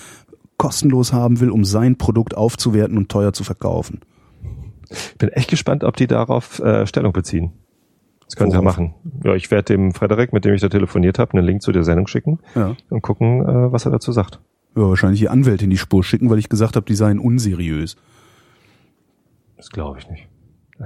kostenlos 0.58 1.12
haben 1.12 1.42
will, 1.42 1.50
um 1.50 1.66
sein 1.66 1.98
Produkt 1.98 2.38
aufzuwerten 2.38 2.98
und 2.98 3.10
teuer 3.10 3.34
zu 3.34 3.44
verkaufen. 3.44 4.00
Bin 5.18 5.30
echt 5.30 5.50
gespannt, 5.50 5.84
ob 5.84 5.96
die 5.98 6.08
darauf 6.08 6.60
äh, 6.60 6.86
Stellung 6.86 7.14
beziehen. 7.14 7.52
Das 8.26 8.36
können 8.38 8.52
sie 8.52 8.58
ja 8.58 8.64
Worauf? 8.64 8.78
machen. 8.78 8.94
Ja, 9.24 9.36
ich 9.36 9.52
werde 9.52 9.74
dem 9.74 9.92
Frederik, 9.94 10.32
mit 10.34 10.46
dem 10.46 10.54
ich 10.54 10.62
da 10.62 10.70
telefoniert 10.70 11.20
habe, 11.20 11.34
einen 11.38 11.46
Link 11.46 11.62
zu 11.62 11.72
der 11.72 11.84
Sendung 11.84 12.08
schicken 12.08 12.40
Ja. 12.56 12.76
und 12.90 13.02
gucken, 13.02 13.42
äh, 13.42 13.72
was 13.72 13.86
er 13.86 13.92
dazu 13.92 14.12
sagt. 14.12 14.40
ja 14.76 14.84
wahrscheinlich 14.84 15.20
die 15.20 15.28
Anwälte 15.30 15.66
in 15.66 15.70
die 15.70 15.78
Spur 15.78 16.04
schicken, 16.04 16.30
weil 16.30 16.40
ich 16.40 16.48
gesagt 16.50 16.76
habe, 16.78 16.86
die 16.86 16.96
seien 16.96 17.20
unseriös. 17.20 17.98
Das 19.58 19.70
glaube 19.70 20.00
ich 20.00 20.10
nicht. 20.10 20.28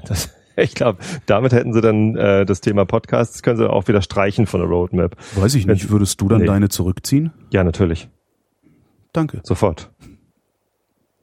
Das, 0.08 0.34
ich 0.58 0.74
glaube, 0.76 1.00
damit 1.28 1.54
hätten 1.54 1.72
sie 1.74 1.82
dann 1.82 2.15
äh, 2.15 2.46
das 2.46 2.62
Thema 2.62 2.86
Podcasts, 2.86 3.44
können 3.44 3.58
sie 3.58 3.70
auch 3.70 3.88
wieder 3.88 4.02
streichen 4.02 4.48
von 4.48 4.60
der 4.60 4.70
Roadmap. 4.70 5.15
Weiß 5.36 5.56
ich 5.56 5.65
nicht. 5.68 5.89
Würdest 5.89 6.20
du 6.22 6.28
dann 6.28 6.41
Nee. 6.41 6.48
deine 6.48 6.70
zurückziehen? 6.70 7.32
Ja, 7.52 7.63
natürlich. 7.63 8.10
Danke. 9.13 9.39
Sofort. 9.44 9.91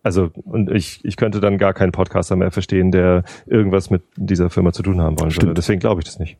Also, 0.02 0.30
und 0.44 0.70
ich, 0.70 1.04
ich 1.04 1.16
könnte 1.16 1.40
dann 1.40 1.58
gar 1.58 1.72
keinen 1.74 1.92
Podcaster 1.92 2.34
mehr 2.36 2.50
verstehen, 2.50 2.90
der 2.90 3.22
irgendwas 3.46 3.90
mit 3.90 4.02
dieser 4.16 4.50
Firma 4.50 4.72
zu 4.72 4.82
tun 4.82 5.00
haben 5.00 5.18
wollen 5.18 5.30
würde. 5.30 5.34
Stimmt. 5.34 5.58
Deswegen 5.58 5.80
glaube 5.80 6.00
ich 6.00 6.06
das 6.06 6.18
nicht. 6.18 6.38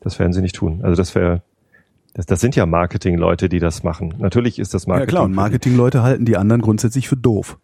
Das 0.00 0.18
werden 0.18 0.32
sie 0.32 0.40
nicht 0.40 0.54
tun. 0.56 0.80
Also 0.82 0.96
das 0.96 1.14
wäre, 1.14 1.42
das, 2.14 2.24
das 2.26 2.40
sind 2.40 2.56
ja 2.56 2.64
Marketing-Leute, 2.66 3.48
die 3.48 3.58
das 3.58 3.82
machen. 3.82 4.14
Natürlich 4.18 4.58
ist 4.58 4.72
das 4.74 4.84
Ja 4.86 4.90
Marketing. 4.90 5.08
klar, 5.10 5.24
und 5.24 5.34
Marketingleute 5.34 6.02
halten 6.02 6.24
die 6.24 6.36
anderen 6.38 6.62
grundsätzlich 6.62 7.08
für 7.08 7.16
doof. 7.16 7.58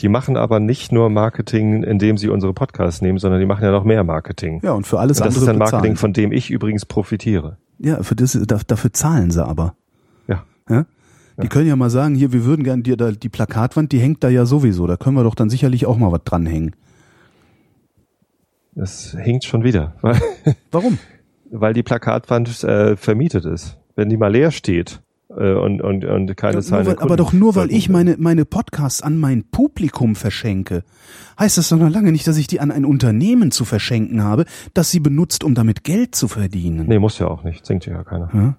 Die 0.00 0.08
machen 0.08 0.36
aber 0.36 0.60
nicht 0.60 0.92
nur 0.92 1.08
Marketing, 1.10 1.82
indem 1.82 2.18
sie 2.18 2.28
unsere 2.28 2.52
Podcasts 2.52 3.00
nehmen, 3.00 3.18
sondern 3.18 3.40
die 3.40 3.46
machen 3.46 3.64
ja 3.64 3.70
noch 3.72 3.84
mehr 3.84 4.04
Marketing. 4.04 4.60
Ja, 4.62 4.72
und 4.72 4.86
für 4.86 4.98
alles 5.00 5.18
und 5.20 5.26
das 5.26 5.34
andere 5.36 5.44
ist 5.44 5.48
ein 5.48 5.58
bezahlen. 5.58 5.72
Marketing, 5.82 5.96
von 5.96 6.12
dem 6.12 6.32
ich 6.32 6.50
übrigens 6.50 6.84
profitiere. 6.84 7.56
Ja, 7.78 8.02
für 8.02 8.14
das, 8.14 8.38
da- 8.46 8.60
dafür 8.66 8.92
zahlen 8.92 9.30
sie 9.30 9.44
aber. 9.44 9.74
Ja. 10.28 10.44
Ja? 10.68 10.84
Die 11.42 11.48
können 11.48 11.66
ja 11.66 11.74
mal 11.74 11.90
sagen, 11.90 12.14
hier, 12.14 12.32
wir 12.32 12.44
würden 12.44 12.62
gern 12.64 12.82
dir 12.84 12.96
da 12.96 13.10
die 13.10 13.28
Plakatwand, 13.28 13.90
die 13.92 13.98
hängt 13.98 14.22
da 14.22 14.28
ja 14.28 14.46
sowieso. 14.46 14.86
Da 14.86 14.96
können 14.96 15.16
wir 15.16 15.24
doch 15.24 15.34
dann 15.34 15.50
sicherlich 15.50 15.84
auch 15.86 15.96
mal 15.98 16.12
was 16.12 16.22
dranhängen. 16.24 16.76
Das 18.74 19.16
hinkt 19.20 19.44
schon 19.44 19.62
wieder, 19.64 19.94
Warum? 20.70 20.98
weil 21.50 21.72
die 21.74 21.82
Plakatwand 21.84 22.64
äh, 22.64 22.96
vermietet 22.96 23.44
ist. 23.44 23.78
Wenn 23.94 24.08
die 24.08 24.16
mal 24.16 24.32
leer 24.32 24.50
steht 24.50 25.00
äh, 25.30 25.52
und, 25.54 25.80
und, 25.80 26.04
und 26.04 26.36
keine 26.36 26.54
Ja, 26.56 26.62
Zahlen. 26.62 26.86
weil, 26.86 26.98
aber 26.98 27.16
doch 27.16 27.32
nur, 27.32 27.54
weil 27.54 27.70
ich 27.70 27.88
meine, 27.88 28.16
meine 28.18 28.44
Podcasts 28.44 29.00
an 29.02 29.18
mein 29.18 29.44
Publikum 29.44 30.16
verschenke, 30.16 30.82
heißt 31.38 31.58
das 31.58 31.68
doch 31.68 31.78
noch 31.78 31.90
lange 31.90 32.10
nicht, 32.10 32.26
dass 32.26 32.36
ich 32.36 32.48
die 32.48 32.58
an 32.58 32.72
ein 32.72 32.84
Unternehmen 32.84 33.52
zu 33.52 33.64
verschenken 33.64 34.24
habe, 34.24 34.44
das 34.72 34.90
sie 34.90 34.98
benutzt, 34.98 35.44
um 35.44 35.54
damit 35.54 35.84
Geld 35.84 36.16
zu 36.16 36.26
verdienen. 36.26 36.86
Nee, 36.88 36.98
muss 36.98 37.20
ja 37.20 37.28
auch 37.28 37.44
nicht. 37.44 37.64
Singt 37.64 37.86
ja 37.86 38.02
keiner. 38.02 38.30
Ja? 38.34 38.56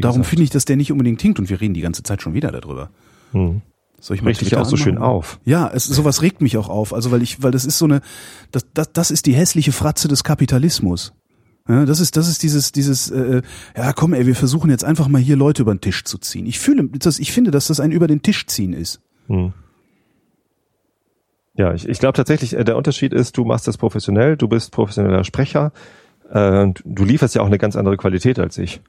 Darum 0.00 0.24
finde 0.24 0.44
ich, 0.44 0.50
dass 0.50 0.64
der 0.64 0.76
nicht 0.76 0.92
unbedingt 0.92 1.20
hinkt 1.22 1.38
und 1.38 1.48
wir 1.50 1.60
reden 1.60 1.74
die 1.74 1.80
ganze 1.80 2.02
Zeit 2.02 2.22
schon 2.22 2.34
wieder 2.34 2.52
darüber. 2.52 2.90
Hm. 3.32 3.62
Soll 4.00 4.16
ich 4.16 4.22
mal 4.22 4.28
Regt 4.28 4.40
dich 4.40 4.56
auch 4.56 4.64
so 4.64 4.76
schön 4.76 4.96
anmachen? 4.96 5.12
auf. 5.12 5.40
Ja, 5.44 5.68
es, 5.72 5.84
sowas 5.84 6.22
regt 6.22 6.40
mich 6.40 6.56
auch 6.56 6.68
auf. 6.68 6.94
Also 6.94 7.10
weil 7.10 7.22
ich, 7.22 7.42
weil 7.42 7.50
das 7.50 7.64
ist 7.64 7.78
so 7.78 7.84
eine, 7.84 8.00
das, 8.52 8.66
das, 8.72 8.92
das 8.92 9.10
ist 9.10 9.26
die 9.26 9.34
hässliche 9.34 9.72
Fratze 9.72 10.06
des 10.06 10.22
Kapitalismus. 10.22 11.12
Ja, 11.68 11.84
das 11.84 12.00
ist, 12.00 12.16
das 12.16 12.28
ist 12.28 12.42
dieses, 12.42 12.72
dieses, 12.72 13.10
äh, 13.10 13.42
ja 13.76 13.92
komm, 13.92 14.14
ey, 14.14 14.26
wir 14.26 14.36
versuchen 14.36 14.70
jetzt 14.70 14.84
einfach 14.84 15.08
mal 15.08 15.20
hier 15.20 15.36
Leute 15.36 15.62
über 15.62 15.74
den 15.74 15.80
Tisch 15.80 16.04
zu 16.04 16.16
ziehen. 16.18 16.46
Ich 16.46 16.58
fühle, 16.58 16.88
das, 16.88 17.18
ich 17.18 17.32
finde, 17.32 17.50
dass 17.50 17.66
das 17.66 17.80
ein 17.80 17.92
über 17.92 18.06
den 18.06 18.22
Tisch 18.22 18.46
ziehen 18.46 18.72
ist. 18.72 19.00
Hm. 19.26 19.52
Ja, 21.54 21.74
ich, 21.74 21.88
ich 21.88 21.98
glaube 21.98 22.14
tatsächlich, 22.14 22.54
äh, 22.54 22.64
der 22.64 22.76
Unterschied 22.76 23.12
ist, 23.12 23.36
du 23.36 23.44
machst 23.44 23.66
das 23.66 23.76
professionell, 23.76 24.36
du 24.36 24.48
bist 24.48 24.70
professioneller 24.70 25.24
Sprecher, 25.24 25.72
äh, 26.30 26.62
und 26.62 26.82
du 26.84 27.04
lieferst 27.04 27.34
ja 27.34 27.42
auch 27.42 27.46
eine 27.46 27.58
ganz 27.58 27.76
andere 27.76 27.96
Qualität 27.96 28.38
als 28.38 28.58
ich. 28.58 28.80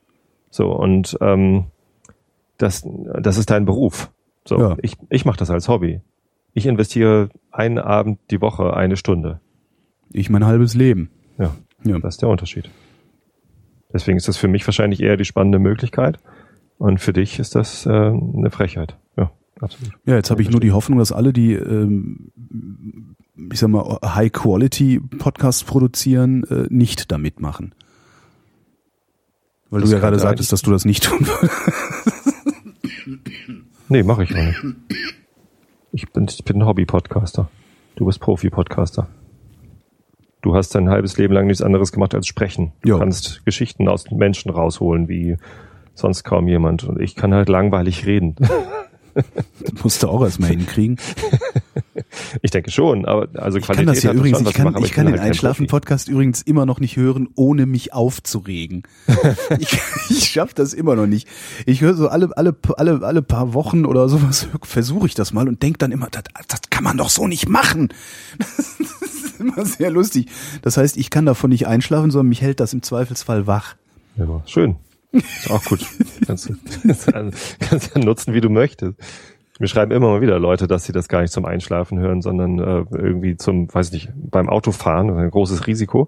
So, 0.49 0.71
und 0.71 1.17
ähm, 1.21 1.65
das, 2.57 2.85
das 3.21 3.38
ist 3.38 3.49
dein 3.49 3.65
Beruf. 3.65 4.12
So, 4.45 4.59
Ja. 4.59 4.77
ich, 4.81 4.95
ich 5.09 5.25
mache 5.25 5.38
das 5.38 5.49
als 5.49 5.67
Hobby. 5.69 6.01
Ich 6.53 6.65
investiere 6.65 7.29
einen 7.51 7.77
Abend 7.77 8.19
die 8.31 8.41
Woche 8.41 8.73
eine 8.75 8.97
Stunde. 8.97 9.39
Ich 10.12 10.29
mein 10.29 10.45
halbes 10.45 10.73
Leben. 10.75 11.09
Ja, 11.38 11.55
Ja. 11.83 11.99
das 11.99 12.15
ist 12.15 12.21
der 12.21 12.29
Unterschied. 12.29 12.69
Deswegen 13.93 14.17
ist 14.17 14.27
das 14.27 14.38
für 14.38 14.47
mich 14.47 14.65
wahrscheinlich 14.67 15.01
eher 15.01 15.17
die 15.17 15.25
spannende 15.25 15.59
Möglichkeit. 15.59 16.19
Und 16.77 16.99
für 16.99 17.13
dich 17.13 17.39
ist 17.39 17.55
das 17.55 17.85
äh, 17.85 17.89
eine 17.89 18.49
Frechheit. 18.51 18.97
Ja, 19.17 19.31
absolut. 19.62 19.93
Ja, 20.05 20.15
jetzt 20.15 20.31
habe 20.31 20.41
ich 20.41 20.49
nur 20.49 20.59
die 20.62 20.71
Hoffnung, 20.71 20.97
dass 20.99 21.12
alle, 21.12 21.33
die, 21.33 21.53
ähm, 21.53 22.31
ich 23.51 23.59
sag 23.59 23.69
mal, 23.69 23.99
High-Quality-Podcasts 24.03 25.63
produzieren, 25.63 26.43
äh, 26.45 26.65
nicht 26.69 27.12
da 27.12 27.17
mitmachen. 27.17 27.73
Weil 29.69 29.82
Das 29.82 29.89
du 29.89 29.95
ja 29.95 30.01
gerade 30.01 30.19
sagtest, 30.19 30.51
dass 30.51 30.62
du 30.62 30.71
das 30.71 30.86
nicht 30.86 31.03
tun 31.03 31.19
würdest. 31.21 31.55
Nee, 33.88 34.03
mache 34.03 34.23
ich 34.23 34.32
auch 34.36 34.38
nicht. 34.43 34.63
Ich 35.91 36.12
bin, 36.12 36.25
ich 36.29 36.43
bin 36.43 36.58
ein 36.62 36.65
Hobby-Podcaster. 36.65 37.49
Du 37.95 38.05
bist 38.05 38.19
Profi-Podcaster. 38.19 39.08
Du 40.41 40.55
hast 40.55 40.73
dein 40.75 40.89
halbes 40.89 41.17
Leben 41.17 41.34
lang 41.34 41.47
nichts 41.47 41.62
anderes 41.62 41.91
gemacht 41.91 42.13
als 42.15 42.27
sprechen. 42.27 42.71
Du 42.82 42.89
Ja. 42.89 42.97
kannst 42.99 43.43
Geschichten 43.45 43.88
aus 43.89 44.03
den 44.05 44.17
Menschen 44.17 44.51
rausholen, 44.51 45.10
wie 45.10 45.38
sonst 45.95 46.23
kaum 46.23 46.47
jemand. 46.47 46.84
Und 46.84 47.01
ich 47.01 47.15
kann 47.15 47.34
halt 47.34 47.49
langweilig 47.49 48.05
reden. 48.05 48.36
Das 49.13 49.73
musst 49.83 50.03
du 50.03 50.07
auch 50.07 50.23
erstmal 50.23 50.49
hinkriegen. 50.51 50.97
Ich 52.41 52.51
denke 52.51 52.71
schon, 52.71 53.05
aber 53.05 53.27
also 53.39 53.57
Ich 53.57 53.67
kann 53.67 53.85
das 53.85 54.03
ja 54.03 54.13
übrigens, 54.13 54.39
schon, 54.39 54.47
ich 54.47 54.53
kann, 54.53 54.65
mache, 54.65 54.77
aber 54.77 54.85
ich 54.85 54.93
kann 54.93 55.05
den 55.05 55.15
halt. 55.15 55.27
Einschlafen-Podcast 55.27 56.07
übrigens 56.07 56.41
immer 56.41 56.65
noch 56.65 56.79
nicht 56.79 56.95
hören, 56.95 57.27
ohne 57.35 57.65
mich 57.65 57.93
aufzuregen. 57.93 58.83
ich 59.59 59.77
ich 60.09 60.29
schaffe 60.29 60.53
das 60.55 60.73
immer 60.73 60.95
noch 60.95 61.07
nicht. 61.07 61.27
Ich 61.65 61.81
höre 61.81 61.95
so 61.95 62.07
alle, 62.07 62.35
alle, 62.37 62.55
alle, 62.77 63.01
alle 63.03 63.21
paar 63.21 63.53
Wochen 63.53 63.85
oder 63.85 64.09
sowas, 64.09 64.47
versuche 64.63 65.07
ich 65.07 65.13
das 65.13 65.33
mal 65.33 65.47
und 65.47 65.61
denk 65.61 65.79
dann 65.79 65.91
immer, 65.91 66.07
das, 66.09 66.23
das 66.47 66.61
kann 66.69 66.83
man 66.83 66.97
doch 66.97 67.09
so 67.09 67.27
nicht 67.27 67.49
machen. 67.49 67.89
Das 68.37 68.79
ist 68.79 69.39
immer 69.39 69.65
sehr 69.65 69.91
lustig. 69.91 70.27
Das 70.61 70.77
heißt, 70.77 70.97
ich 70.97 71.09
kann 71.09 71.25
davon 71.25 71.49
nicht 71.49 71.67
einschlafen, 71.67 72.11
sondern 72.11 72.29
mich 72.29 72.41
hält 72.41 72.59
das 72.59 72.73
im 72.73 72.81
Zweifelsfall 72.81 73.45
wach. 73.45 73.75
Ja, 74.15 74.41
schön. 74.45 74.77
Auch 75.49 75.63
gut. 75.65 75.85
kannst, 76.25 76.49
du, 76.49 76.55
kannst 77.59 77.95
ja 77.95 78.01
nutzen, 78.03 78.33
wie 78.33 78.41
du 78.41 78.49
möchtest. 78.49 78.95
Mir 79.59 79.67
schreiben 79.67 79.91
immer 79.91 80.07
mal 80.07 80.21
wieder 80.21 80.39
Leute, 80.39 80.67
dass 80.67 80.85
sie 80.85 80.93
das 80.93 81.09
gar 81.09 81.21
nicht 81.21 81.33
zum 81.33 81.43
Einschlafen 81.43 81.99
hören, 81.99 82.21
sondern 82.21 82.59
äh, 82.59 82.85
irgendwie 82.95 83.35
zum, 83.35 83.73
weiß 83.73 83.91
nicht, 83.91 84.09
beim 84.15 84.47
Autofahren, 84.47 85.09
das 85.09 85.17
ist 85.17 85.23
ein 85.23 85.31
großes 85.31 85.67
Risiko. 85.67 86.07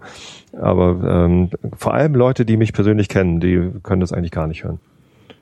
Aber 0.54 1.26
ähm, 1.26 1.50
vor 1.76 1.94
allem 1.94 2.16
Leute, 2.16 2.46
die 2.46 2.56
mich 2.56 2.72
persönlich 2.72 3.10
kennen, 3.10 3.42
die 3.42 3.72
können 3.84 4.00
das 4.00 4.14
eigentlich 4.14 4.32
gar 4.32 4.48
nicht 4.48 4.64
hören. 4.64 4.80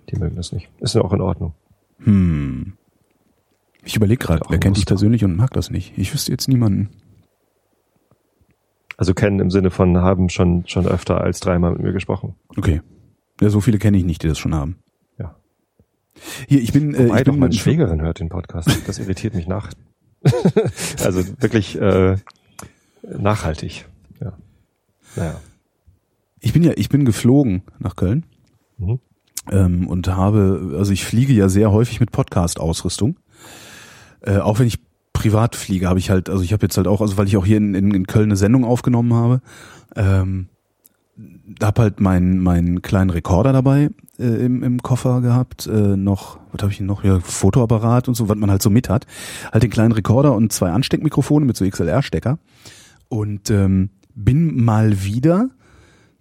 Die 0.09 0.17
mögen 0.17 0.35
das 0.35 0.51
nicht. 0.51 0.69
Ist 0.79 0.95
ja 0.95 1.01
auch 1.01 1.13
in 1.13 1.21
Ordnung. 1.21 1.53
Hm. 1.99 2.73
Ich 3.83 3.95
überlege 3.95 4.25
gerade, 4.25 4.41
wer 4.49 4.57
kennt 4.57 4.77
dich 4.77 4.87
persönlich 4.87 5.23
und 5.23 5.35
mag 5.35 5.51
das 5.51 5.69
nicht? 5.69 5.93
Ich 5.95 6.11
wüsste 6.11 6.31
jetzt 6.31 6.47
niemanden. 6.47 6.89
Also 8.97 9.13
kennen 9.13 9.39
im 9.39 9.51
Sinne 9.51 9.69
von 9.69 9.97
haben 9.97 10.29
schon 10.29 10.63
schon 10.67 10.87
öfter 10.87 11.21
als 11.21 11.39
dreimal 11.39 11.71
mit 11.73 11.81
mir 11.81 11.93
gesprochen. 11.93 12.35
Okay. 12.57 12.81
Ja, 13.41 13.49
so 13.49 13.61
viele 13.61 13.77
kenne 13.77 13.97
ich 13.97 14.03
nicht, 14.03 14.23
die 14.23 14.27
das 14.27 14.37
schon 14.39 14.53
haben. 14.53 14.77
Ja. 15.17 15.35
Hier, 16.47 16.61
ich 16.61 16.73
bin, 16.73 16.93
äh, 16.93 17.07
Wobei 17.07 17.19
ich 17.19 17.23
doch 17.23 17.33
bin 17.33 17.39
meine 17.39 17.53
Schwägerin 17.53 18.01
hört 18.01 18.19
den 18.19 18.29
Podcast. 18.29 18.69
Das 18.87 18.99
irritiert 18.99 19.33
mich 19.33 19.47
nach. 19.47 19.69
also 21.03 21.23
wirklich 21.41 21.79
äh, 21.79 22.17
nachhaltig. 23.03 23.85
Ja. 24.19 24.33
Naja. 25.15 25.39
Ich 26.41 26.53
bin 26.53 26.63
ja, 26.63 26.73
ich 26.75 26.89
bin 26.89 27.05
geflogen 27.05 27.63
nach 27.79 27.95
Köln 27.95 28.25
Mhm. 28.77 28.99
ähm, 29.51 29.87
und 29.87 30.07
habe, 30.07 30.75
also 30.77 30.93
ich 30.93 31.03
fliege 31.03 31.33
ja 31.33 31.49
sehr 31.49 31.69
häufig 31.71 31.99
mit 31.99 32.11
Podcast-Ausrüstung, 32.13 33.17
äh, 34.21 34.37
auch 34.37 34.59
wenn 34.59 34.67
ich 34.67 34.79
Privatfliege 35.11 35.89
habe 35.89 35.99
ich 35.99 36.09
halt, 36.09 36.29
also 36.29 36.43
ich 36.43 36.53
habe 36.53 36.65
jetzt 36.65 36.77
halt 36.77 36.87
auch, 36.87 37.01
also 37.01 37.17
weil 37.17 37.27
ich 37.27 37.35
auch 37.35 37.45
hier 37.45 37.57
in, 37.57 37.75
in, 37.75 37.93
in 37.93 38.07
Köln 38.07 38.25
eine 38.29 38.37
Sendung 38.37 38.63
aufgenommen 38.63 39.13
habe, 39.13 39.41
ähm, 39.97 40.47
hab 41.61 41.79
halt 41.79 41.99
meinen 41.99 42.39
meinen 42.39 42.81
kleinen 42.81 43.09
Rekorder 43.09 43.53
dabei 43.53 43.89
äh, 44.19 44.45
im, 44.45 44.63
im 44.63 44.81
Koffer 44.81 45.21
gehabt, 45.21 45.67
äh, 45.67 45.95
noch, 45.97 46.39
was 46.51 46.61
habe 46.61 46.71
ich 46.71 46.79
noch, 46.81 47.03
ja, 47.03 47.19
Fotoapparat 47.19 48.07
und 48.07 48.15
so, 48.15 48.29
was 48.29 48.37
man 48.37 48.51
halt 48.51 48.61
so 48.61 48.69
mit 48.69 48.89
hat. 48.89 49.07
Halt 49.51 49.63
den 49.63 49.69
kleinen 49.69 49.93
Rekorder 49.93 50.35
und 50.35 50.51
zwei 50.51 50.71
Ansteckmikrofone 50.71 51.45
mit 51.45 51.57
so 51.57 51.67
XLR-Stecker. 51.67 52.37
Und 53.07 53.49
ähm, 53.49 53.89
bin 54.13 54.63
mal 54.63 55.03
wieder 55.03 55.49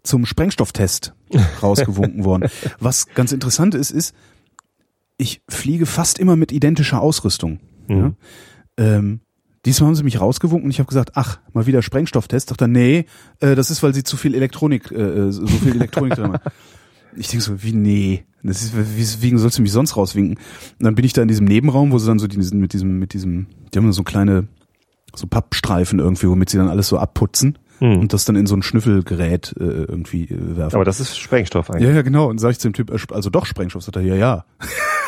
zum 0.02 0.24
Sprengstofftest 0.24 1.14
rausgewunken 1.62 2.24
worden. 2.24 2.48
Was 2.78 3.06
ganz 3.08 3.32
interessant 3.32 3.74
ist, 3.74 3.90
ist, 3.90 4.14
ich 5.18 5.42
fliege 5.48 5.86
fast 5.86 6.18
immer 6.18 6.36
mit 6.36 6.52
identischer 6.52 7.00
Ausrüstung. 7.00 7.58
Mhm. 7.88 7.96
Ja? 7.98 8.12
Ähm, 8.78 9.20
diesmal 9.64 9.88
haben 9.88 9.94
sie 9.94 10.04
mich 10.04 10.20
rausgewunken 10.20 10.66
und 10.66 10.70
ich 10.70 10.78
habe 10.78 10.88
gesagt, 10.88 11.12
ach, 11.14 11.38
mal 11.52 11.66
wieder 11.66 11.82
Sprengstofftest. 11.82 12.50
Dachte, 12.50 12.68
nee, 12.68 13.06
äh, 13.40 13.54
das 13.54 13.70
ist, 13.70 13.82
weil 13.82 13.94
sie 13.94 14.04
zu 14.04 14.16
viel 14.16 14.34
Elektronik, 14.34 14.90
äh, 14.90 15.30
so 15.30 15.46
viel 15.46 15.74
Elektronik 15.76 16.14
drin 16.14 16.32
haben. 16.32 16.38
Ich 17.16 17.28
denke 17.28 17.42
so, 17.44 17.62
wie 17.62 17.72
nee, 17.72 18.24
das 18.42 18.62
ist, 18.62 18.72
weswegen 18.76 19.38
sollst 19.38 19.58
du 19.58 19.62
mich 19.62 19.72
sonst 19.72 19.96
rauswinken? 19.96 20.36
Und 20.36 20.84
dann 20.84 20.94
bin 20.94 21.04
ich 21.04 21.12
da 21.12 21.22
in 21.22 21.28
diesem 21.28 21.46
Nebenraum, 21.46 21.90
wo 21.90 21.98
sie 21.98 22.06
dann 22.06 22.18
so 22.18 22.26
diesen, 22.28 22.60
mit 22.60 22.72
diesem, 22.72 22.98
mit 22.98 23.12
diesem, 23.12 23.46
die 23.72 23.78
haben 23.78 23.92
so 23.92 24.04
kleine, 24.04 24.46
so 25.14 25.26
Pappstreifen 25.26 25.98
irgendwie, 25.98 26.28
womit 26.28 26.50
sie 26.50 26.58
dann 26.58 26.68
alles 26.68 26.88
so 26.88 26.98
abputzen 26.98 27.58
Hm. 27.78 28.00
und 28.00 28.12
das 28.12 28.24
dann 28.24 28.34
in 28.34 28.46
so 28.46 28.56
ein 28.56 28.62
Schnüffelgerät 28.62 29.54
äh, 29.58 29.62
irgendwie 29.62 30.24
äh, 30.24 30.56
werfen. 30.56 30.74
Aber 30.74 30.84
das 30.84 30.98
ist 30.98 31.16
Sprengstoff 31.16 31.70
eigentlich. 31.70 31.88
Ja, 31.88 31.94
ja, 31.94 32.02
genau. 32.02 32.28
Und 32.28 32.38
sag 32.38 32.50
ich 32.50 32.58
zu 32.58 32.68
dem 32.68 32.72
Typ, 32.72 32.90
äh, 32.90 32.98
also 33.14 33.30
doch 33.30 33.46
Sprengstoff, 33.46 33.84
sagt 33.84 33.96
er, 33.96 34.02
ja, 34.02 34.16
ja. 34.16 34.44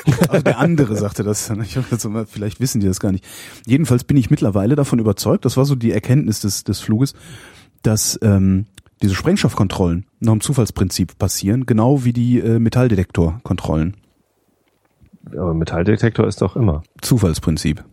also 0.28 0.42
der 0.42 0.58
andere 0.58 0.96
sagte 0.96 1.22
das. 1.22 1.48
dann. 1.48 1.62
Ich 1.62 1.78
so, 1.98 2.24
vielleicht 2.26 2.60
wissen 2.60 2.80
die 2.80 2.86
das 2.86 3.00
gar 3.00 3.12
nicht. 3.12 3.24
Jedenfalls 3.66 4.04
bin 4.04 4.16
ich 4.16 4.30
mittlerweile 4.30 4.76
davon 4.76 4.98
überzeugt, 4.98 5.44
das 5.44 5.56
war 5.56 5.64
so 5.64 5.74
die 5.74 5.92
Erkenntnis 5.92 6.40
des, 6.40 6.64
des 6.64 6.80
Fluges, 6.80 7.14
dass 7.82 8.18
ähm, 8.22 8.66
diese 9.02 9.14
Sprengstoffkontrollen 9.14 10.06
nach 10.20 10.32
dem 10.32 10.40
Zufallsprinzip 10.40 11.18
passieren, 11.18 11.66
genau 11.66 12.04
wie 12.04 12.12
die 12.12 12.38
äh, 12.38 12.58
Metalldetektorkontrollen. 12.58 13.96
Aber 15.32 15.54
Metalldetektor 15.54 16.26
ist 16.26 16.42
doch 16.42 16.56
immer. 16.56 16.82
Zufallsprinzip. 17.00 17.84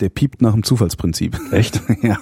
Der 0.00 0.08
piept 0.08 0.40
nach 0.40 0.52
dem 0.52 0.62
Zufallsprinzip. 0.62 1.38
Echt? 1.52 1.82
ja. 2.02 2.18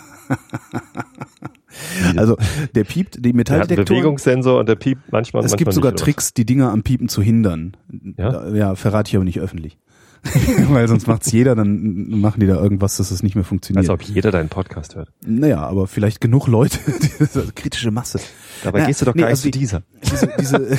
Also 2.16 2.36
der 2.74 2.84
piept, 2.84 3.16
die 3.16 3.22
Der 3.22 3.34
Metalldetektoren. 3.34 3.86
Bewegungssensor 3.86 4.58
und 4.60 4.68
der 4.68 4.76
piept 4.76 5.12
manchmal 5.12 5.44
Es 5.44 5.50
manchmal 5.52 5.58
gibt 5.58 5.72
sogar? 5.74 5.94
Tricks, 5.94 6.32
die 6.34 6.46
Dinge 6.46 6.70
am 6.70 6.82
Piepen 6.82 7.08
zu 7.08 7.22
hindern. 7.22 7.76
Ja? 8.16 8.48
Ja 8.48 8.74
verrate 8.74 9.10
ich 9.10 9.16
aber 9.16 9.24
nicht 9.24 9.40
öffentlich. 9.40 9.78
Weil 10.70 10.88
sonst 10.88 11.06
macht's 11.06 11.30
jeder, 11.30 11.54
dann 11.54 12.08
machen 12.20 12.40
die 12.40 12.46
da 12.46 12.56
irgendwas, 12.56 12.96
dass 12.96 13.10
es 13.10 13.22
nicht 13.22 13.34
mehr 13.34 13.44
funktioniert. 13.44 13.88
Als 13.88 13.90
ob 13.90 14.02
jeder 14.02 14.30
deinen 14.30 14.48
Podcast 14.48 14.96
hört. 14.96 15.10
naja, 15.24 15.60
aber 15.60 15.86
vielleicht 15.86 16.20
genug 16.20 16.48
Leute, 16.48 16.78
diese 17.20 17.52
kritische 17.54 17.90
Masse. 17.90 18.20
Dabei 18.64 18.80
Ja, 18.80 18.86
gehst 18.86 19.00
du 19.00 19.04
doch 19.04 19.14
nee, 19.14 19.20
gar 19.20 19.28
nicht 19.28 19.38
also 19.38 19.44
zu 19.44 19.50
dieser. 19.52 19.82
Diese, 20.02 20.28
diese, 20.40 20.78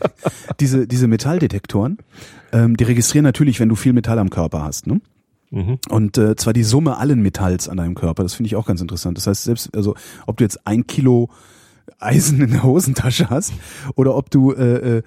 diese, 0.60 0.86
diese 0.86 1.06
Metalldetektoren, 1.06 1.98
ähm, 2.52 2.76
die 2.76 2.84
registrieren 2.84 3.24
natürlich, 3.24 3.60
wenn 3.60 3.68
du 3.68 3.76
viel 3.76 3.92
Metall 3.92 4.18
am 4.18 4.30
Körper 4.30 4.64
hast. 4.64 4.86
Ne? 4.86 5.00
Mhm. 5.50 5.78
Und 5.88 6.16
äh, 6.16 6.36
zwar 6.36 6.52
die 6.52 6.62
Summe 6.62 6.96
allen 6.98 7.22
Metalls 7.22 7.68
an 7.68 7.76
deinem 7.76 7.94
Körper. 7.94 8.22
Das 8.22 8.34
finde 8.34 8.46
ich 8.46 8.56
auch 8.56 8.66
ganz 8.66 8.80
interessant. 8.80 9.16
Das 9.16 9.26
heißt, 9.26 9.44
selbst, 9.44 9.74
also 9.76 9.94
ob 10.26 10.36
du 10.36 10.44
jetzt 10.44 10.66
ein 10.66 10.86
Kilo 10.86 11.28
Eisen 11.98 12.40
in 12.40 12.50
der 12.50 12.62
Hosentasche 12.62 13.30
hast 13.30 13.52
oder 13.94 14.16
ob 14.16 14.30
du 14.30 14.52
äh, 14.52 14.98
äh, 14.98 15.02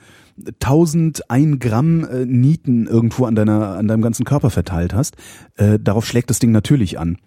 1001 0.62 1.60
Gramm 1.60 2.04
äh, 2.06 2.26
Nieten 2.26 2.88
irgendwo 2.88 3.26
an 3.26 3.36
deiner 3.36 3.78
an 3.78 3.88
deinem 3.88 4.02
ganzen 4.02 4.26
Körper 4.26 4.50
verteilt 4.50 4.94
hast, 4.94 5.16
äh, 5.56 5.80
darauf 5.80 6.06
schlägt 6.06 6.30
das 6.30 6.39
Ding 6.39 6.52
natürlich 6.52 7.00
an. 7.00 7.18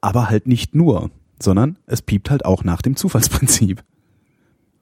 Aber 0.00 0.28
halt 0.28 0.46
nicht 0.46 0.74
nur, 0.74 1.10
sondern 1.40 1.78
es 1.86 2.02
piept 2.02 2.30
halt 2.30 2.44
auch 2.44 2.64
nach 2.64 2.82
dem 2.82 2.96
Zufallsprinzip. 2.96 3.82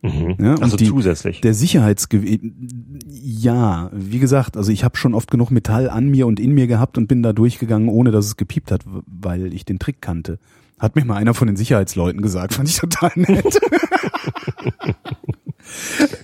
Mhm. 0.03 0.34
Ja, 0.40 0.55
und 0.55 0.62
also 0.62 0.76
die- 0.76 0.88
zusätzlich. 0.88 1.40
Der 1.42 1.55
Sicherheitsgewinn, 1.55 2.98
ja, 3.09 3.90
wie 3.94 4.18
gesagt, 4.18 4.57
also 4.57 4.72
ich 4.72 4.82
habe 4.84 4.96
schon 4.96 5.14
oft 5.14 5.30
genug 5.30 5.50
Metall 5.50 5.88
an 5.88 6.09
mir 6.09 6.26
und 6.26 6.40
in 6.40 6.53
mir 6.53 6.66
gehabt 6.66 6.98
und 6.98 7.07
bin 7.07 7.22
da 7.22 7.32
durchgegangen, 7.32 7.88
ohne 7.88 8.11
dass 8.11 8.26
es 8.26 8.36
gepiept 8.36 8.72
hat, 8.72 8.82
weil 9.07 9.55
ich 9.55 9.64
den 9.64 9.78
Trick 9.78 10.03
kannte. 10.03 10.38
Hat 10.80 10.96
mir 10.96 11.05
mal 11.05 11.16
einer 11.16 11.34
von 11.34 11.46
den 11.46 11.57
Sicherheitsleuten 11.57 12.20
gesagt, 12.20 12.55
fand 12.55 12.68
ich 12.68 12.78
total 12.78 13.12
nett. 13.14 13.61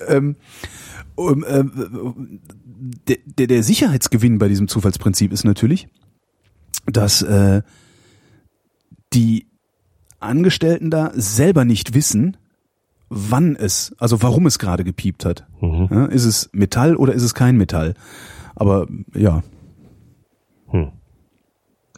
ähm, 0.09 0.37
um, 1.15 1.45
der, 3.09 3.17
der, 3.27 3.47
der 3.47 3.63
Sicherheitsgewinn 3.63 4.39
bei 4.39 4.49
diesem 4.49 4.69
Zufallsprinzip 4.69 5.33
ist 5.33 5.45
natürlich, 5.45 5.89
dass 6.87 7.23
äh, 7.23 7.63
die 9.13 9.47
Angestellten 10.21 10.91
da 10.91 11.13
selber 11.15 11.65
nicht 11.65 11.95
wissen, 11.95 12.37
wann 13.09 13.57
es, 13.57 13.95
also 13.99 14.23
warum 14.23 14.47
es 14.47 14.59
gerade 14.59 14.85
gepiept 14.85 15.25
hat. 15.25 15.47
Mhm. 15.61 15.89
Ja, 15.91 16.05
ist 16.07 16.25
es 16.25 16.51
Metall 16.53 16.97
oder 16.97 17.13
ist 17.15 17.23
es 17.23 17.35
kein 17.35 17.57
Metall? 17.57 17.95
Aber 18.55 18.87
ja, 19.15 19.43
Hm. 20.71 20.89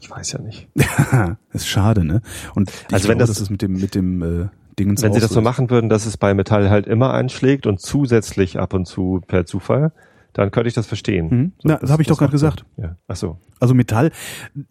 Ich 0.00 0.10
weiß 0.10 0.32
ja 0.32 0.40
nicht. 0.40 0.68
ist 1.52 1.66
schade, 1.68 2.04
ne? 2.04 2.22
Und 2.54 2.70
ich 2.70 2.94
Also 2.94 3.08
wenn 3.08 3.18
glaube, 3.18 3.28
das- 3.28 3.28
dass 3.30 3.40
es 3.40 3.50
mit 3.50 3.62
dem 3.62 3.72
mit 3.72 3.94
dem 3.94 4.22
äh, 4.22 4.48
Dingens 4.78 5.02
Wenn 5.02 5.12
sie 5.12 5.20
das 5.20 5.30
so 5.32 5.42
machen 5.42 5.68
würden, 5.68 5.90
dass 5.90 6.06
es 6.06 6.16
bei 6.16 6.32
Metall 6.32 6.70
halt 6.70 6.86
immer 6.86 7.12
einschlägt 7.12 7.66
und 7.66 7.80
zusätzlich 7.80 8.58
ab 8.58 8.72
und 8.72 8.86
zu 8.86 9.20
per 9.26 9.44
Zufall, 9.44 9.92
dann 10.32 10.50
könnte 10.52 10.68
ich 10.68 10.74
das 10.74 10.86
verstehen. 10.86 11.26
Mhm. 11.28 11.52
So, 11.58 11.68
Na, 11.68 11.76
das 11.76 11.90
habe 11.90 12.00
ich 12.02 12.08
doch 12.08 12.16
gerade 12.16 12.30
gesagt. 12.32 12.64
Ja. 12.78 12.96
Ach 13.08 13.16
so. 13.16 13.36
Also 13.58 13.74
Metall, 13.74 14.10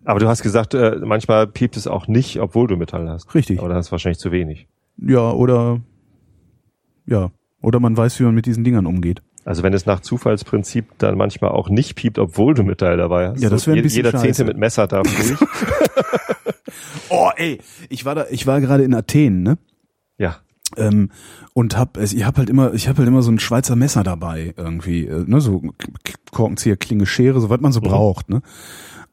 Aber 0.06 0.20
du 0.20 0.28
hast 0.28 0.42
gesagt, 0.42 0.74
äh, 0.74 0.96
manchmal 1.04 1.46
piept 1.46 1.78
es 1.78 1.86
auch 1.86 2.08
nicht, 2.08 2.40
obwohl 2.40 2.68
du 2.68 2.78
Metall 2.78 3.08
hast. 3.10 3.36
richtig. 3.36 3.60
Aber 3.60 3.68
dann 3.68 3.78
hast 3.78 3.90
du 3.90 3.92
wahrscheinlich 3.92 4.18
zu 4.20 4.32
wenig. 4.32 4.68
Ja, 4.98 5.30
oder 5.32 5.80
ja, 7.10 7.32
oder 7.62 7.80
man 7.80 7.96
weiß, 7.98 8.20
wie 8.20 8.24
man 8.24 8.36
mit 8.36 8.46
diesen 8.46 8.64
Dingern 8.64 8.86
umgeht. 8.86 9.22
Also 9.46 9.64
wenn 9.64 9.74
es 9.74 9.86
nach 9.86 10.00
Zufallsprinzip 10.02 10.98
dann 11.00 11.18
manchmal 11.18 11.52
auch 11.52 11.70
nicht 11.70 11.96
piept, 11.96 12.20
obwohl 12.20 12.54
du 12.54 12.64
Metall 12.64 12.98
dabei 12.98 13.30
hast. 13.30 13.42
Ja, 13.42 13.50
das 13.50 13.66
wäre 13.68 13.78
ein 13.78 13.84
bisschen 13.84 13.98
Jeder 14.06 14.12
scheiße. 14.12 14.24
Zehnte 14.34 14.44
mit 14.46 14.58
Messer 14.58 14.88
darf 14.88 15.08
durch. 15.08 15.40
Oh, 17.10 17.30
ey, 17.36 17.60
ich 17.90 18.06
war 18.06 18.14
da, 18.16 18.26
ich 18.30 18.46
war 18.46 18.62
gerade 18.62 18.84
in 18.84 18.94
Athen, 18.94 19.42
ne? 19.42 19.58
ja. 20.18 20.38
ähm, 20.78 21.10
und 21.54 21.76
hab 21.78 21.98
es 21.98 22.14
ich 22.14 22.24
hab 22.26 22.38
halt 22.38 22.50
immer 22.50 22.74
ich 22.76 22.88
hab 22.88 22.98
halt 23.00 23.08
immer 23.08 23.24
so 23.24 23.32
ein 23.32 23.40
Schweizer 23.40 23.76
Messer 23.76 24.04
dabei 24.04 24.54
irgendwie 24.56 25.08
äh, 25.08 25.24
ne 25.26 25.42
so 25.42 25.64
Korkenzieher 26.32 26.78
Klinge 26.78 27.08
Schere 27.08 27.42
so 27.42 27.50
was 27.50 27.60
man 27.62 27.72
so 27.72 27.80
Mhm. 27.80 27.86
braucht 27.86 28.30
ne 28.30 28.42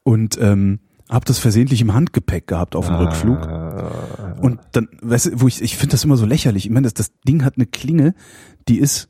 und 0.03 0.37
ähm, 0.39 0.79
hab 1.09 1.25
das 1.25 1.39
versehentlich 1.39 1.81
im 1.81 1.95
Handgepäck 1.95 2.45
gehabt 2.45 2.75
auf 2.75 2.85
dem 2.87 2.95
Rückflug 2.97 3.37
Ah, 3.39 4.26
und 4.41 4.59
dann 4.71 4.87
weißt 5.01 5.27
du 5.27 5.41
wo 5.41 5.47
ich 5.47 5.61
ich 5.61 5.77
finde 5.77 5.91
das 5.91 6.03
immer 6.03 6.17
so 6.17 6.25
lächerlich 6.25 6.65
ich 6.65 6.71
meine 6.71 6.85
das 6.85 6.93
das 6.93 7.11
Ding 7.27 7.43
hat 7.43 7.55
eine 7.55 7.65
Klinge 7.65 8.13
die 8.67 8.79
ist 8.79 9.09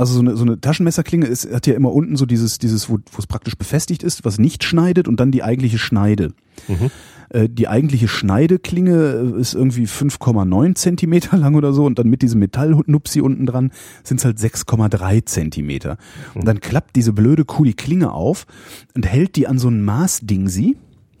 also 0.00 0.14
so 0.14 0.20
eine, 0.20 0.34
so 0.34 0.44
eine 0.44 0.58
Taschenmesserklinge 0.58 1.26
ist, 1.26 1.52
hat 1.52 1.66
ja 1.66 1.74
immer 1.74 1.92
unten 1.92 2.16
so 2.16 2.24
dieses, 2.24 2.58
dieses, 2.58 2.88
wo 2.88 2.98
es 3.18 3.26
praktisch 3.26 3.58
befestigt 3.58 4.02
ist, 4.02 4.24
was 4.24 4.38
nicht 4.38 4.64
schneidet 4.64 5.06
und 5.06 5.20
dann 5.20 5.30
die 5.30 5.42
eigentliche 5.42 5.76
Schneide. 5.76 6.32
Mhm. 6.68 6.90
Äh, 7.28 7.48
die 7.50 7.68
eigentliche 7.68 8.08
Schneideklinge 8.08 9.34
äh, 9.36 9.40
ist 9.40 9.54
irgendwie 9.54 9.84
5,9 9.84 10.74
Zentimeter 10.74 11.36
lang 11.36 11.54
oder 11.54 11.74
so 11.74 11.84
und 11.84 11.98
dann 11.98 12.08
mit 12.08 12.22
diesem 12.22 12.40
Metallnupsi 12.40 13.20
unten 13.20 13.44
dran 13.44 13.72
sind 14.02 14.18
es 14.18 14.24
halt 14.24 14.38
6,3 14.38 15.26
Zentimeter. 15.26 15.98
Und 16.34 16.46
dann 16.46 16.60
klappt 16.60 16.96
diese 16.96 17.12
blöde 17.12 17.44
die 17.44 17.74
Klinge 17.74 18.12
auf 18.12 18.46
und 18.94 19.06
hält 19.06 19.36
die 19.36 19.46
an 19.46 19.58
so 19.58 19.68
ein 19.68 19.82
Maßdingsi. 19.82 20.76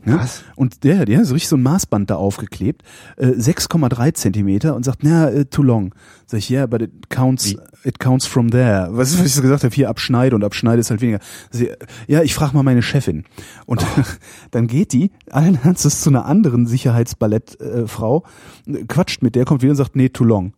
Ja? 0.06 0.18
Was? 0.18 0.44
Und 0.56 0.84
der, 0.84 1.04
der 1.04 1.18
hat 1.18 1.26
so 1.26 1.34
richtig 1.34 1.48
so 1.48 1.56
ein 1.56 1.62
Maßband 1.62 2.10
da 2.10 2.16
aufgeklebt, 2.16 2.82
äh, 3.16 3.28
6,3 3.28 4.14
Zentimeter 4.14 4.74
und 4.74 4.84
sagt, 4.84 5.02
na, 5.02 5.30
äh, 5.30 5.44
too 5.44 5.62
long. 5.62 5.94
Sag 6.26 6.38
ich, 6.38 6.50
yeah, 6.50 6.66
but 6.66 6.82
it 6.82 7.10
counts, 7.10 7.54
it 7.84 7.98
counts 7.98 8.26
from 8.26 8.50
there. 8.50 8.88
Was, 8.90 9.18
was 9.18 9.26
ich 9.26 9.34
so 9.34 9.42
gesagt 9.42 9.64
habe, 9.64 9.74
hier 9.74 9.88
abschneide 9.88 10.34
und 10.34 10.44
abschneide 10.44 10.80
ist 10.80 10.90
halt 10.90 11.00
weniger. 11.00 11.20
Sie, 11.50 11.70
ja, 12.06 12.22
ich 12.22 12.34
frage 12.34 12.54
mal 12.54 12.62
meine 12.62 12.82
Chefin. 12.82 13.24
Und 13.66 13.84
dann 14.50 14.66
geht 14.66 14.92
die 14.92 15.10
allen 15.30 15.58
Ernstes 15.62 16.00
zu 16.00 16.10
einer 16.10 16.24
anderen 16.24 16.66
Sicherheitsballettfrau, 16.66 18.24
äh, 18.66 18.84
quatscht 18.84 19.22
mit 19.22 19.34
der, 19.34 19.44
kommt 19.44 19.62
wieder 19.62 19.70
und 19.70 19.76
sagt, 19.76 19.96
nee, 19.96 20.08
too 20.08 20.24
long. 20.24 20.54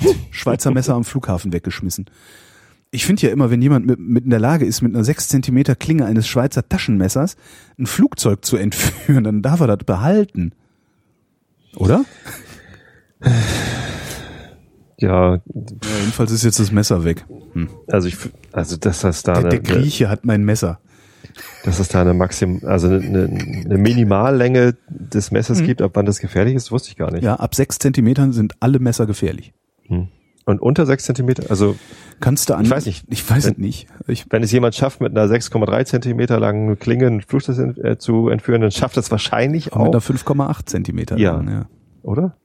Schweizer 0.30 0.70
Messer 0.70 0.94
am 0.94 1.04
Flughafen 1.04 1.52
weggeschmissen. 1.52 2.06
Ich 2.90 3.04
finde 3.04 3.26
ja 3.26 3.32
immer, 3.32 3.50
wenn 3.50 3.60
jemand 3.60 3.86
mit, 3.86 3.98
mit 3.98 4.24
in 4.24 4.30
der 4.30 4.40
Lage 4.40 4.64
ist, 4.64 4.80
mit 4.80 4.94
einer 4.94 5.04
6 5.04 5.28
Zentimeter 5.28 5.74
Klinge 5.76 6.06
eines 6.06 6.26
Schweizer 6.26 6.66
Taschenmessers 6.66 7.36
ein 7.78 7.86
Flugzeug 7.86 8.44
zu 8.44 8.56
entführen, 8.56 9.24
dann 9.24 9.42
darf 9.42 9.60
er 9.60 9.66
das 9.66 9.84
behalten. 9.84 10.52
Oder? 11.76 12.04
Ja, 15.00 15.36
Ja, 15.36 15.40
jedenfalls 16.00 16.32
ist 16.32 16.42
jetzt 16.42 16.58
das 16.58 16.72
Messer 16.72 17.04
weg. 17.04 17.24
Hm. 17.52 17.68
also 17.86 18.08
ich, 18.08 18.16
also 18.52 18.76
dass 18.76 19.00
das 19.00 19.22
da 19.22 19.34
Der, 19.34 19.40
eine, 19.42 19.48
der 19.50 19.60
Grieche 19.60 20.08
hat 20.08 20.24
mein 20.24 20.44
Messer. 20.44 20.80
dass 21.64 21.78
es 21.78 21.86
da 21.88 22.00
eine 22.00 22.14
Maxim, 22.14 22.62
also 22.64 22.88
eine, 22.88 23.30
eine 23.64 23.78
Minimallänge 23.78 24.74
des 24.88 25.30
Messers 25.30 25.62
gibt, 25.62 25.82
ab 25.82 25.92
wann 25.94 26.04
das 26.06 26.18
gefährlich 26.18 26.56
ist, 26.56 26.72
wusste 26.72 26.88
ich 26.90 26.96
gar 26.96 27.12
nicht. 27.12 27.22
Ja, 27.22 27.36
ab 27.36 27.54
6 27.54 27.78
Zentimetern 27.78 28.32
sind 28.32 28.54
alle 28.58 28.80
Messer 28.80 29.06
gefährlich. 29.06 29.52
Hm. 29.86 30.08
Und 30.48 30.62
unter 30.62 30.86
sechs 30.86 31.04
Zentimeter, 31.04 31.50
also 31.50 31.76
Kannst 32.20 32.48
du 32.48 32.54
an, 32.54 32.64
Ich 32.64 32.70
weiß 32.70 32.86
nicht. 32.86 33.04
Ich 33.10 33.30
weiß 33.30 33.44
Wenn- 33.44 33.52
es 33.52 33.58
nicht. 33.58 33.86
Ich, 34.06 34.24
wenn 34.30 34.42
es 34.42 34.50
jemand 34.50 34.74
schafft, 34.74 35.02
mit 35.02 35.14
einer 35.14 35.28
6,3 35.28 35.84
Zentimeter 35.84 36.40
langen 36.40 36.78
Klinge 36.78 37.06
ein 37.06 37.20
Flugzeug 37.20 37.76
äh, 37.76 37.98
zu 37.98 38.30
entführen, 38.30 38.62
dann 38.62 38.70
schafft 38.70 38.96
das 38.96 39.10
wahrscheinlich 39.10 39.74
auch 39.74 39.84
mit 39.84 39.88
einer 39.88 39.98
auch, 39.98 40.02
5,8 40.02 40.64
Zentimeter. 40.64 41.18
Ja. 41.18 41.36
lang, 41.36 41.50
ja. 41.50 41.66
oder? 42.02 42.38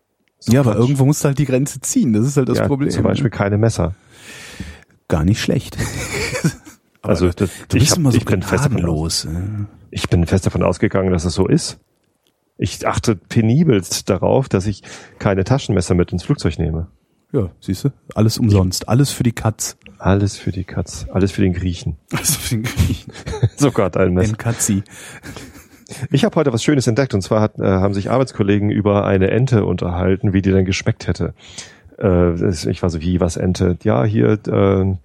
ja, 0.49 0.59
aber 0.59 0.75
irgendwo 0.75 1.05
musst 1.05 1.23
du 1.23 1.29
halt 1.29 1.39
die 1.39 1.45
Grenze 1.45 1.79
ziehen. 1.79 2.11
Das 2.11 2.27
ist 2.27 2.35
halt 2.35 2.49
das 2.49 2.57
ja, 2.57 2.67
Problem. 2.67 2.89
Zum 2.89 3.03
Beispiel 3.03 3.29
keine 3.29 3.57
Messer. 3.57 3.95
Gar 5.07 5.23
nicht 5.23 5.41
schlecht. 5.41 5.77
Also 7.05 7.27
das, 7.27 7.49
Du 7.67 7.75
ich, 7.75 7.83
bist 7.83 7.91
hab, 7.91 7.97
immer 7.97 8.13
so 8.13 8.17
ich 8.17 8.23
bin 8.23 8.41
fest 8.41 8.63
davon, 8.63 8.85
aus, 8.85 9.27
ich 9.91 10.07
bin 10.07 10.25
fest 10.25 10.45
davon 10.45 10.63
ausgegangen, 10.63 11.11
dass 11.11 11.25
es 11.25 11.33
so 11.33 11.49
ist. 11.49 11.77
Ich 12.57 12.87
achte 12.87 13.17
penibelst 13.17 14.09
darauf, 14.09 14.47
dass 14.47 14.67
ich 14.67 14.83
keine 15.19 15.43
Taschenmesser 15.43 15.95
mit 15.95 16.13
ins 16.13 16.23
Flugzeug 16.23 16.57
nehme. 16.59 16.87
Ja, 17.33 17.49
siehst 17.59 17.83
du? 17.83 17.89
Alles 18.13 18.37
umsonst. 18.37 18.87
Alles 18.87 19.11
für 19.11 19.23
die 19.23 19.31
Katz. 19.31 19.75
Alles 19.97 20.37
für 20.37 20.51
die 20.51 20.65
Katz, 20.65 21.07
alles 21.11 21.31
für 21.31 21.41
den 21.41 21.53
Griechen. 21.53 21.97
Also 22.11 22.33
für 22.33 22.55
den 22.55 22.63
Griechen. 22.63 23.11
Sogar 23.57 23.95
ein 23.97 24.13
Messer. 24.13 24.33
Ein 24.33 24.37
Katzi. 24.37 24.83
Ich 26.11 26.25
habe 26.25 26.35
heute 26.35 26.53
was 26.53 26.63
Schönes 26.63 26.85
entdeckt 26.87 27.13
und 27.13 27.21
zwar 27.21 27.41
hat, 27.41 27.57
äh, 27.57 27.63
haben 27.63 27.93
sich 27.93 28.11
Arbeitskollegen 28.11 28.69
über 28.69 29.05
eine 29.05 29.31
Ente 29.31 29.65
unterhalten, 29.65 30.33
wie 30.33 30.41
die 30.41 30.51
denn 30.51 30.65
geschmeckt 30.65 31.07
hätte. 31.07 31.33
Äh, 31.97 32.49
ich 32.69 32.83
war 32.83 32.89
so, 32.89 33.01
wie, 33.01 33.19
was 33.19 33.37
Ente? 33.37 33.77
Ja, 33.83 34.03
hier 34.03 34.37
äh, 34.47 34.95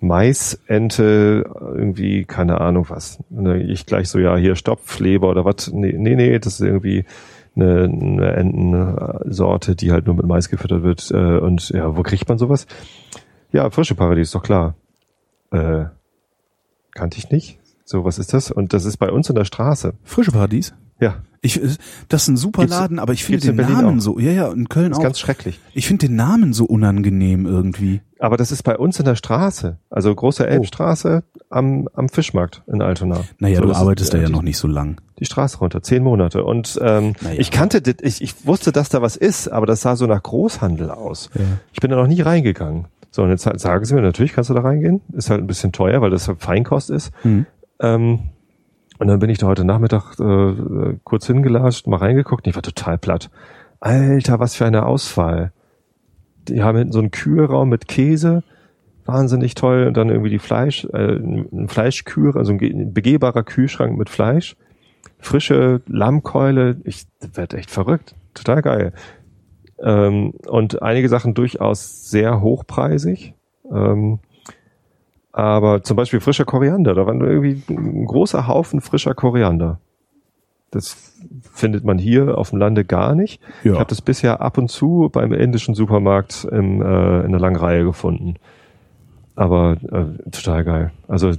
Maisente, 0.00 1.44
irgendwie, 1.60 2.24
keine 2.24 2.60
Ahnung 2.60 2.86
was. 2.88 3.18
Ich 3.66 3.86
gleich 3.86 4.08
so, 4.08 4.18
ja, 4.18 4.36
hier 4.36 4.56
Stopfleber 4.56 5.28
oder 5.28 5.44
was? 5.44 5.70
Nee, 5.72 5.94
nee, 5.96 6.16
nee, 6.16 6.38
das 6.38 6.54
ist 6.54 6.66
irgendwie 6.66 7.04
eine, 7.60 7.84
eine 7.84 8.32
Entensorte, 8.32 9.76
die 9.76 9.92
halt 9.92 10.06
nur 10.06 10.14
mit 10.14 10.26
Mais 10.26 10.48
gefüttert 10.48 10.82
wird. 10.82 11.10
Äh, 11.10 11.38
und 11.38 11.70
ja, 11.70 11.96
wo 11.96 12.02
kriegt 12.02 12.28
man 12.28 12.38
sowas? 12.38 12.66
Ja, 13.52 13.70
frische 13.70 13.94
Paradies, 13.94 14.30
doch 14.30 14.42
klar. 14.42 14.74
Äh, 15.50 15.86
kannte 16.92 17.18
ich 17.18 17.30
nicht. 17.30 17.58
So, 17.84 18.04
was 18.04 18.18
ist 18.18 18.34
das? 18.34 18.50
Und 18.50 18.72
das 18.72 18.84
ist 18.84 18.98
bei 18.98 19.10
uns 19.10 19.28
in 19.30 19.34
der 19.34 19.44
Straße. 19.44 19.94
Frische 20.04 20.32
Paradies. 20.32 20.74
Ja, 21.00 21.22
Ich, 21.40 21.60
das 22.08 22.22
ist 22.22 22.28
ein 22.28 22.36
super 22.36 22.62
Gibt's- 22.62 22.76
Laden, 22.76 22.98
aber 22.98 23.12
ich 23.12 23.24
finde 23.24 23.46
den 23.52 23.56
Namen 23.56 23.98
auch. 23.98 24.02
so, 24.02 24.18
ja, 24.18 24.32
ja, 24.32 24.48
in 24.52 24.68
Köln 24.68 24.90
ist 24.92 24.98
auch. 24.98 25.02
ganz 25.02 25.18
schrecklich. 25.20 25.60
Ich 25.72 25.86
finde 25.86 26.08
den 26.08 26.16
Namen 26.16 26.52
so 26.52 26.64
unangenehm 26.64 27.46
irgendwie. 27.46 28.00
Aber 28.18 28.36
das 28.36 28.50
ist 28.50 28.64
bei 28.64 28.76
uns 28.76 28.98
in 28.98 29.04
der 29.04 29.14
Straße. 29.14 29.78
Also 29.90 30.12
große 30.12 30.44
Elbstraße 30.46 31.22
am, 31.50 31.88
am 31.94 32.08
Fischmarkt 32.08 32.62
in 32.66 32.82
Altona. 32.82 33.20
Naja, 33.38 33.56
So, 33.56 33.62
du 33.62 33.68
das 33.68 33.76
ist, 33.76 33.82
arbeitest 33.82 34.12
da 34.14 34.18
äh, 34.18 34.20
ja 34.22 34.26
die, 34.26 34.32
noch 34.32 34.42
nicht 34.42 34.58
so 34.58 34.66
lang. 34.66 35.00
Die 35.20 35.24
Straße 35.24 35.58
runter, 35.58 35.80
zehn 35.82 36.02
Monate. 36.02 36.42
Und 36.42 36.76
ähm, 36.82 37.14
Naja. 37.20 37.38
ich 37.38 37.52
kannte, 37.52 37.80
das, 37.82 37.94
ich, 38.02 38.20
ich 38.20 38.44
wusste, 38.46 38.72
dass 38.72 38.88
da 38.88 39.00
was 39.02 39.16
ist, 39.16 39.46
aber 39.46 39.66
das 39.66 39.82
sah 39.82 39.94
so 39.94 40.06
nach 40.06 40.22
Großhandel 40.22 40.90
aus. 40.90 41.30
Ja. 41.34 41.42
Ich 41.72 41.78
bin 41.80 41.90
da 41.92 41.96
noch 41.96 42.08
nie 42.08 42.20
reingegangen. 42.20 42.86
So, 43.12 43.22
und 43.22 43.30
jetzt 43.30 43.44
sagen 43.44 43.84
sie 43.84 43.94
mir, 43.94 44.02
natürlich 44.02 44.32
kannst 44.32 44.50
du 44.50 44.54
da 44.54 44.60
reingehen. 44.62 45.00
Ist 45.12 45.30
halt 45.30 45.40
ein 45.40 45.46
bisschen 45.46 45.70
teuer, 45.70 46.00
weil 46.00 46.10
das 46.10 46.26
halt 46.26 46.40
Feinkost 46.42 46.90
ist. 46.90 47.12
Hm. 47.22 47.46
Ähm, 47.80 48.18
und 48.98 49.06
dann 49.08 49.18
bin 49.18 49.30
ich 49.30 49.38
da 49.38 49.46
heute 49.46 49.64
Nachmittag 49.64 50.18
äh, 50.18 50.96
kurz 51.04 51.26
hingelatscht, 51.26 51.86
mal 51.86 51.98
reingeguckt 51.98 52.46
und 52.46 52.50
ich 52.50 52.56
war 52.56 52.62
total 52.62 52.98
platt. 52.98 53.30
Alter, 53.80 54.40
was 54.40 54.56
für 54.56 54.66
eine 54.66 54.86
Auswahl. 54.86 55.52
Die 56.48 56.62
haben 56.62 56.78
hinten 56.78 56.92
so 56.92 56.98
einen 56.98 57.10
Kühlraum 57.10 57.68
mit 57.68 57.88
Käse, 57.88 58.42
wahnsinnig 59.04 59.54
toll. 59.54 59.86
Und 59.86 59.96
dann 59.96 60.08
irgendwie 60.08 60.30
die 60.30 60.38
Fleisch, 60.38 60.84
äh, 60.92 61.16
ein 61.16 61.68
Fleischkühl, 61.68 62.36
also 62.36 62.52
ein 62.52 62.58
ge- 62.58 62.72
ein 62.72 62.92
begehbarer 62.92 63.42
Kühlschrank 63.42 63.96
mit 63.96 64.10
Fleisch. 64.10 64.56
Frische 65.18 65.80
Lammkeule. 65.86 66.80
Ich 66.84 67.06
werd 67.34 67.54
echt 67.54 67.70
verrückt. 67.70 68.14
Total 68.34 68.62
geil. 68.62 68.92
Ähm, 69.80 70.32
und 70.46 70.82
einige 70.82 71.08
Sachen 71.08 71.34
durchaus 71.34 72.10
sehr 72.10 72.40
hochpreisig. 72.40 73.34
Ähm, 73.70 74.18
aber 75.38 75.84
zum 75.84 75.96
Beispiel 75.96 76.18
frischer 76.18 76.44
Koriander, 76.44 76.94
da 76.94 77.06
war 77.06 77.14
irgendwie 77.14 77.62
ein 77.72 78.06
großer 78.06 78.48
Haufen 78.48 78.80
frischer 78.80 79.14
Koriander. 79.14 79.78
Das 80.72 81.14
findet 81.52 81.84
man 81.84 81.96
hier 81.96 82.36
auf 82.36 82.50
dem 82.50 82.58
Lande 82.58 82.84
gar 82.84 83.14
nicht. 83.14 83.40
Ja. 83.62 83.74
Ich 83.74 83.78
habe 83.78 83.88
das 83.88 84.02
bisher 84.02 84.40
ab 84.40 84.58
und 84.58 84.68
zu 84.68 85.08
beim 85.12 85.32
indischen 85.32 85.76
Supermarkt 85.76 86.44
im, 86.50 86.82
äh, 86.82 87.20
in 87.20 87.30
der 87.30 87.40
langen 87.40 87.54
Reihe 87.54 87.84
gefunden. 87.84 88.34
Aber 89.36 89.76
äh, 89.92 90.28
total 90.32 90.64
geil. 90.64 90.90
Also 91.06 91.30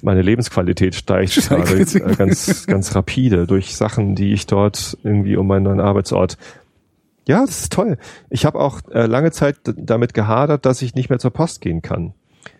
meine 0.00 0.22
Lebensqualität 0.22 0.94
steigt 0.94 1.34
gerade 1.48 1.80
äh, 1.80 2.14
ganz, 2.14 2.64
ganz 2.68 2.94
rapide 2.94 3.48
durch 3.48 3.74
Sachen, 3.74 4.14
die 4.14 4.32
ich 4.32 4.46
dort 4.46 4.96
irgendwie 5.02 5.36
um 5.36 5.48
meinen 5.48 5.64
neuen 5.64 5.80
Arbeitsort 5.80 6.38
ja, 7.26 7.40
das 7.40 7.62
ist 7.62 7.72
toll. 7.72 7.96
Ich 8.28 8.44
habe 8.44 8.60
auch 8.60 8.82
äh, 8.92 9.06
lange 9.06 9.32
Zeit 9.32 9.56
damit 9.64 10.12
gehadert, 10.12 10.66
dass 10.66 10.82
ich 10.82 10.94
nicht 10.94 11.08
mehr 11.08 11.18
zur 11.18 11.30
Post 11.30 11.62
gehen 11.62 11.80
kann. 11.80 12.12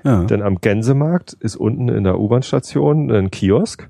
Ja. 0.05 0.23
Denn 0.25 0.43
am 0.43 0.61
Gänsemarkt 0.61 1.33
ist 1.33 1.57
unten 1.57 1.89
in 1.89 2.05
der 2.05 2.21
U-Bahn-Station 2.21 3.11
ein 3.11 3.31
Kiosk, 3.31 3.89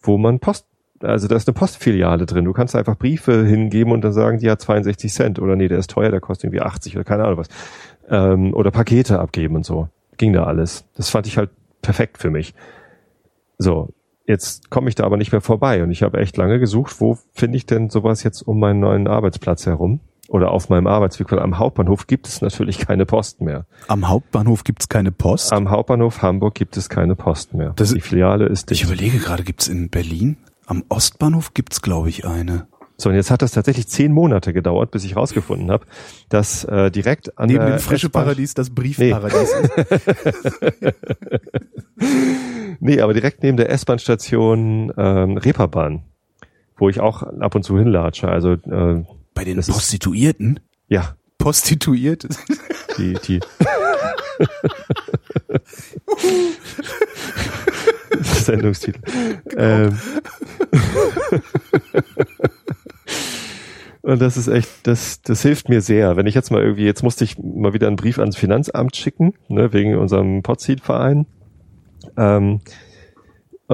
wo 0.00 0.16
man 0.16 0.38
Post, 0.38 0.66
also 1.00 1.26
da 1.26 1.34
ist 1.34 1.48
eine 1.48 1.54
Postfiliale 1.54 2.26
drin. 2.26 2.44
Du 2.44 2.52
kannst 2.52 2.76
einfach 2.76 2.96
Briefe 2.96 3.44
hingeben 3.44 3.92
und 3.92 4.02
dann 4.02 4.12
sagen, 4.12 4.38
die 4.38 4.48
hat 4.48 4.60
62 4.60 5.12
Cent 5.12 5.38
oder 5.40 5.56
nee, 5.56 5.66
der 5.68 5.78
ist 5.78 5.90
teuer, 5.90 6.10
der 6.10 6.20
kostet 6.20 6.44
irgendwie 6.44 6.62
80 6.62 6.96
oder 6.96 7.04
keine 7.04 7.24
Ahnung 7.24 7.38
was. 7.38 7.48
Ähm, 8.08 8.54
oder 8.54 8.70
Pakete 8.70 9.18
abgeben 9.18 9.56
und 9.56 9.66
so. 9.66 9.88
Ging 10.16 10.32
da 10.32 10.44
alles. 10.44 10.86
Das 10.96 11.10
fand 11.10 11.26
ich 11.26 11.36
halt 11.36 11.50
perfekt 11.82 12.18
für 12.18 12.30
mich. 12.30 12.54
So, 13.58 13.88
jetzt 14.26 14.70
komme 14.70 14.88
ich 14.88 14.94
da 14.94 15.04
aber 15.04 15.16
nicht 15.16 15.32
mehr 15.32 15.40
vorbei 15.40 15.82
und 15.82 15.90
ich 15.90 16.04
habe 16.04 16.18
echt 16.18 16.36
lange 16.36 16.60
gesucht, 16.60 17.00
wo 17.00 17.18
finde 17.32 17.56
ich 17.56 17.66
denn 17.66 17.90
sowas 17.90 18.22
jetzt 18.22 18.42
um 18.42 18.60
meinen 18.60 18.78
neuen 18.78 19.08
Arbeitsplatz 19.08 19.66
herum? 19.66 20.00
Oder 20.28 20.50
auf 20.52 20.68
meinem 20.68 20.86
Arbeitsweg, 20.86 21.30
weil 21.32 21.40
am 21.40 21.58
Hauptbahnhof 21.58 22.06
gibt 22.06 22.26
es 22.28 22.40
natürlich 22.40 22.78
keine 22.78 23.04
Post 23.06 23.40
mehr. 23.40 23.66
Am 23.88 24.08
Hauptbahnhof 24.08 24.64
gibt's 24.64 24.88
keine 24.88 25.12
Post. 25.12 25.52
Am 25.52 25.68
Hauptbahnhof 25.70 26.22
Hamburg 26.22 26.54
gibt 26.54 26.76
es 26.76 26.88
keine 26.88 27.16
Post 27.16 27.54
mehr. 27.54 27.72
Das- 27.76 27.92
die 27.92 28.00
Filiale 28.00 28.46
ist 28.46 28.70
ich 28.70 28.80
dicht. 28.80 28.90
überlege 28.90 29.18
gerade, 29.18 29.42
gibt's 29.42 29.68
in 29.68 29.90
Berlin? 29.90 30.36
Am 30.66 30.84
Ostbahnhof 30.88 31.54
gibt's, 31.54 31.82
glaube 31.82 32.08
ich, 32.08 32.24
eine. 32.24 32.66
So, 32.96 33.08
und 33.08 33.16
jetzt 33.16 33.32
hat 33.32 33.42
das 33.42 33.50
tatsächlich 33.50 33.88
zehn 33.88 34.12
Monate 34.12 34.52
gedauert, 34.52 34.92
bis 34.92 35.02
ich 35.04 35.16
rausgefunden 35.16 35.72
habe, 35.72 35.86
dass 36.28 36.62
äh, 36.64 36.90
direkt 36.92 37.36
an 37.36 37.48
Neben 37.48 37.58
der 37.66 37.76
dem 37.76 37.80
frische 37.80 38.08
Paradies 38.10 38.54
das 38.54 38.70
Briefparadies 38.70 39.50
ist. 39.50 39.72
Nee, 42.80 43.00
aber 43.00 43.14
direkt 43.14 43.42
neben 43.42 43.56
der 43.56 43.70
S-Bahn-Station 43.70 44.92
ähm, 44.96 45.36
Reeperbahn, 45.36 46.02
wo 46.76 46.88
ich 46.88 47.00
auch 47.00 47.22
ab 47.22 47.54
und 47.54 47.62
zu 47.62 47.78
hinlatsche. 47.78 48.28
Also 48.28 48.52
äh, 48.54 49.04
Bei 49.34 49.44
den 49.44 49.56
Das 49.56 49.68
ist- 49.68 49.74
Prostituierten? 49.74 50.60
ja, 50.88 51.16
Prostituiert? 51.38 52.28
die, 52.98 53.14
die 53.26 53.40
Sendungstitel. 58.20 59.00
Ähm. 59.56 59.98
Und 64.02 64.20
das 64.20 64.36
ist 64.36 64.48
echt, 64.48 64.68
das, 64.84 65.22
das 65.22 65.42
hilft 65.42 65.68
mir 65.68 65.80
sehr. 65.80 66.16
Wenn 66.16 66.26
ich 66.26 66.34
jetzt 66.34 66.50
mal 66.50 66.62
irgendwie, 66.62 66.84
jetzt 66.84 67.02
musste 67.02 67.24
ich 67.24 67.38
mal 67.38 67.72
wieder 67.72 67.86
einen 67.86 67.96
Brief 67.96 68.18
ans 68.18 68.36
Finanzamt 68.36 68.96
schicken, 68.96 69.34
ne, 69.48 69.72
wegen 69.72 69.96
unserem 69.96 70.42
Podseed-Verein. 70.42 71.26
Ähm, 72.16 72.60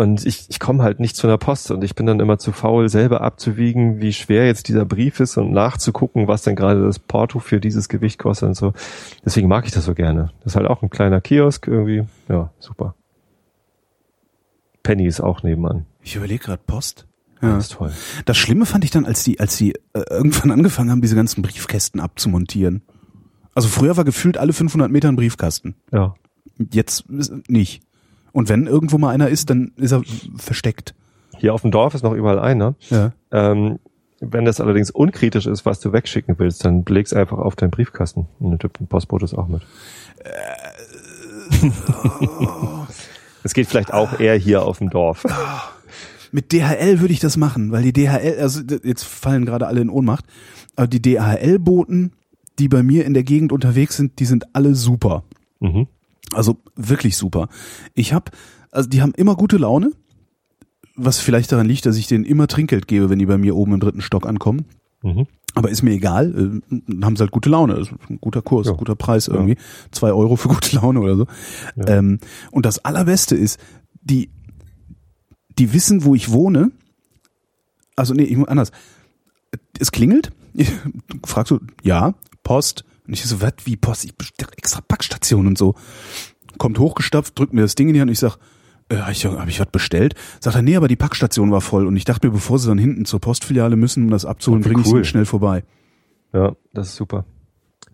und 0.00 0.24
ich, 0.24 0.46
ich 0.48 0.60
komme 0.60 0.82
halt 0.82 1.00
nicht 1.00 1.16
zu 1.16 1.26
einer 1.26 1.38
Post 1.38 1.70
und 1.70 1.84
ich 1.84 1.94
bin 1.94 2.06
dann 2.06 2.20
immer 2.20 2.38
zu 2.38 2.52
faul, 2.52 2.88
selber 2.88 3.20
abzuwiegen, 3.20 4.00
wie 4.00 4.12
schwer 4.12 4.46
jetzt 4.46 4.68
dieser 4.68 4.84
Brief 4.84 5.20
ist 5.20 5.36
und 5.36 5.52
nachzugucken, 5.52 6.28
was 6.28 6.42
denn 6.42 6.56
gerade 6.56 6.84
das 6.84 6.98
Porto 6.98 7.38
für 7.38 7.60
dieses 7.60 7.88
Gewicht 7.88 8.18
kostet 8.18 8.48
und 8.48 8.54
so. 8.54 8.72
Deswegen 9.24 9.48
mag 9.48 9.66
ich 9.66 9.72
das 9.72 9.84
so 9.84 9.94
gerne. 9.94 10.32
Das 10.40 10.52
ist 10.52 10.56
halt 10.56 10.66
auch 10.66 10.82
ein 10.82 10.90
kleiner 10.90 11.20
Kiosk 11.20 11.66
irgendwie. 11.66 12.04
Ja, 12.28 12.50
super. 12.58 12.94
Penny 14.82 15.06
ist 15.06 15.20
auch 15.20 15.42
nebenan. 15.42 15.86
Ich 16.02 16.16
überlege 16.16 16.44
gerade 16.44 16.62
Post. 16.66 17.06
Ja. 17.42 17.54
Das 17.54 17.66
ist 17.66 17.72
toll. 17.74 17.92
Das 18.24 18.36
Schlimme 18.36 18.66
fand 18.66 18.84
ich 18.84 18.90
dann, 18.90 19.06
als 19.06 19.22
die, 19.22 19.38
als 19.38 19.56
die 19.56 19.74
äh, 19.92 20.02
irgendwann 20.10 20.50
angefangen 20.50 20.90
haben, 20.90 21.02
diese 21.02 21.14
ganzen 21.14 21.42
Briefkästen 21.42 22.00
abzumontieren. 22.00 22.82
Also 23.54 23.68
früher 23.68 23.96
war 23.96 24.04
gefühlt 24.04 24.38
alle 24.38 24.52
500 24.52 24.90
Meter 24.90 25.08
ein 25.08 25.16
Briefkasten. 25.16 25.76
Ja. 25.92 26.14
Jetzt 26.72 27.04
nicht. 27.08 27.82
Und 28.32 28.48
wenn 28.48 28.66
irgendwo 28.66 28.98
mal 28.98 29.10
einer 29.12 29.28
ist, 29.28 29.50
dann 29.50 29.72
ist 29.76 29.92
er 29.92 30.02
versteckt. 30.36 30.94
Hier 31.36 31.54
auf 31.54 31.62
dem 31.62 31.70
Dorf 31.70 31.94
ist 31.94 32.02
noch 32.02 32.14
überall 32.14 32.38
einer. 32.38 32.74
Ja. 32.90 33.12
Ähm, 33.30 33.78
wenn 34.20 34.44
das 34.44 34.60
allerdings 34.60 34.90
unkritisch 34.90 35.46
ist, 35.46 35.64
was 35.64 35.78
du 35.80 35.92
wegschicken 35.92 36.38
willst, 36.38 36.64
dann 36.64 36.84
leg's 36.88 37.12
einfach 37.12 37.38
auf 37.38 37.54
deinen 37.54 37.70
Briefkasten. 37.70 38.26
Und 38.40 38.50
der 38.50 38.58
Typ 38.58 38.80
im 38.80 38.88
Postbote 38.88 39.24
ist 39.24 39.34
auch 39.34 39.48
mit. 39.48 39.62
Es 43.44 43.54
geht 43.54 43.66
vielleicht 43.66 43.92
auch 43.92 44.18
eher 44.20 44.36
hier 44.36 44.62
auf 44.62 44.78
dem 44.78 44.90
Dorf. 44.90 45.24
Mit 46.32 46.52
DHL 46.52 47.00
würde 47.00 47.14
ich 47.14 47.20
das 47.20 47.36
machen, 47.36 47.72
weil 47.72 47.82
die 47.82 47.92
DHL, 47.92 48.38
also 48.40 48.60
jetzt 48.82 49.04
fallen 49.04 49.46
gerade 49.46 49.66
alle 49.66 49.80
in 49.80 49.88
Ohnmacht, 49.88 50.26
aber 50.76 50.86
die 50.86 51.00
DHL-Boten, 51.00 52.12
die 52.58 52.68
bei 52.68 52.82
mir 52.82 53.06
in 53.06 53.14
der 53.14 53.22
Gegend 53.22 53.52
unterwegs 53.52 53.96
sind, 53.96 54.18
die 54.18 54.26
sind 54.26 54.54
alle 54.54 54.74
super. 54.74 55.24
Mhm. 55.60 55.86
Also 56.32 56.58
wirklich 56.76 57.16
super. 57.16 57.48
Ich 57.94 58.12
habe, 58.12 58.30
also 58.70 58.88
die 58.88 59.00
haben 59.02 59.12
immer 59.14 59.34
gute 59.36 59.56
Laune, 59.56 59.92
was 60.96 61.20
vielleicht 61.20 61.52
daran 61.52 61.66
liegt, 61.66 61.86
dass 61.86 61.96
ich 61.96 62.06
denen 62.06 62.24
immer 62.24 62.48
Trinkgeld 62.48 62.86
gebe, 62.88 63.08
wenn 63.10 63.18
die 63.18 63.26
bei 63.26 63.38
mir 63.38 63.56
oben 63.56 63.74
im 63.74 63.80
dritten 63.80 64.00
Stock 64.02 64.26
ankommen. 64.26 64.66
Mhm. 65.02 65.26
Aber 65.54 65.70
ist 65.70 65.82
mir 65.82 65.92
egal, 65.92 66.60
äh, 66.70 67.02
haben 67.04 67.16
sie 67.16 67.22
halt 67.22 67.30
gute 67.30 67.48
Laune. 67.48 67.74
Ist 67.74 67.92
ein 68.10 68.20
guter 68.20 68.42
Kurs, 68.42 68.66
Ja. 68.66 68.72
guter 68.74 68.94
Preis 68.96 69.28
irgendwie. 69.28 69.56
Zwei 69.92 70.12
Euro 70.12 70.36
für 70.36 70.48
gute 70.48 70.76
Laune 70.76 71.00
oder 71.00 71.16
so. 71.16 71.26
Ähm, 71.86 72.18
und 72.50 72.66
das 72.66 72.84
Allerbeste 72.84 73.34
ist, 73.36 73.58
die, 74.02 74.30
die 75.58 75.72
wissen, 75.72 76.04
wo 76.04 76.14
ich 76.14 76.30
wohne. 76.30 76.70
Also 77.96 78.12
nee, 78.14 78.24
ich 78.24 78.36
muss 78.36 78.48
anders. 78.48 78.70
Es 79.78 79.90
klingelt. 79.92 80.30
Ich 80.54 80.70
frag 81.24 81.46
so, 81.48 81.60
ja, 81.82 82.14
Post. 82.42 82.84
Und 83.08 83.14
ich 83.14 83.24
so, 83.24 83.40
was, 83.40 83.54
wie 83.64 83.76
Post? 83.76 84.04
Ich 84.04 84.14
bestelle 84.14 84.52
extra 84.56 84.82
Packstation 84.82 85.46
und 85.46 85.56
so. 85.56 85.74
Kommt 86.58 86.78
hochgestapft, 86.78 87.38
drückt 87.38 87.54
mir 87.54 87.62
das 87.62 87.74
Ding 87.74 87.88
in 87.88 87.94
die 87.94 88.00
Hand 88.00 88.10
und 88.10 88.12
ich 88.12 88.18
sag, 88.18 88.36
äh, 88.90 88.96
hab 88.96 89.10
ich, 89.10 89.24
hab 89.24 89.48
ich 89.48 89.60
was 89.60 89.66
bestellt? 89.68 90.14
Sagt 90.40 90.56
er, 90.56 90.62
nee, 90.62 90.76
aber 90.76 90.88
die 90.88 90.96
Packstation 90.96 91.50
war 91.50 91.62
voll. 91.62 91.86
Und 91.86 91.96
ich 91.96 92.04
dachte 92.04 92.26
mir, 92.26 92.32
bevor 92.32 92.58
sie 92.58 92.68
dann 92.68 92.78
hinten 92.78 93.06
zur 93.06 93.20
Postfiliale 93.20 93.76
müssen, 93.76 94.04
um 94.04 94.10
das 94.10 94.26
abzuholen, 94.26 94.62
bringe 94.62 94.82
ich 94.82 94.86
cool. 94.88 95.04
sie 95.04 95.08
schnell 95.08 95.24
vorbei. 95.24 95.64
Ja, 96.34 96.54
das 96.74 96.88
ist 96.88 96.96
super. 96.96 97.24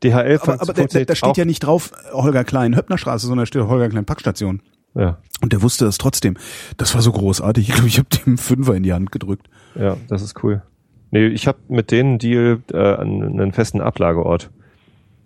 DHL 0.03 0.39
Aber, 0.43 0.61
aber 0.61 0.73
da, 0.73 0.85
da, 0.85 1.05
da 1.05 1.15
steht 1.15 1.37
ja 1.37 1.45
nicht 1.45 1.61
drauf 1.61 1.93
Holger 2.12 2.43
Klein 2.43 2.77
Höppnerstraße, 2.77 3.27
sondern 3.27 3.43
da 3.43 3.47
steht 3.47 3.62
Holger 3.62 3.89
Klein 3.89 4.05
Packstation. 4.05 4.61
Ja, 4.97 5.19
Und 5.41 5.53
der 5.53 5.62
wusste 5.62 5.85
das 5.85 5.99
trotzdem. 5.99 6.37
Das 6.77 6.95
war 6.95 7.03
so 7.03 7.12
großartig. 7.12 7.69
Ich 7.69 7.75
glaube, 7.75 7.89
ich 7.89 7.99
habe 7.99 8.09
dem 8.27 8.39
Fünfer 8.39 8.75
in 8.75 8.83
die 8.83 8.93
Hand 8.93 9.12
gedrückt. 9.12 9.49
ja, 9.75 9.97
das 10.09 10.23
ist 10.23 10.43
cool. 10.43 10.62
Nee, 11.11 11.27
ich 11.27 11.47
habe 11.47 11.59
mit 11.69 11.93
denen 11.93 12.19
Deal 12.19 12.61
äh, 12.73 12.77
an 12.77 13.23
einen 13.23 13.53
festen 13.53 13.81
Ablageort 13.81 14.51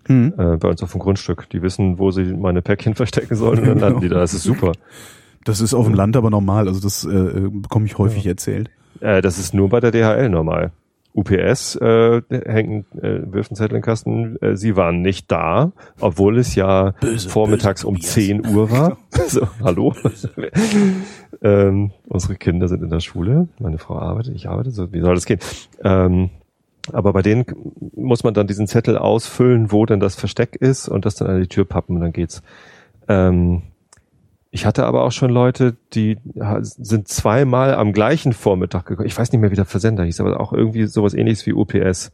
Hm. 0.09 0.33
äh, 0.37 0.57
bei 0.57 0.67
uns 0.67 0.81
auf 0.81 0.91
dem 0.91 0.99
Grundstück. 0.99 1.49
Die 1.51 1.61
wissen, 1.61 1.99
wo 1.99 2.11
sie 2.11 2.23
meine 2.33 2.61
Päckchen 2.61 2.95
verstecken 2.95 3.35
sollen 3.35 3.59
und 3.59 3.67
dann 3.67 3.79
landen 3.79 4.01
die 4.01 4.09
da. 4.09 4.19
Das 4.19 4.33
ist 4.33 4.43
super. 4.43 4.73
Das 5.45 5.61
ist 5.61 5.73
auf 5.73 5.85
dem 5.85 5.93
Land 5.93 6.17
aber 6.17 6.29
normal. 6.29 6.67
Also 6.67 6.81
das 6.81 7.05
äh, 7.05 7.49
bekomme 7.49 7.85
ich 7.85 7.97
häufig 7.97 8.25
erzählt. 8.25 8.69
Äh, 8.99 9.21
das 9.21 9.39
ist 9.39 9.53
nur 9.53 9.69
bei 9.69 9.79
der 9.79 9.91
DHL 9.91 10.29
normal. 10.29 10.71
UPS 11.13 11.75
äh, 11.75 12.21
hängt, 12.29 12.85
äh, 12.95 13.31
wirft 13.31 13.51
einen 13.51 13.55
Zettel 13.55 13.75
in 13.75 13.81
den 13.81 13.81
Kasten. 13.81 14.37
Äh, 14.41 14.55
sie 14.55 14.75
waren 14.75 15.01
nicht 15.01 15.31
da, 15.31 15.71
obwohl 15.99 16.37
es 16.37 16.55
ja 16.55 16.91
Böse, 17.01 17.29
vormittags 17.29 17.81
böse 17.81 17.87
um 17.87 17.95
Tobias. 17.95 18.13
10 18.13 18.47
Uhr 18.47 18.71
war. 18.71 18.97
so, 19.27 19.47
hallo. 19.63 19.93
ähm, 21.41 21.91
unsere 22.07 22.35
Kinder 22.35 22.67
sind 22.67 22.83
in 22.83 22.89
der 22.89 22.99
Schule. 22.99 23.47
Meine 23.59 23.79
Frau 23.79 23.97
arbeitet, 23.97 24.35
ich 24.35 24.47
arbeite. 24.47 24.71
So, 24.71 24.93
wie 24.93 25.01
soll 25.01 25.15
das 25.15 25.25
gehen? 25.25 25.39
Ähm, 25.83 26.29
aber 26.91 27.13
bei 27.13 27.21
denen 27.21 27.45
muss 27.95 28.23
man 28.23 28.33
dann 28.33 28.47
diesen 28.47 28.67
Zettel 28.67 28.97
ausfüllen, 28.97 29.71
wo 29.71 29.85
denn 29.85 29.99
das 29.99 30.15
Versteck 30.15 30.55
ist 30.55 30.87
und 30.87 31.05
das 31.05 31.15
dann 31.15 31.27
an 31.29 31.41
die 31.41 31.47
Tür 31.47 31.65
pappen 31.65 31.95
und 31.95 32.01
dann 32.01 32.13
geht's. 32.13 32.41
Ähm, 33.07 33.63
ich 34.51 34.65
hatte 34.65 34.85
aber 34.85 35.03
auch 35.03 35.11
schon 35.11 35.29
Leute, 35.29 35.75
die 35.93 36.17
sind 36.61 37.07
zweimal 37.07 37.75
am 37.75 37.93
gleichen 37.93 38.33
Vormittag 38.33 38.85
gekommen. 38.85 39.07
Ich 39.07 39.17
weiß 39.17 39.31
nicht 39.31 39.41
mehr, 39.41 39.51
wie 39.51 39.55
der 39.55 39.65
Versender 39.65 40.03
hieß, 40.03 40.21
aber 40.21 40.39
auch 40.39 40.53
irgendwie 40.53 40.87
sowas 40.87 41.13
ähnliches 41.13 41.45
wie 41.45 41.53
UPS. 41.53 42.11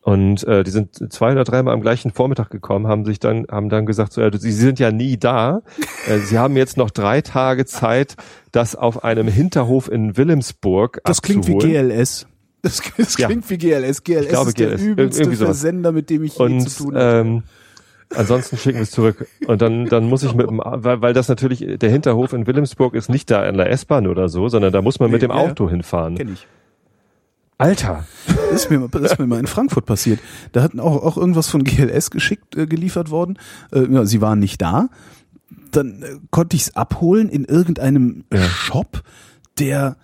Und 0.00 0.44
äh, 0.46 0.64
die 0.64 0.70
sind 0.70 1.12
zwei 1.12 1.32
oder 1.32 1.44
dreimal 1.44 1.72
am 1.72 1.80
gleichen 1.80 2.10
Vormittag 2.10 2.50
gekommen, 2.50 2.88
haben 2.88 3.06
sich 3.06 3.20
dann, 3.20 3.46
haben 3.50 3.70
dann 3.70 3.86
gesagt, 3.86 4.12
so, 4.12 4.20
ja, 4.20 4.30
sie 4.36 4.52
sind 4.52 4.78
ja 4.78 4.90
nie 4.90 5.16
da. 5.16 5.62
Äh, 6.06 6.18
sie 6.18 6.38
haben 6.38 6.54
jetzt 6.54 6.76
noch 6.76 6.90
drei 6.90 7.22
Tage 7.22 7.64
Zeit, 7.64 8.16
das 8.52 8.76
auf 8.76 9.04
einem 9.04 9.26
Hinterhof 9.26 9.90
in 9.90 10.18
Wilhelmsburg 10.18 11.00
Das 11.04 11.22
klingt 11.22 11.46
wie. 11.46 11.56
GLS. 11.56 12.26
Das, 12.64 12.82
das 12.96 13.16
Ja. 13.18 13.26
klingt 13.28 13.48
wie 13.50 13.58
GLS. 13.58 14.02
GLS 14.02 14.28
glaube, 14.28 14.48
ist 14.48 14.58
der 14.58 14.68
GLS. 14.70 14.82
übelste 14.82 15.22
Irgendwie 15.22 15.36
sowas. 15.36 15.58
Versender, 15.60 15.92
mit 15.92 16.10
dem 16.10 16.24
ich 16.24 16.36
je 16.36 16.44
und 16.44 16.60
zu 16.68 16.84
tun 16.84 16.96
habe. 16.96 17.20
ähm, 17.28 17.42
ansonsten 18.16 18.56
schicken 18.56 18.78
wir 18.78 18.82
es 18.82 18.90
zurück. 18.90 19.26
Und 19.46 19.62
dann, 19.62 19.86
dann 19.86 20.08
muss 20.08 20.22
ich 20.22 20.34
mit 20.34 20.48
dem, 20.48 20.60
weil, 20.64 21.00
weil 21.02 21.12
das 21.14 21.28
natürlich, 21.28 21.64
der 21.78 21.90
Hinterhof 21.90 22.32
in 22.32 22.46
Wilhelmsburg 22.46 22.94
ist 22.94 23.08
nicht 23.10 23.30
da 23.30 23.42
an 23.42 23.56
der 23.56 23.70
S-Bahn 23.70 24.06
oder 24.06 24.28
so, 24.28 24.48
sondern 24.48 24.72
da 24.72 24.82
muss 24.82 24.98
man 24.98 25.10
mit 25.10 25.22
Nee, 25.22 25.28
dem 25.28 25.36
ja, 25.36 25.44
ja. 25.44 25.50
Auto 25.50 25.68
hinfahren. 25.70 26.16
Kenn 26.16 26.32
ich. 26.32 26.46
Alter! 27.58 28.04
Das 28.50 28.64
ist 28.64 28.70
mir, 28.70 28.88
das 28.88 29.12
ist 29.12 29.18
mir 29.18 29.26
mal 29.26 29.38
in 29.38 29.46
Frankfurt 29.46 29.86
passiert. 29.86 30.18
Da 30.52 30.62
hat 30.62 30.76
auch, 30.78 31.02
auch 31.04 31.16
irgendwas 31.16 31.48
von 31.48 31.62
GLS 31.64 32.10
geschickt, 32.10 32.56
äh, 32.56 32.66
geliefert 32.66 33.10
worden. 33.10 33.38
Äh, 33.72 33.84
ja, 33.92 34.04
sie 34.06 34.20
waren 34.20 34.38
nicht 34.40 34.60
da. 34.60 34.88
Dann 35.70 36.02
äh, 36.02 36.16
konnte 36.30 36.56
ich 36.56 36.62
es 36.62 36.76
abholen 36.76 37.28
in 37.28 37.44
irgendeinem 37.44 38.24
Ja. 38.32 38.42
Shop, 38.42 39.02
der, 39.58 39.96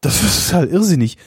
das 0.00 0.22
ist 0.22 0.52
halt 0.52 0.70
irrsinnig. 0.70 1.18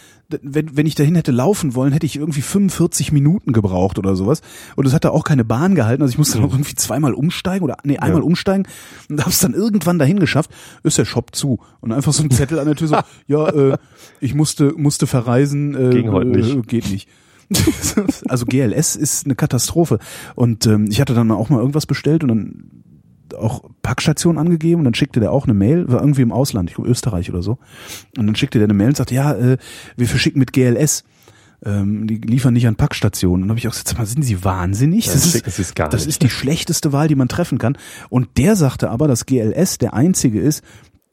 Wenn, 0.41 0.77
wenn 0.77 0.85
ich 0.85 0.95
dahin 0.95 1.15
hätte 1.15 1.31
laufen 1.31 1.75
wollen, 1.75 1.93
hätte 1.93 2.05
ich 2.05 2.15
irgendwie 2.15 2.41
45 2.41 3.11
Minuten 3.11 3.53
gebraucht 3.53 3.99
oder 3.99 4.15
sowas. 4.15 4.41
Und 4.75 4.85
es 4.85 4.93
hat 4.93 5.05
da 5.05 5.09
auch 5.09 5.23
keine 5.23 5.43
Bahn 5.45 5.75
gehalten. 5.75 6.01
Also 6.01 6.11
ich 6.11 6.17
musste 6.17 6.39
noch 6.39 6.51
irgendwie 6.51 6.75
zweimal 6.75 7.13
umsteigen 7.13 7.63
oder 7.63 7.77
nee, 7.83 7.97
einmal 7.97 8.21
Ja. 8.21 8.25
umsteigen 8.25 8.67
und 9.09 9.19
habe 9.19 9.29
es 9.31 9.39
dann 9.39 9.53
irgendwann 9.53 9.99
dahin 9.99 10.19
geschafft. 10.19 10.51
Ist 10.83 10.97
der 10.97 11.05
Shop 11.05 11.35
zu. 11.35 11.59
Und 11.79 11.91
einfach 11.91 12.13
so 12.13 12.23
ein 12.23 12.31
Zettel 12.31 12.59
an 12.59 12.65
der 12.65 12.75
Tür 12.75 12.87
so, 12.87 12.97
ja, 13.27 13.47
äh, 13.49 13.77
ich 14.19 14.33
musste, 14.33 14.73
musste 14.75 15.07
verreisen. 15.07 15.75
Äh, 15.75 15.89
Ging 15.89 16.11
heute 16.11 16.29
nicht. 16.29 16.55
Äh, 16.55 16.61
geht 16.61 16.89
nicht. 16.89 17.09
also 18.29 18.45
GLS 18.45 18.95
ist 18.95 19.25
eine 19.25 19.35
Katastrophe. 19.35 19.99
Und 20.35 20.65
ähm, 20.67 20.87
ich 20.89 21.01
hatte 21.01 21.13
dann 21.13 21.31
auch 21.31 21.49
mal 21.49 21.59
irgendwas 21.59 21.85
bestellt 21.85 22.23
und 22.23 22.29
dann 22.29 22.63
auch 23.35 23.63
Packstation 23.81 24.37
angegeben 24.37 24.79
und 24.79 24.85
dann 24.85 24.93
schickte 24.93 25.19
der 25.19 25.31
auch 25.31 25.45
eine 25.45 25.53
Mail, 25.53 25.87
war 25.91 26.01
irgendwie 26.01 26.21
im 26.21 26.31
Ausland, 26.31 26.69
ich 26.69 26.75
glaube 26.75 26.89
Österreich 26.89 27.29
oder 27.29 27.41
so. 27.41 27.57
Und 28.17 28.27
dann 28.27 28.35
schickte 28.35 28.59
der 28.59 28.67
eine 28.67 28.73
Mail 28.73 28.89
und 28.89 28.97
sagte, 28.97 29.15
ja, 29.15 29.33
äh, 29.33 29.57
wir 29.97 30.07
verschicken 30.07 30.39
mit 30.39 30.53
GLS. 30.53 31.03
Ähm, 31.63 32.07
die 32.07 32.15
liefern 32.15 32.53
nicht 32.53 32.67
an 32.67 32.75
Packstationen. 32.75 33.35
Und 33.35 33.41
dann 33.43 33.49
habe 33.49 33.59
ich 33.59 33.67
auch 33.67 33.71
gesagt, 33.71 33.95
mal, 33.97 34.05
sind 34.05 34.23
Sie 34.23 34.43
wahnsinnig? 34.43 35.05
Das, 35.05 35.31
schicken 35.31 35.59
ist, 35.59 35.75
gar 35.75 35.89
das 35.89 36.07
ist 36.07 36.23
die 36.23 36.29
schlechteste 36.29 36.91
Wahl, 36.91 37.07
die 37.07 37.15
man 37.15 37.27
treffen 37.27 37.59
kann. 37.59 37.77
Und 38.09 38.37
der 38.37 38.55
sagte 38.55 38.89
aber, 38.89 39.07
dass 39.07 39.27
GLS 39.27 39.77
der 39.77 39.93
einzige 39.93 40.39
ist, 40.39 40.63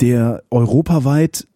der 0.01 0.43
europaweit 0.51 1.47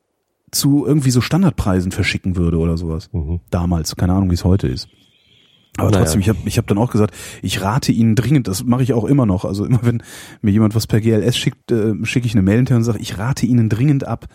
zu 0.50 0.84
irgendwie 0.86 1.10
so 1.10 1.22
Standardpreisen 1.22 1.90
verschicken 1.92 2.36
würde 2.36 2.58
oder 2.58 2.76
sowas. 2.76 3.08
Mhm. 3.12 3.40
Damals, 3.50 3.96
keine 3.96 4.12
Ahnung, 4.12 4.30
wie 4.30 4.34
es 4.34 4.44
heute 4.44 4.68
ist. 4.68 4.88
Aber 5.78 5.90
Naja. 5.90 6.02
trotzdem, 6.02 6.20
ich 6.20 6.28
habe 6.28 6.38
ich 6.44 6.58
hab 6.58 6.66
dann 6.66 6.76
auch 6.78 6.90
gesagt, 6.90 7.14
ich 7.40 7.62
rate 7.62 7.92
Ihnen 7.92 8.14
dringend, 8.14 8.46
das 8.46 8.64
mache 8.64 8.82
ich 8.82 8.92
auch 8.92 9.04
immer 9.04 9.24
noch. 9.24 9.44
Also 9.44 9.64
immer 9.64 9.80
wenn 9.82 10.02
mir 10.42 10.50
jemand 10.50 10.74
was 10.74 10.86
per 10.86 11.00
GLS 11.00 11.36
schickt, 11.36 11.72
äh, 11.72 11.94
schicke 12.04 12.26
ich 12.26 12.34
eine 12.34 12.42
Mail 12.42 12.56
hinterher 12.56 12.78
und 12.78 12.84
sage, 12.84 12.98
ich 13.00 13.16
rate 13.18 13.46
Ihnen 13.46 13.68
dringend 13.70 14.04
ab, 14.06 14.26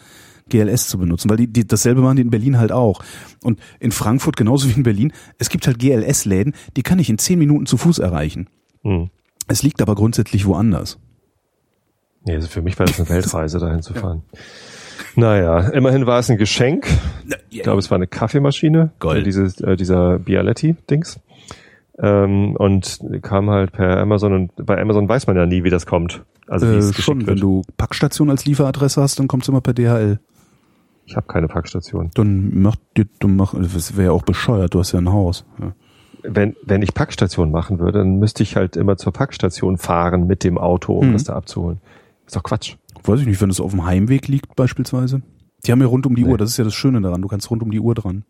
GLS 0.49 0.87
zu 0.87 0.97
benutzen, 0.97 1.29
weil 1.29 1.37
die, 1.37 1.47
die 1.47 1.67
dasselbe 1.67 2.01
machen 2.01 2.15
die 2.15 2.21
in 2.23 2.29
Berlin 2.31 2.57
halt 2.57 2.71
auch. 2.71 3.03
Und 3.43 3.59
in 3.79 3.91
Frankfurt 3.91 4.35
genauso 4.37 4.67
wie 4.69 4.73
in 4.73 4.83
Berlin, 4.83 5.13
es 5.37 5.49
gibt 5.49 5.67
halt 5.67 5.77
GLS-Läden, 5.77 6.53
die 6.75 6.83
kann 6.83 6.97
ich 6.99 7.09
in 7.09 7.17
zehn 7.17 7.37
Minuten 7.37 7.65
zu 7.65 7.77
Fuß 7.77 7.99
erreichen. 7.99 8.47
Hm. 8.83 9.09
Es 9.47 9.61
liegt 9.61 9.81
aber 9.81 9.93
grundsätzlich 9.95 10.45
woanders. 10.45 10.97
Nee, 12.25 12.33
also 12.35 12.47
für 12.47 12.61
mich 12.61 12.79
war 12.79 12.85
das 12.87 12.99
eine 12.99 13.09
Weltreise, 13.15 13.59
dahin 13.59 13.81
zu 13.83 13.93
fahren. 13.93 14.23
Naja, 15.15 15.69
immerhin 15.69 16.05
war 16.05 16.19
es 16.19 16.29
ein 16.29 16.37
Geschenk. 16.37 16.87
Ich 17.49 17.61
glaube, 17.61 17.79
es 17.79 17.91
war 17.91 17.95
eine 17.97 18.07
Kaffeemaschine. 18.07 18.91
Gold. 18.99 19.25
Dieses, 19.25 19.59
äh, 19.61 19.75
dieser 19.75 20.19
Bialetti-Dings. 20.19 21.19
Ähm, 21.99 22.55
und 22.55 22.99
kam 23.23 23.49
halt 23.49 23.71
per 23.71 23.97
Amazon 23.97 24.33
und 24.33 24.65
bei 24.65 24.79
Amazon 24.79 25.09
weiß 25.09 25.25
man 25.27 25.35
ja 25.35 25.45
nie, 25.47 25.63
wie 25.63 25.69
das 25.71 25.85
kommt. 25.87 26.23
Also 26.47 26.67
wie 26.67 26.73
Äh, 26.75 26.77
es 26.77 26.95
schon, 27.01 27.21
wenn 27.21 27.27
wird. 27.27 27.41
du 27.41 27.61
Packstation 27.77 28.29
als 28.29 28.45
Lieferadresse 28.45 29.01
hast, 29.01 29.19
dann 29.19 29.27
kommt's 29.27 29.47
immer 29.47 29.61
per 29.61 29.73
DHL. 29.73 30.19
Ich 31.05 31.15
habe 31.15 31.25
keine 31.27 31.47
Packstation. 31.47 32.11
Dann 32.13 32.61
macht 32.61 32.79
dir, 32.97 33.05
du 33.19 33.27
mach, 33.27 33.55
das 33.55 33.95
wäre 33.97 34.07
ja 34.07 34.11
auch 34.11 34.23
bescheuert, 34.23 34.73
du 34.73 34.79
hast 34.79 34.91
ja 34.91 34.99
ein 34.99 35.11
Haus. 35.11 35.45
Ja. 35.59 35.73
Wenn, 36.23 36.55
wenn 36.65 36.81
ich 36.81 36.93
Packstation 36.93 37.49
machen 37.51 37.79
würde, 37.79 37.99
dann 37.99 38.19
müsste 38.19 38.43
ich 38.43 38.55
halt 38.57 38.75
immer 38.75 38.97
zur 38.97 39.13
Packstation 39.13 39.77
fahren 39.77 40.27
mit 40.27 40.43
dem 40.43 40.57
Auto, 40.57 40.93
um 40.97 41.09
Mhm. 41.09 41.13
das 41.13 41.23
da 41.23 41.33
abzuholen. 41.35 41.79
Ist 42.25 42.35
doch 42.35 42.43
Quatsch. 42.43 42.75
Weiß 43.03 43.21
ich 43.21 43.25
nicht, 43.27 43.41
wenn 43.41 43.49
es 43.49 43.61
auf 43.61 43.71
dem 43.71 43.85
Heimweg 43.85 44.27
liegt 44.27 44.55
beispielsweise. 44.55 45.21
Die 45.65 45.71
haben 45.71 45.79
ja 45.81 45.87
rund 45.87 46.05
um 46.05 46.15
die 46.15 46.23
Nee. 46.23 46.29
Uhr, 46.31 46.37
das 46.37 46.49
ist 46.51 46.57
ja 46.57 46.63
das 46.65 46.73
Schöne 46.75 46.99
daran, 47.01 47.21
du 47.21 47.27
kannst 47.29 47.49
rund 47.49 47.63
um 47.63 47.71
die 47.71 47.79
Uhr 47.79 47.95
dran. 47.95 48.23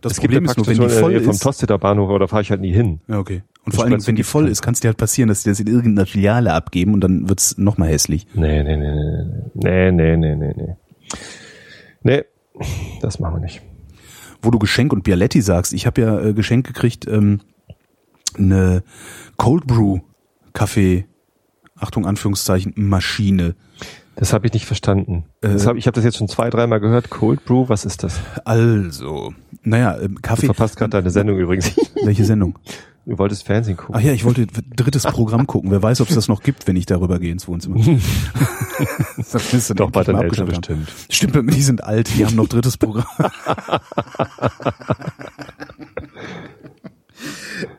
Das 0.00 0.12
es 0.12 0.20
Problem 0.20 0.44
gibt 0.44 0.46
ja 0.46 0.50
ist 0.52 0.56
nur, 0.56 0.66
wenn 0.66 0.88
die 0.88 0.94
voll 0.94 1.12
ist. 1.12 1.24
Vom 1.24 1.38
Tosteter 1.38 1.78
Bahnhof, 1.78 2.08
aber 2.08 2.18
da 2.18 2.26
fahre 2.26 2.42
ich 2.42 2.50
halt 2.50 2.60
nie 2.60 2.72
hin. 2.72 3.00
Ja, 3.08 3.18
okay. 3.18 3.42
Und 3.64 3.74
vor 3.74 3.84
allem, 3.84 4.06
wenn 4.06 4.16
die 4.16 4.22
voll 4.22 4.48
ist, 4.48 4.60
kann 4.60 4.74
es 4.74 4.80
dir 4.80 4.88
halt 4.88 4.98
passieren, 4.98 5.28
dass 5.28 5.42
die 5.42 5.48
das 5.48 5.60
in 5.60 5.66
irgendeiner 5.66 6.06
Filiale 6.06 6.52
abgeben 6.52 6.92
und 6.92 7.00
dann 7.00 7.28
wird's 7.28 7.52
es 7.52 7.58
nochmal 7.58 7.88
hässlich. 7.88 8.26
Nee, 8.34 8.62
nee, 8.62 8.76
nee, 8.76 8.92
nee, 9.54 9.90
nee, 9.90 10.16
nee, 10.16 10.36
nee, 10.36 10.54
nee. 10.54 10.76
Nee, 12.02 12.24
das 13.00 13.18
machen 13.20 13.36
wir 13.36 13.40
nicht. 13.40 13.62
Wo 14.42 14.50
du 14.50 14.58
Geschenk 14.58 14.92
und 14.92 15.04
Bialetti 15.04 15.40
sagst, 15.40 15.72
ich 15.72 15.86
habe 15.86 16.00
ja 16.02 16.20
äh, 16.20 16.34
Geschenk 16.34 16.66
gekriegt, 16.66 17.06
ähm, 17.08 17.40
eine 18.36 18.82
Cold 19.38 19.66
Brew 19.66 20.00
Kaffee, 20.54 21.06
Achtung, 21.76 22.06
Anführungszeichen, 22.06 22.72
Maschine. 22.76 23.56
Das 24.16 24.32
habe 24.32 24.46
ich 24.46 24.52
nicht 24.52 24.64
verstanden. 24.64 25.24
Äh, 25.42 25.48
das 25.48 25.66
hab, 25.66 25.76
ich 25.76 25.86
habe 25.86 25.96
das 25.96 26.04
jetzt 26.04 26.16
schon 26.16 26.28
zwei, 26.28 26.48
dreimal 26.48 26.80
gehört. 26.80 27.10
Cold 27.10 27.44
Brew, 27.44 27.68
was 27.68 27.84
ist 27.84 28.02
das? 28.04 28.20
Also, 28.44 29.34
naja, 29.64 29.98
ähm, 30.00 30.16
Du 30.16 30.20
Kaffee. 30.22 30.46
verpasst 30.46 30.76
gerade 30.76 30.90
deine 30.90 31.10
Sendung 31.10 31.38
übrigens. 31.38 31.74
Welche 32.04 32.24
Sendung? 32.24 32.58
Du 33.06 33.18
wolltest 33.18 33.44
Fernsehen 33.44 33.76
gucken. 33.76 33.94
Ach 33.96 34.00
ja, 34.00 34.12
ich 34.12 34.24
wollte 34.24 34.46
drittes 34.46 35.02
Programm 35.02 35.46
gucken. 35.46 35.70
Wer 35.70 35.82
weiß, 35.82 36.00
ob 36.00 36.08
es 36.08 36.14
das 36.14 36.28
noch 36.28 36.42
gibt, 36.42 36.66
wenn 36.66 36.76
ich 36.76 36.86
darüber 36.86 37.18
gehe 37.18 37.32
ins 37.32 37.46
Wohnzimmer. 37.46 37.76
das 39.16 39.66
du 39.68 39.74
Doch 39.74 39.90
bei 39.90 40.04
deinen 40.04 40.22
Eltern 40.22 40.46
bestimmt. 40.46 40.90
Stimmt, 41.10 41.54
die 41.54 41.62
sind 41.62 41.84
alt, 41.84 42.16
die 42.16 42.24
haben 42.24 42.34
noch 42.34 42.48
drittes 42.48 42.78
Programm. 42.78 43.04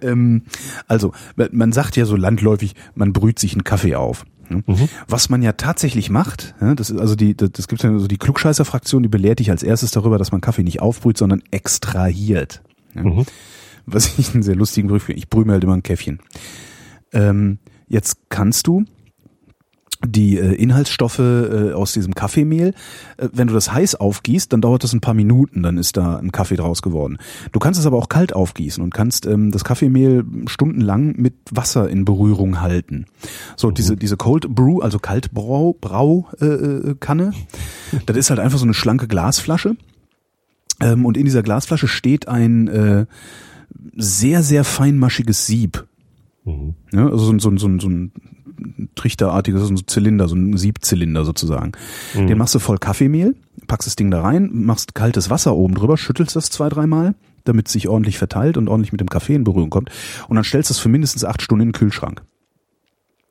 ähm, 0.01 0.43
also, 0.87 1.11
man 1.51 1.71
sagt 1.71 1.95
ja 1.95 2.05
so 2.05 2.15
landläufig, 2.15 2.75
man 2.93 3.11
brüht 3.11 3.39
sich 3.39 3.53
einen 3.53 3.63
Kaffee 3.63 3.95
auf. 3.95 4.25
Ne? 4.49 4.63
Was 5.07 5.29
man 5.29 5.41
ja 5.41 5.53
tatsächlich 5.53 6.09
macht, 6.09 6.55
das 6.59 6.89
ist 6.89 6.99
also 6.99 7.15
die, 7.15 7.35
das, 7.35 7.67
gibt 7.67 7.83
ja 7.83 7.97
so 7.97 8.07
die 8.07 8.17
Klugscheißer-Fraktion, 8.17 9.03
die 9.03 9.09
belehrt 9.09 9.39
dich 9.39 9.51
als 9.51 9.63
erstes 9.63 9.91
darüber, 9.91 10.17
dass 10.17 10.31
man 10.31 10.41
Kaffee 10.41 10.63
nicht 10.63 10.81
aufbrüht, 10.81 11.17
sondern 11.17 11.43
extrahiert. 11.51 12.61
Mhm. 12.93 13.25
Was 13.85 14.17
ich 14.17 14.33
einen 14.33 14.43
sehr 14.43 14.55
lustigen 14.55 14.87
Begriff 14.87 15.03
finde. 15.03 15.19
Ich 15.19 15.29
brühe 15.29 15.45
mir 15.45 15.53
halt 15.53 15.63
immer 15.63 15.75
ein 15.75 15.83
Käffchen. 15.83 16.19
Ähm, 17.13 17.59
jetzt 17.87 18.17
kannst 18.29 18.67
du 18.67 18.85
die 20.07 20.37
äh, 20.37 20.53
Inhaltsstoffe 20.53 21.19
äh, 21.19 21.73
aus 21.73 21.93
diesem 21.93 22.13
Kaffeemehl. 22.15 22.73
Äh, 23.17 23.29
wenn 23.33 23.47
du 23.47 23.53
das 23.53 23.71
heiß 23.71 23.95
aufgießt, 23.95 24.51
dann 24.51 24.61
dauert 24.61 24.83
das 24.83 24.93
ein 24.93 25.01
paar 25.01 25.13
Minuten, 25.13 25.63
dann 25.63 25.77
ist 25.77 25.97
da 25.97 26.17
ein 26.17 26.31
Kaffee 26.31 26.55
draus 26.55 26.81
geworden. 26.81 27.17
Du 27.51 27.59
kannst 27.59 27.79
es 27.79 27.85
aber 27.85 27.97
auch 27.97 28.09
kalt 28.09 28.33
aufgießen 28.33 28.83
und 28.83 28.93
kannst 28.93 29.25
ähm, 29.25 29.51
das 29.51 29.63
Kaffeemehl 29.63 30.25
stundenlang 30.47 31.15
mit 31.17 31.33
Wasser 31.51 31.89
in 31.89 32.05
Berührung 32.05 32.61
halten. 32.61 33.05
So, 33.55 33.69
mhm. 33.69 33.73
diese, 33.75 33.95
diese 33.95 34.17
Cold 34.17 34.49
Brew, 34.49 34.79
also 34.79 34.99
Kaltbrau, 34.99 35.75
Brau, 35.79 36.29
äh, 36.39 36.45
äh, 36.45 36.95
Kanne, 36.99 37.33
das 38.05 38.17
ist 38.17 38.29
halt 38.29 38.39
einfach 38.39 38.57
so 38.57 38.65
eine 38.65 38.73
schlanke 38.73 39.07
Glasflasche. 39.07 39.75
Ähm, 40.81 41.05
und 41.05 41.17
in 41.17 41.25
dieser 41.25 41.43
Glasflasche 41.43 41.87
steht 41.87 42.27
ein 42.27 42.67
äh, 42.67 43.05
sehr, 43.95 44.43
sehr 44.43 44.63
feinmaschiges 44.63 45.45
Sieb. 45.45 45.85
Mhm. 46.43 46.75
Ja, 46.91 47.05
also 47.05 47.17
so, 47.17 47.39
so, 47.39 47.57
so, 47.57 47.79
so 47.79 47.89
ein 47.89 48.11
trichterartiges, 48.95 49.61
so 49.61 49.73
ein 49.73 49.87
Zylinder, 49.87 50.27
so 50.27 50.35
ein 50.35 50.57
Siebzylinder 50.57 51.25
sozusagen. 51.25 51.73
Mhm. 52.13 52.27
Den 52.27 52.37
machst 52.37 52.55
du 52.55 52.59
voll 52.59 52.77
Kaffeemehl, 52.77 53.35
packst 53.67 53.87
das 53.87 53.95
Ding 53.95 54.11
da 54.11 54.21
rein, 54.21 54.49
machst 54.53 54.95
kaltes 54.95 55.29
Wasser 55.29 55.55
oben 55.55 55.75
drüber, 55.75 55.97
schüttelst 55.97 56.35
das 56.35 56.49
zwei, 56.49 56.69
dreimal, 56.69 57.15
damit 57.43 57.67
es 57.67 57.73
sich 57.73 57.87
ordentlich 57.87 58.17
verteilt 58.17 58.57
und 58.57 58.67
ordentlich 58.67 58.91
mit 58.91 59.01
dem 59.01 59.09
Kaffee 59.09 59.35
in 59.35 59.43
Berührung 59.43 59.69
kommt. 59.69 59.89
Und 60.27 60.35
dann 60.35 60.43
stellst 60.43 60.69
du 60.69 60.73
es 60.73 60.79
für 60.79 60.89
mindestens 60.89 61.25
acht 61.25 61.41
Stunden 61.41 61.63
in 61.63 61.67
den 61.69 61.73
Kühlschrank. 61.79 62.23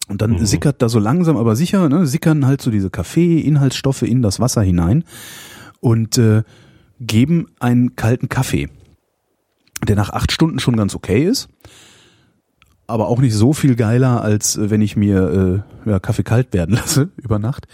Und 0.08 0.20
dann 0.20 0.32
mhm. 0.32 0.46
sickert 0.46 0.82
da 0.82 0.88
so 0.88 0.98
langsam 0.98 1.36
aber 1.36 1.56
sicher, 1.56 1.88
ne, 1.88 2.06
sickern 2.06 2.46
halt 2.46 2.60
so 2.60 2.70
diese 2.70 2.90
Kaffee-Inhaltsstoffe 2.90 4.02
in 4.02 4.22
das 4.22 4.38
Wasser 4.38 4.62
hinein 4.62 5.04
und 5.80 6.18
äh, 6.18 6.42
geben 7.00 7.46
einen 7.58 7.96
kalten 7.96 8.28
Kaffee, 8.28 8.68
der 9.86 9.96
nach 9.96 10.10
acht 10.10 10.30
Stunden 10.30 10.58
schon 10.58 10.76
ganz 10.76 10.94
okay 10.94 11.24
ist 11.24 11.48
aber 12.86 13.08
auch 13.08 13.20
nicht 13.20 13.34
so 13.34 13.52
viel 13.52 13.76
geiler, 13.76 14.22
als 14.22 14.56
äh, 14.56 14.70
wenn 14.70 14.82
ich 14.82 14.96
mir 14.96 15.64
äh, 15.86 15.90
ja, 15.90 15.98
Kaffee 15.98 16.22
kalt 16.22 16.52
werden 16.52 16.74
lasse 16.74 17.10
über 17.16 17.38
Nacht. 17.38 17.66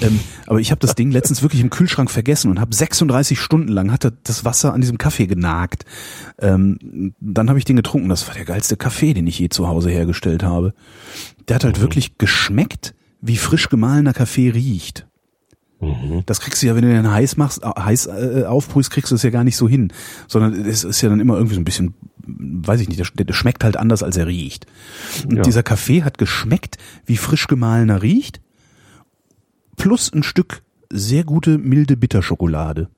ähm, 0.00 0.20
aber 0.46 0.60
ich 0.60 0.70
habe 0.70 0.80
das 0.80 0.94
Ding 0.94 1.10
letztens 1.10 1.42
wirklich 1.42 1.60
im 1.60 1.70
Kühlschrank 1.70 2.10
vergessen 2.10 2.50
und 2.50 2.60
habe 2.60 2.74
36 2.74 3.38
Stunden 3.38 3.68
lang 3.68 3.92
hat 3.92 4.12
das 4.24 4.44
Wasser 4.44 4.72
an 4.72 4.80
diesem 4.80 4.98
Kaffee 4.98 5.26
genagt. 5.26 5.84
Ähm, 6.38 7.14
dann 7.20 7.48
habe 7.48 7.58
ich 7.58 7.64
den 7.64 7.76
getrunken. 7.76 8.08
Das 8.08 8.26
war 8.26 8.34
der 8.34 8.44
geilste 8.44 8.76
Kaffee, 8.76 9.14
den 9.14 9.26
ich 9.26 9.38
je 9.38 9.48
zu 9.48 9.68
Hause 9.68 9.90
hergestellt 9.90 10.42
habe. 10.42 10.74
Der 11.48 11.56
hat 11.56 11.64
halt 11.64 11.78
mhm. 11.78 11.82
wirklich 11.82 12.18
geschmeckt, 12.18 12.94
wie 13.20 13.36
frisch 13.36 13.68
gemahlener 13.68 14.12
Kaffee 14.12 14.50
riecht. 14.50 15.06
Mhm. 15.80 16.22
Das 16.26 16.40
kriegst 16.40 16.62
du 16.62 16.66
ja, 16.66 16.74
wenn 16.74 16.82
du 16.82 16.88
den 16.88 17.10
heiß 17.10 17.36
machst, 17.36 17.62
heiß 17.64 18.06
äh, 18.06 18.44
aufbrühst, 18.46 18.90
kriegst 18.90 19.10
du 19.10 19.14
es 19.14 19.22
ja 19.22 19.30
gar 19.30 19.44
nicht 19.44 19.56
so 19.56 19.68
hin, 19.68 19.92
sondern 20.26 20.54
es 20.64 20.84
ist 20.84 21.02
ja 21.02 21.08
dann 21.08 21.20
immer 21.20 21.36
irgendwie 21.36 21.54
so 21.54 21.60
ein 21.60 21.64
bisschen 21.64 21.94
weiß 22.26 22.80
ich 22.80 22.88
nicht, 22.88 22.98
der, 22.98 23.24
der 23.24 23.34
schmeckt 23.34 23.64
halt 23.64 23.76
anders, 23.76 24.02
als 24.02 24.16
er 24.16 24.26
riecht. 24.26 24.66
Und 25.24 25.36
ja. 25.36 25.42
dieser 25.42 25.62
Kaffee 25.62 26.02
hat 26.02 26.18
geschmeckt, 26.18 26.78
wie 27.04 27.16
frisch 27.16 27.46
gemahlener 27.46 28.02
riecht, 28.02 28.40
plus 29.76 30.12
ein 30.12 30.22
Stück 30.22 30.62
sehr 30.90 31.24
gute, 31.24 31.58
milde 31.58 31.96
Bitterschokolade. 31.96 32.88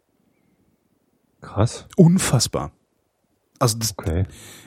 Krass. 1.40 1.86
Unfassbar. 1.96 2.72
Also 3.58 3.78
das, 3.78 3.94
okay. 3.96 4.24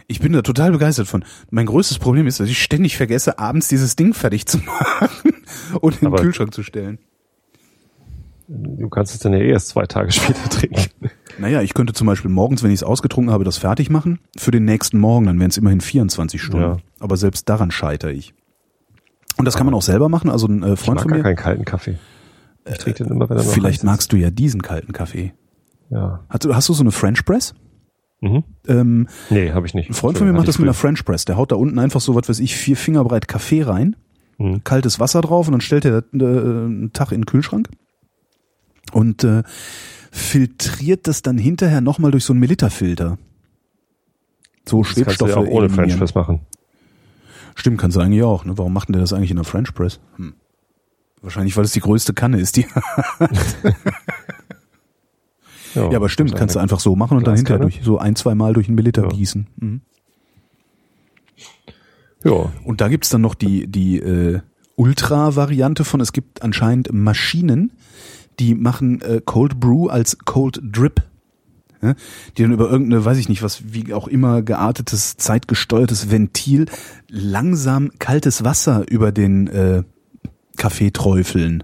ich 0.07 0.19
bin 0.19 0.33
da 0.33 0.41
total 0.41 0.71
begeistert 0.71 1.07
von. 1.07 1.23
Mein 1.49 1.65
größtes 1.65 1.99
Problem 1.99 2.27
ist, 2.27 2.39
dass 2.39 2.49
ich 2.49 2.61
ständig 2.61 2.97
vergesse, 2.97 3.39
abends 3.39 3.67
dieses 3.67 3.95
Ding 3.95 4.13
fertig 4.13 4.45
zu 4.45 4.57
machen 4.65 5.33
und 5.79 5.93
in 5.95 5.99
den 5.99 6.07
Aber 6.07 6.21
Kühlschrank 6.21 6.53
zu 6.53 6.63
stellen. 6.63 6.99
Du 8.47 8.89
kannst 8.89 9.13
es 9.13 9.21
dann 9.21 9.31
ja 9.31 9.39
eh 9.39 9.49
erst 9.49 9.69
zwei 9.69 9.85
Tage 9.85 10.11
später 10.11 10.49
trinken. 10.49 11.09
Naja, 11.41 11.61
ich 11.63 11.73
könnte 11.73 11.93
zum 11.93 12.05
Beispiel 12.05 12.29
morgens, 12.29 12.61
wenn 12.61 12.69
ich 12.69 12.79
es 12.79 12.83
ausgetrunken 12.83 13.33
habe, 13.33 13.43
das 13.43 13.57
fertig 13.57 13.89
machen 13.89 14.19
für 14.37 14.51
den 14.51 14.63
nächsten 14.63 14.99
Morgen, 14.99 15.25
dann 15.25 15.39
wären 15.39 15.49
es 15.49 15.57
immerhin 15.57 15.81
24 15.81 16.39
Stunden. 16.39 16.61
Ja. 16.61 16.77
Aber 16.99 17.17
selbst 17.17 17.49
daran 17.49 17.71
scheitere 17.71 18.11
ich. 18.11 18.35
Und 19.37 19.45
das 19.45 19.55
kann 19.57 19.65
man 19.65 19.73
auch 19.73 19.81
selber 19.81 20.07
machen. 20.07 20.29
Also 20.29 20.47
ein 20.47 20.61
äh, 20.61 20.75
Freund 20.75 20.79
ich 20.79 20.87
mag 20.87 21.01
von 21.01 21.11
mir. 21.11 21.17
Gar 21.17 21.23
keinen 21.23 21.35
kalten 21.35 21.65
Kaffee. 21.65 21.97
Ich 22.69 22.77
trinke 22.77 23.03
den 23.03 23.11
immer, 23.11 23.27
wenn 23.27 23.37
er 23.37 23.43
noch 23.43 23.51
Vielleicht 23.51 23.83
magst 23.83 24.13
du 24.13 24.17
ja 24.17 24.29
diesen 24.29 24.61
kalten 24.61 24.93
Kaffee. 24.93 25.33
Ja. 25.89 26.23
Hast 26.29 26.45
du, 26.45 26.55
hast 26.55 26.69
du 26.69 26.73
so 26.73 26.83
eine 26.83 26.91
French 26.91 27.25
Press? 27.25 27.55
Mhm. 28.21 28.43
Ähm, 28.67 29.07
nee, 29.31 29.51
habe 29.51 29.65
ich 29.65 29.73
nicht. 29.73 29.89
Ein 29.89 29.95
Freund 29.95 30.19
von 30.19 30.27
mir 30.27 30.33
macht 30.33 30.47
das 30.47 30.59
mit 30.59 30.67
einer 30.67 30.75
French 30.75 31.03
Press. 31.03 31.25
Der 31.25 31.37
haut 31.37 31.51
da 31.51 31.55
unten 31.55 31.79
einfach 31.79 32.01
so, 32.01 32.13
was 32.13 32.29
weiß 32.29 32.39
ich, 32.39 32.55
vier 32.55 32.77
Finger 32.77 33.03
breit 33.03 33.27
Kaffee 33.27 33.63
rein, 33.63 33.95
mhm. 34.37 34.63
kaltes 34.63 34.99
Wasser 34.99 35.21
drauf 35.21 35.47
und 35.47 35.53
dann 35.53 35.61
stellt 35.61 35.85
er 35.85 35.97
äh, 35.97 36.03
einen 36.13 36.93
Tag 36.93 37.11
in 37.11 37.21
den 37.21 37.25
Kühlschrank 37.25 37.67
und 38.91 39.23
äh, 39.23 39.41
filtriert 40.11 41.07
das 41.07 41.21
dann 41.21 41.37
hinterher 41.37 41.81
nochmal 41.81 42.11
durch 42.11 42.25
so 42.25 42.33
einen 42.33 42.41
Melita-Filter. 42.41 43.17
So 44.67 44.83
das 44.83 44.91
Schwebstoffe. 44.91 45.31
Kannst 45.31 45.37
du 45.37 45.41
ja 45.41 45.47
auch 45.47 45.51
ohne 45.51 45.69
French 45.69 45.97
Press 45.97 46.13
machen. 46.13 46.41
Stimmt, 47.55 47.79
kannst 47.79 47.97
du 47.97 48.01
eigentlich 48.01 48.23
auch. 48.23 48.45
Ne? 48.45 48.57
Warum 48.57 48.73
macht 48.73 48.89
denn 48.89 48.93
der 48.93 49.01
das 49.01 49.13
eigentlich 49.13 49.31
in 49.31 49.37
der 49.37 49.45
French 49.45 49.73
Press? 49.73 49.99
Hm. 50.17 50.33
Wahrscheinlich, 51.21 51.55
weil 51.55 51.65
es 51.65 51.71
die 51.71 51.79
größte 51.79 52.13
Kanne 52.13 52.39
ist, 52.39 52.57
die 52.57 52.61
ja, 55.75 55.89
ja, 55.89 55.95
aber 55.95 56.09
stimmt, 56.09 56.35
kannst 56.35 56.55
du 56.55 56.59
einfach 56.59 56.79
so 56.79 56.95
machen 56.95 57.17
und 57.17 57.27
dann 57.27 57.35
hinterher 57.35 57.59
durch 57.59 57.81
so 57.83 57.99
ein, 57.99 58.15
zwei 58.15 58.33
Mal 58.33 58.53
durch 58.53 58.67
einen 58.67 58.75
Melita 58.75 59.03
ja. 59.03 59.07
gießen. 59.07 59.47
Mhm. 59.57 59.81
Ja. 62.23 62.51
Und 62.63 62.81
da 62.81 62.87
gibt's 62.87 63.09
dann 63.09 63.21
noch 63.21 63.35
die, 63.35 63.67
die 63.67 63.97
äh, 63.99 64.41
Ultra-Variante 64.75 65.83
von, 65.83 66.01
es 66.01 66.11
gibt 66.11 66.41
anscheinend 66.41 66.91
Maschinen, 66.91 67.71
die 68.39 68.55
machen 68.55 69.01
äh, 69.01 69.21
Cold 69.23 69.59
Brew 69.59 69.87
als 69.87 70.17
Cold 70.19 70.59
Drip. 70.63 71.01
Ja? 71.81 71.95
Die 72.37 72.43
dann 72.43 72.51
über 72.51 72.69
irgendeine, 72.69 73.03
weiß 73.03 73.17
ich 73.17 73.29
nicht, 73.29 73.43
was 73.43 73.73
wie 73.73 73.93
auch 73.93 74.07
immer 74.07 74.41
geartetes, 74.41 75.17
zeitgesteuertes 75.17 76.11
Ventil 76.11 76.65
langsam 77.09 77.91
kaltes 77.99 78.43
Wasser 78.43 78.85
über 78.89 79.11
den 79.11 79.47
äh, 79.47 79.83
Kaffee 80.57 80.91
träufeln 80.91 81.63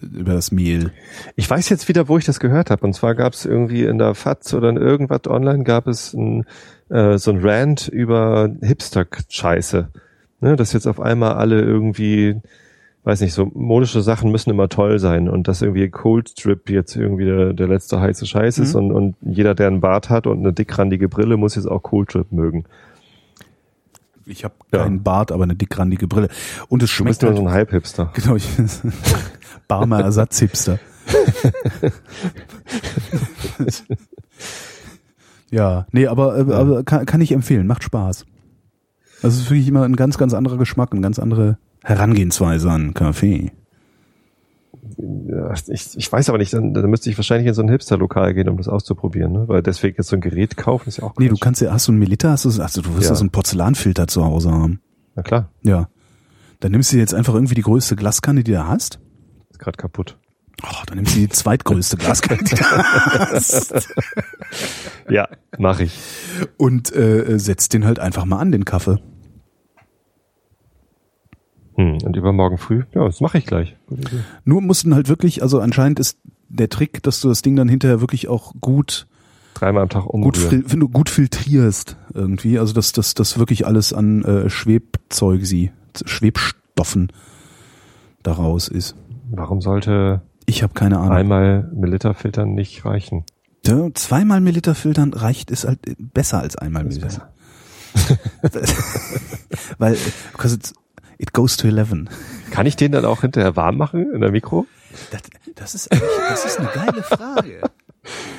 äh, 0.00 0.06
über 0.06 0.34
das 0.34 0.52
Mehl. 0.52 0.92
Ich 1.36 1.48
weiß 1.48 1.68
jetzt 1.68 1.88
wieder, 1.88 2.08
wo 2.08 2.18
ich 2.18 2.24
das 2.24 2.40
gehört 2.40 2.70
habe. 2.70 2.84
Und 2.84 2.94
zwar 2.94 3.14
gab 3.14 3.32
es 3.32 3.44
irgendwie 3.44 3.84
in 3.84 3.98
der 3.98 4.14
FAZ 4.14 4.54
oder 4.54 4.70
in 4.70 4.76
irgendwas 4.76 5.26
online 5.26 5.64
gab 5.64 5.86
es 5.86 6.14
ein, 6.14 6.44
äh, 6.88 7.18
so 7.18 7.30
ein 7.30 7.40
Rant 7.40 7.88
über 7.88 8.50
Hipster-Scheiße. 8.60 9.88
Ne, 10.38 10.54
dass 10.54 10.74
jetzt 10.74 10.86
auf 10.86 11.00
einmal 11.00 11.32
alle 11.32 11.62
irgendwie 11.62 12.42
weiß 13.06 13.20
nicht, 13.20 13.34
so 13.34 13.50
modische 13.54 14.02
Sachen 14.02 14.32
müssen 14.32 14.50
immer 14.50 14.68
toll 14.68 14.98
sein 14.98 15.28
und 15.28 15.46
dass 15.46 15.62
irgendwie 15.62 15.88
Cold 15.88 16.30
Strip 16.30 16.68
jetzt 16.68 16.96
irgendwie 16.96 17.24
der, 17.24 17.52
der 17.52 17.68
letzte 17.68 18.00
heiße 18.00 18.26
Scheiß 18.26 18.58
ist 18.58 18.74
mhm. 18.74 18.80
und, 18.80 18.92
und 18.92 19.14
jeder, 19.20 19.54
der 19.54 19.68
einen 19.68 19.80
Bart 19.80 20.10
hat 20.10 20.26
und 20.26 20.40
eine 20.40 20.52
dickrandige 20.52 21.08
Brille, 21.08 21.36
muss 21.36 21.54
jetzt 21.54 21.66
auch 21.66 21.84
Cold 21.84 22.10
Strip 22.10 22.32
mögen. 22.32 22.64
Ich 24.24 24.42
habe 24.42 24.54
ja. 24.72 24.80
keinen 24.82 25.04
Bart, 25.04 25.30
aber 25.30 25.44
eine 25.44 25.54
dickrandige 25.54 26.08
Brille. 26.08 26.28
Und 26.68 26.82
es 26.82 26.90
schmeckt. 26.90 27.22
Du 27.22 27.28
bist 27.28 27.30
nur 27.30 27.30
halt, 27.30 27.38
so 27.38 27.44
ein 27.44 27.52
Halbhipster. 27.52 28.10
Genau, 28.16 28.34
ich, 28.34 28.48
Barmer 29.68 30.00
Ersatzhipster. 30.00 30.80
ja, 35.52 35.86
nee, 35.92 36.08
aber, 36.08 36.38
äh, 36.38 36.52
aber 36.52 36.82
kann, 36.82 37.06
kann 37.06 37.20
ich 37.20 37.30
empfehlen, 37.30 37.68
macht 37.68 37.84
Spaß. 37.84 38.26
Also 39.22 39.28
es 39.28 39.44
ist 39.44 39.50
wirklich 39.50 39.68
immer 39.68 39.84
ein 39.84 39.94
ganz, 39.94 40.18
ganz 40.18 40.34
anderer 40.34 40.58
Geschmack, 40.58 40.92
ein 40.92 41.02
ganz 41.02 41.20
andere 41.20 41.58
Herangehensweise 41.86 42.68
an 42.68 42.94
Kaffee. 42.94 43.52
Ja, 44.98 45.54
ich, 45.68 45.96
ich 45.96 46.10
weiß 46.10 46.28
aber 46.28 46.38
nicht, 46.38 46.52
dann, 46.52 46.74
dann 46.74 46.90
müsste 46.90 47.08
ich 47.08 47.16
wahrscheinlich 47.16 47.46
in 47.46 47.54
so 47.54 47.62
ein 47.62 47.68
Hipster-Lokal 47.68 48.34
gehen, 48.34 48.48
um 48.48 48.56
das 48.56 48.66
auszuprobieren, 48.66 49.32
ne? 49.32 49.46
weil 49.46 49.62
deswegen 49.62 49.96
jetzt 49.96 50.08
so 50.08 50.16
ein 50.16 50.20
Gerät 50.20 50.56
kaufen 50.56 50.88
ist 50.88 50.98
ja 50.98 51.04
auch. 51.04 51.14
Nee, 51.16 51.28
du 51.28 51.36
kannst 51.36 51.60
ja, 51.60 51.72
hast 51.72 51.86
du 51.86 51.92
einen 51.92 52.00
Melita, 52.00 52.30
hast 52.30 52.44
du, 52.44 52.60
also 52.60 52.82
du 52.82 52.96
wirst 52.96 53.10
ja. 53.10 53.14
so 53.14 53.22
einen 53.22 53.30
Porzellanfilter 53.30 54.08
zu 54.08 54.24
Hause 54.24 54.50
haben. 54.50 54.80
Na 55.14 55.22
klar. 55.22 55.50
Ja. 55.62 55.88
Dann 56.58 56.72
nimmst 56.72 56.92
du 56.92 56.96
jetzt 56.96 57.14
einfach 57.14 57.34
irgendwie 57.34 57.54
die 57.54 57.62
größte 57.62 57.94
Glaskanne, 57.94 58.42
die 58.42 58.50
du 58.50 58.66
hast. 58.66 58.98
Ist 59.50 59.60
gerade 59.60 59.76
kaputt. 59.76 60.18
Oh, 60.64 60.82
dann 60.86 60.96
nimmst 60.96 61.14
du 61.14 61.20
die 61.20 61.28
zweitgrößte 61.28 61.98
Glaskanne, 61.98 62.42
die 62.42 62.56
du 62.56 62.64
hast. 62.64 63.88
ja, 65.08 65.28
mach 65.56 65.78
ich. 65.78 65.96
Und 66.56 66.92
äh, 66.96 67.38
setzt 67.38 67.74
den 67.74 67.84
halt 67.84 68.00
einfach 68.00 68.24
mal 68.24 68.40
an, 68.40 68.50
den 68.50 68.64
Kaffee. 68.64 68.98
Hm, 71.76 71.98
und 72.04 72.16
übermorgen 72.16 72.58
früh? 72.58 72.84
Ja, 72.94 73.04
das 73.04 73.20
mache 73.20 73.38
ich 73.38 73.46
gleich. 73.46 73.76
Nur 74.44 74.62
mussten 74.62 74.94
halt 74.94 75.08
wirklich, 75.08 75.42
also 75.42 75.60
anscheinend 75.60 76.00
ist 76.00 76.18
der 76.48 76.68
Trick, 76.68 77.02
dass 77.02 77.20
du 77.20 77.28
das 77.28 77.42
Ding 77.42 77.54
dann 77.56 77.68
hinterher 77.68 78.00
wirklich 78.00 78.28
auch 78.28 78.54
gut 78.60 79.06
dreimal 79.54 79.82
am 79.82 79.88
Tag 79.88 80.06
umrühren. 80.06 80.62
Gut, 80.62 80.72
wenn 80.72 80.80
du 80.80 80.88
gut 80.88 81.10
filtrierst 81.10 81.96
irgendwie, 82.14 82.58
also 82.58 82.72
dass 82.72 82.92
das 82.92 83.14
das 83.14 83.38
wirklich 83.38 83.66
alles 83.66 83.92
an 83.92 84.22
äh, 84.22 84.50
Schwebzeug 84.50 85.44
sie 85.44 85.70
Schwebstoffen 86.04 87.12
daraus 88.22 88.68
ist. 88.68 88.96
Warum 89.30 89.60
sollte 89.60 90.22
ich 90.46 90.62
habe 90.62 90.74
keine 90.74 90.98
Ahnung. 90.98 91.12
Einmal 91.12 91.70
Milliliter 91.74 92.14
filtern 92.14 92.54
nicht 92.54 92.84
reichen. 92.84 93.24
Ja, 93.66 93.88
zweimal 93.94 94.40
Milliliter 94.40 94.74
filtern 94.74 95.12
reicht 95.12 95.50
ist 95.50 95.66
halt 95.66 95.80
besser 95.98 96.40
als 96.40 96.56
einmal 96.56 96.84
Milliliter. 96.84 97.32
Weil 99.78 99.96
because 100.32 100.54
it's 100.54 100.72
It 101.18 101.32
goes 101.32 101.56
to 101.56 101.68
11. 101.68 102.04
Kann 102.50 102.66
ich 102.66 102.76
den 102.76 102.92
dann 102.92 103.04
auch 103.04 103.22
hinterher 103.22 103.56
warm 103.56 103.76
machen 103.76 104.12
in 104.12 104.20
der 104.20 104.30
Mikro? 104.30 104.66
Das, 105.10 105.22
das, 105.54 105.74
ist, 105.74 105.88
das 106.28 106.44
ist 106.44 106.58
eine 106.58 106.68
geile 106.74 107.02
Frage. 107.02 107.62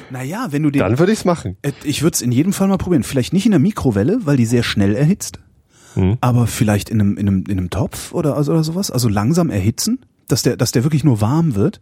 Naja, 0.10 0.48
wenn 0.52 0.64
du 0.64 0.70
den. 0.72 0.80
Dann 0.80 0.98
würde 1.00 1.12
ich's 1.12 1.26
machen. 1.26 1.58
Äh, 1.62 1.72
Ich 1.84 2.02
würde 2.02 2.16
es 2.16 2.22
in 2.22 2.32
jedem 2.32 2.54
Fall 2.54 2.68
mal 2.68 2.78
probieren. 2.78 3.04
Vielleicht 3.04 3.34
nicht 3.34 3.46
in 3.46 3.52
der 3.52 3.60
Mikrowelle, 3.60 4.20
weil 4.26 4.38
die 4.38 4.46
sehr 4.46 4.64
schnell 4.64 4.96
erhitzt. 4.96 5.40
Hm. 5.96 6.18
Aber 6.22 6.48
vielleicht 6.48 6.90
in 6.90 7.02
einem, 7.02 7.18
in 7.18 7.28
einem, 7.28 7.44
in 7.48 7.58
einem 7.58 7.70
Topf 7.70 8.14
oder, 8.14 8.36
also, 8.38 8.52
oder 8.54 8.64
sowas. 8.64 8.92
Also 8.92 9.10
langsam 9.10 9.50
erhitzen, 9.50 10.06
dass 10.28 10.42
der, 10.44 10.56
dass 10.56 10.72
der 10.72 10.84
wirklich 10.84 11.04
nur 11.04 11.20
warm 11.22 11.56
wird. 11.56 11.82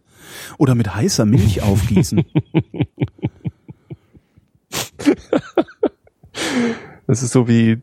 Oder 0.58 0.74
mit 0.74 0.94
heißer 0.94 1.24
Milch 1.26 1.62
aufgießen. 1.62 2.24
Das 7.06 7.22
ist 7.22 7.32
so 7.32 7.46
wie 7.48 7.78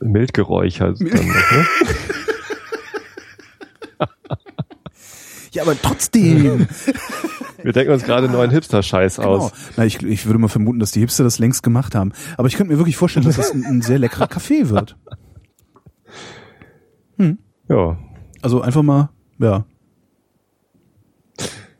mild 0.00 0.32
geräuchert. 0.34 1.00
dann, 1.00 1.08
ne? 1.26 1.66
ja, 5.52 5.62
aber 5.62 5.80
trotzdem. 5.80 6.66
Wir 7.62 7.72
denken 7.72 7.92
uns 7.92 8.02
gerade 8.02 8.28
neuen 8.28 8.50
Hipster-Scheiß 8.50 9.16
Genau. 9.16 9.36
aus. 9.36 9.52
Na, 9.76 9.84
ich, 9.84 10.02
ich 10.02 10.26
würde 10.26 10.40
mal 10.40 10.48
vermuten, 10.48 10.80
dass 10.80 10.90
die 10.90 10.98
Hipster 11.00 11.22
das 11.22 11.38
längst 11.38 11.62
gemacht 11.62 11.94
haben. 11.94 12.12
Aber 12.36 12.48
ich 12.48 12.56
könnte 12.56 12.72
mir 12.72 12.78
wirklich 12.78 12.96
vorstellen, 12.96 13.24
dass 13.24 13.36
das 13.36 13.52
ein, 13.52 13.64
ein 13.64 13.82
sehr 13.82 13.98
leckerer 14.00 14.26
Kaffee 14.26 14.68
wird. 14.68 14.96
Ja. 17.68 17.96
Also 18.42 18.60
einfach 18.60 18.82
mal, 18.82 19.10
ja. 19.38 19.64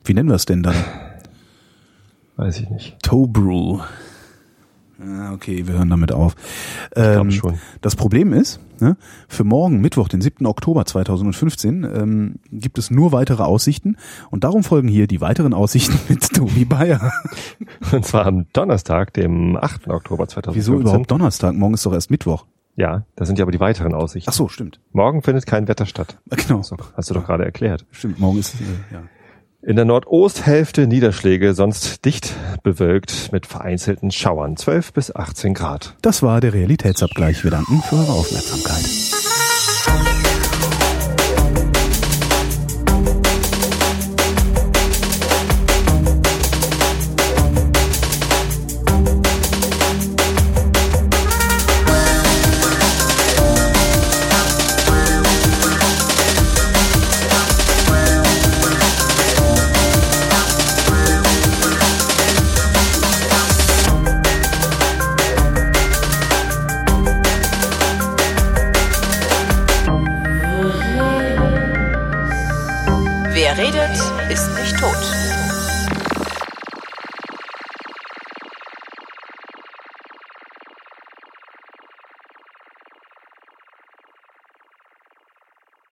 Wie 0.05 0.15
nennen 0.15 0.29
wir 0.29 0.37
es 0.37 0.45
denn 0.47 0.63
dann? 0.63 0.77
Weiß 2.37 2.61
ich 2.61 2.71
nicht. 2.71 2.97
Toe 3.03 3.27
Brew. 3.29 3.81
Ah, 5.05 5.33
okay, 5.33 5.67
wir 5.67 5.75
hören 5.75 5.91
damit 5.91 6.13
auf. 6.13 6.37
Ähm, 6.95 7.31
schon. 7.33 7.59
Das 7.81 7.97
Problem 7.97 8.33
ist, 8.33 8.61
ne, 8.79 8.97
für 9.27 9.43
morgen, 9.43 9.81
Mittwoch, 9.81 10.09
den 10.09 10.21
7. 10.21 10.47
Oktober 10.47 10.85
2015, 10.85 11.85
ähm, 11.85 12.35
gibt 12.53 12.79
es 12.79 12.91
nur 12.91 13.11
weitere 13.11 13.43
Aussichten 13.43 13.97
und 14.31 14.45
darum 14.45 14.63
folgen 14.63 14.87
hier 14.89 15.09
die 15.09 15.21
weiteren 15.21 15.55
Aussichten 15.55 15.99
mit 16.09 16.23
Tobi 16.33 16.65
Bayer. 16.65 17.13
Und 17.91 18.05
zwar 18.05 18.27
am 18.27 18.47
Donnerstag, 18.53 19.13
dem 19.15 19.57
8. 19.57 19.89
Oktober 19.89 20.29
2015. 20.29 20.55
Wieso 20.55 20.81
überhaupt 20.81 21.11
Donnerstag? 21.11 21.55
Morgen 21.55 21.75
ist 21.75 21.85
doch 21.85 21.93
erst 21.93 22.11
Mittwoch. 22.11 22.47
Ja, 22.75 23.05
das 23.17 23.29
sind 23.29 23.39
ja 23.39 23.45
aber 23.45 23.53
die 23.53 23.61
weiteren 23.61 23.95
Aussichten. 23.95 24.31
Ach 24.31 24.35
so, 24.35 24.49
stimmt. 24.49 24.81
Morgen 24.93 25.23
findet 25.23 25.47
kein 25.47 25.69
Wetter 25.69 25.87
statt. 25.87 26.19
Genau. 26.31 26.63
So, 26.63 26.77
hast 26.97 27.11
du 27.11 27.15
doch 27.15 27.25
gerade 27.27 27.45
erklärt. 27.45 27.85
Stimmt, 27.91 28.19
morgen 28.19 28.39
ist, 28.39 28.55
äh, 28.55 28.95
ja. 28.95 29.03
In 29.65 29.77
der 29.77 29.85
Nordosthälfte 29.85 30.89
Niederschläge, 30.89 31.55
sonst 31.55 32.05
dicht 32.05 32.35
bewölkt 32.65 33.31
mit 33.31 33.47
vereinzelten 33.47 34.11
Schauern. 34.11 34.57
12 34.57 34.93
bis 34.93 35.15
18 35.15 35.55
Grad. 35.55 35.95
Das 36.03 36.21
war 36.21 36.41
der 36.41 36.53
Realitätsabgleich. 36.53 37.45
Wir 37.45 37.53
danken 37.53 37.81
für 37.81 37.95
eure 37.95 38.11
Aufmerksamkeit. 38.11 39.22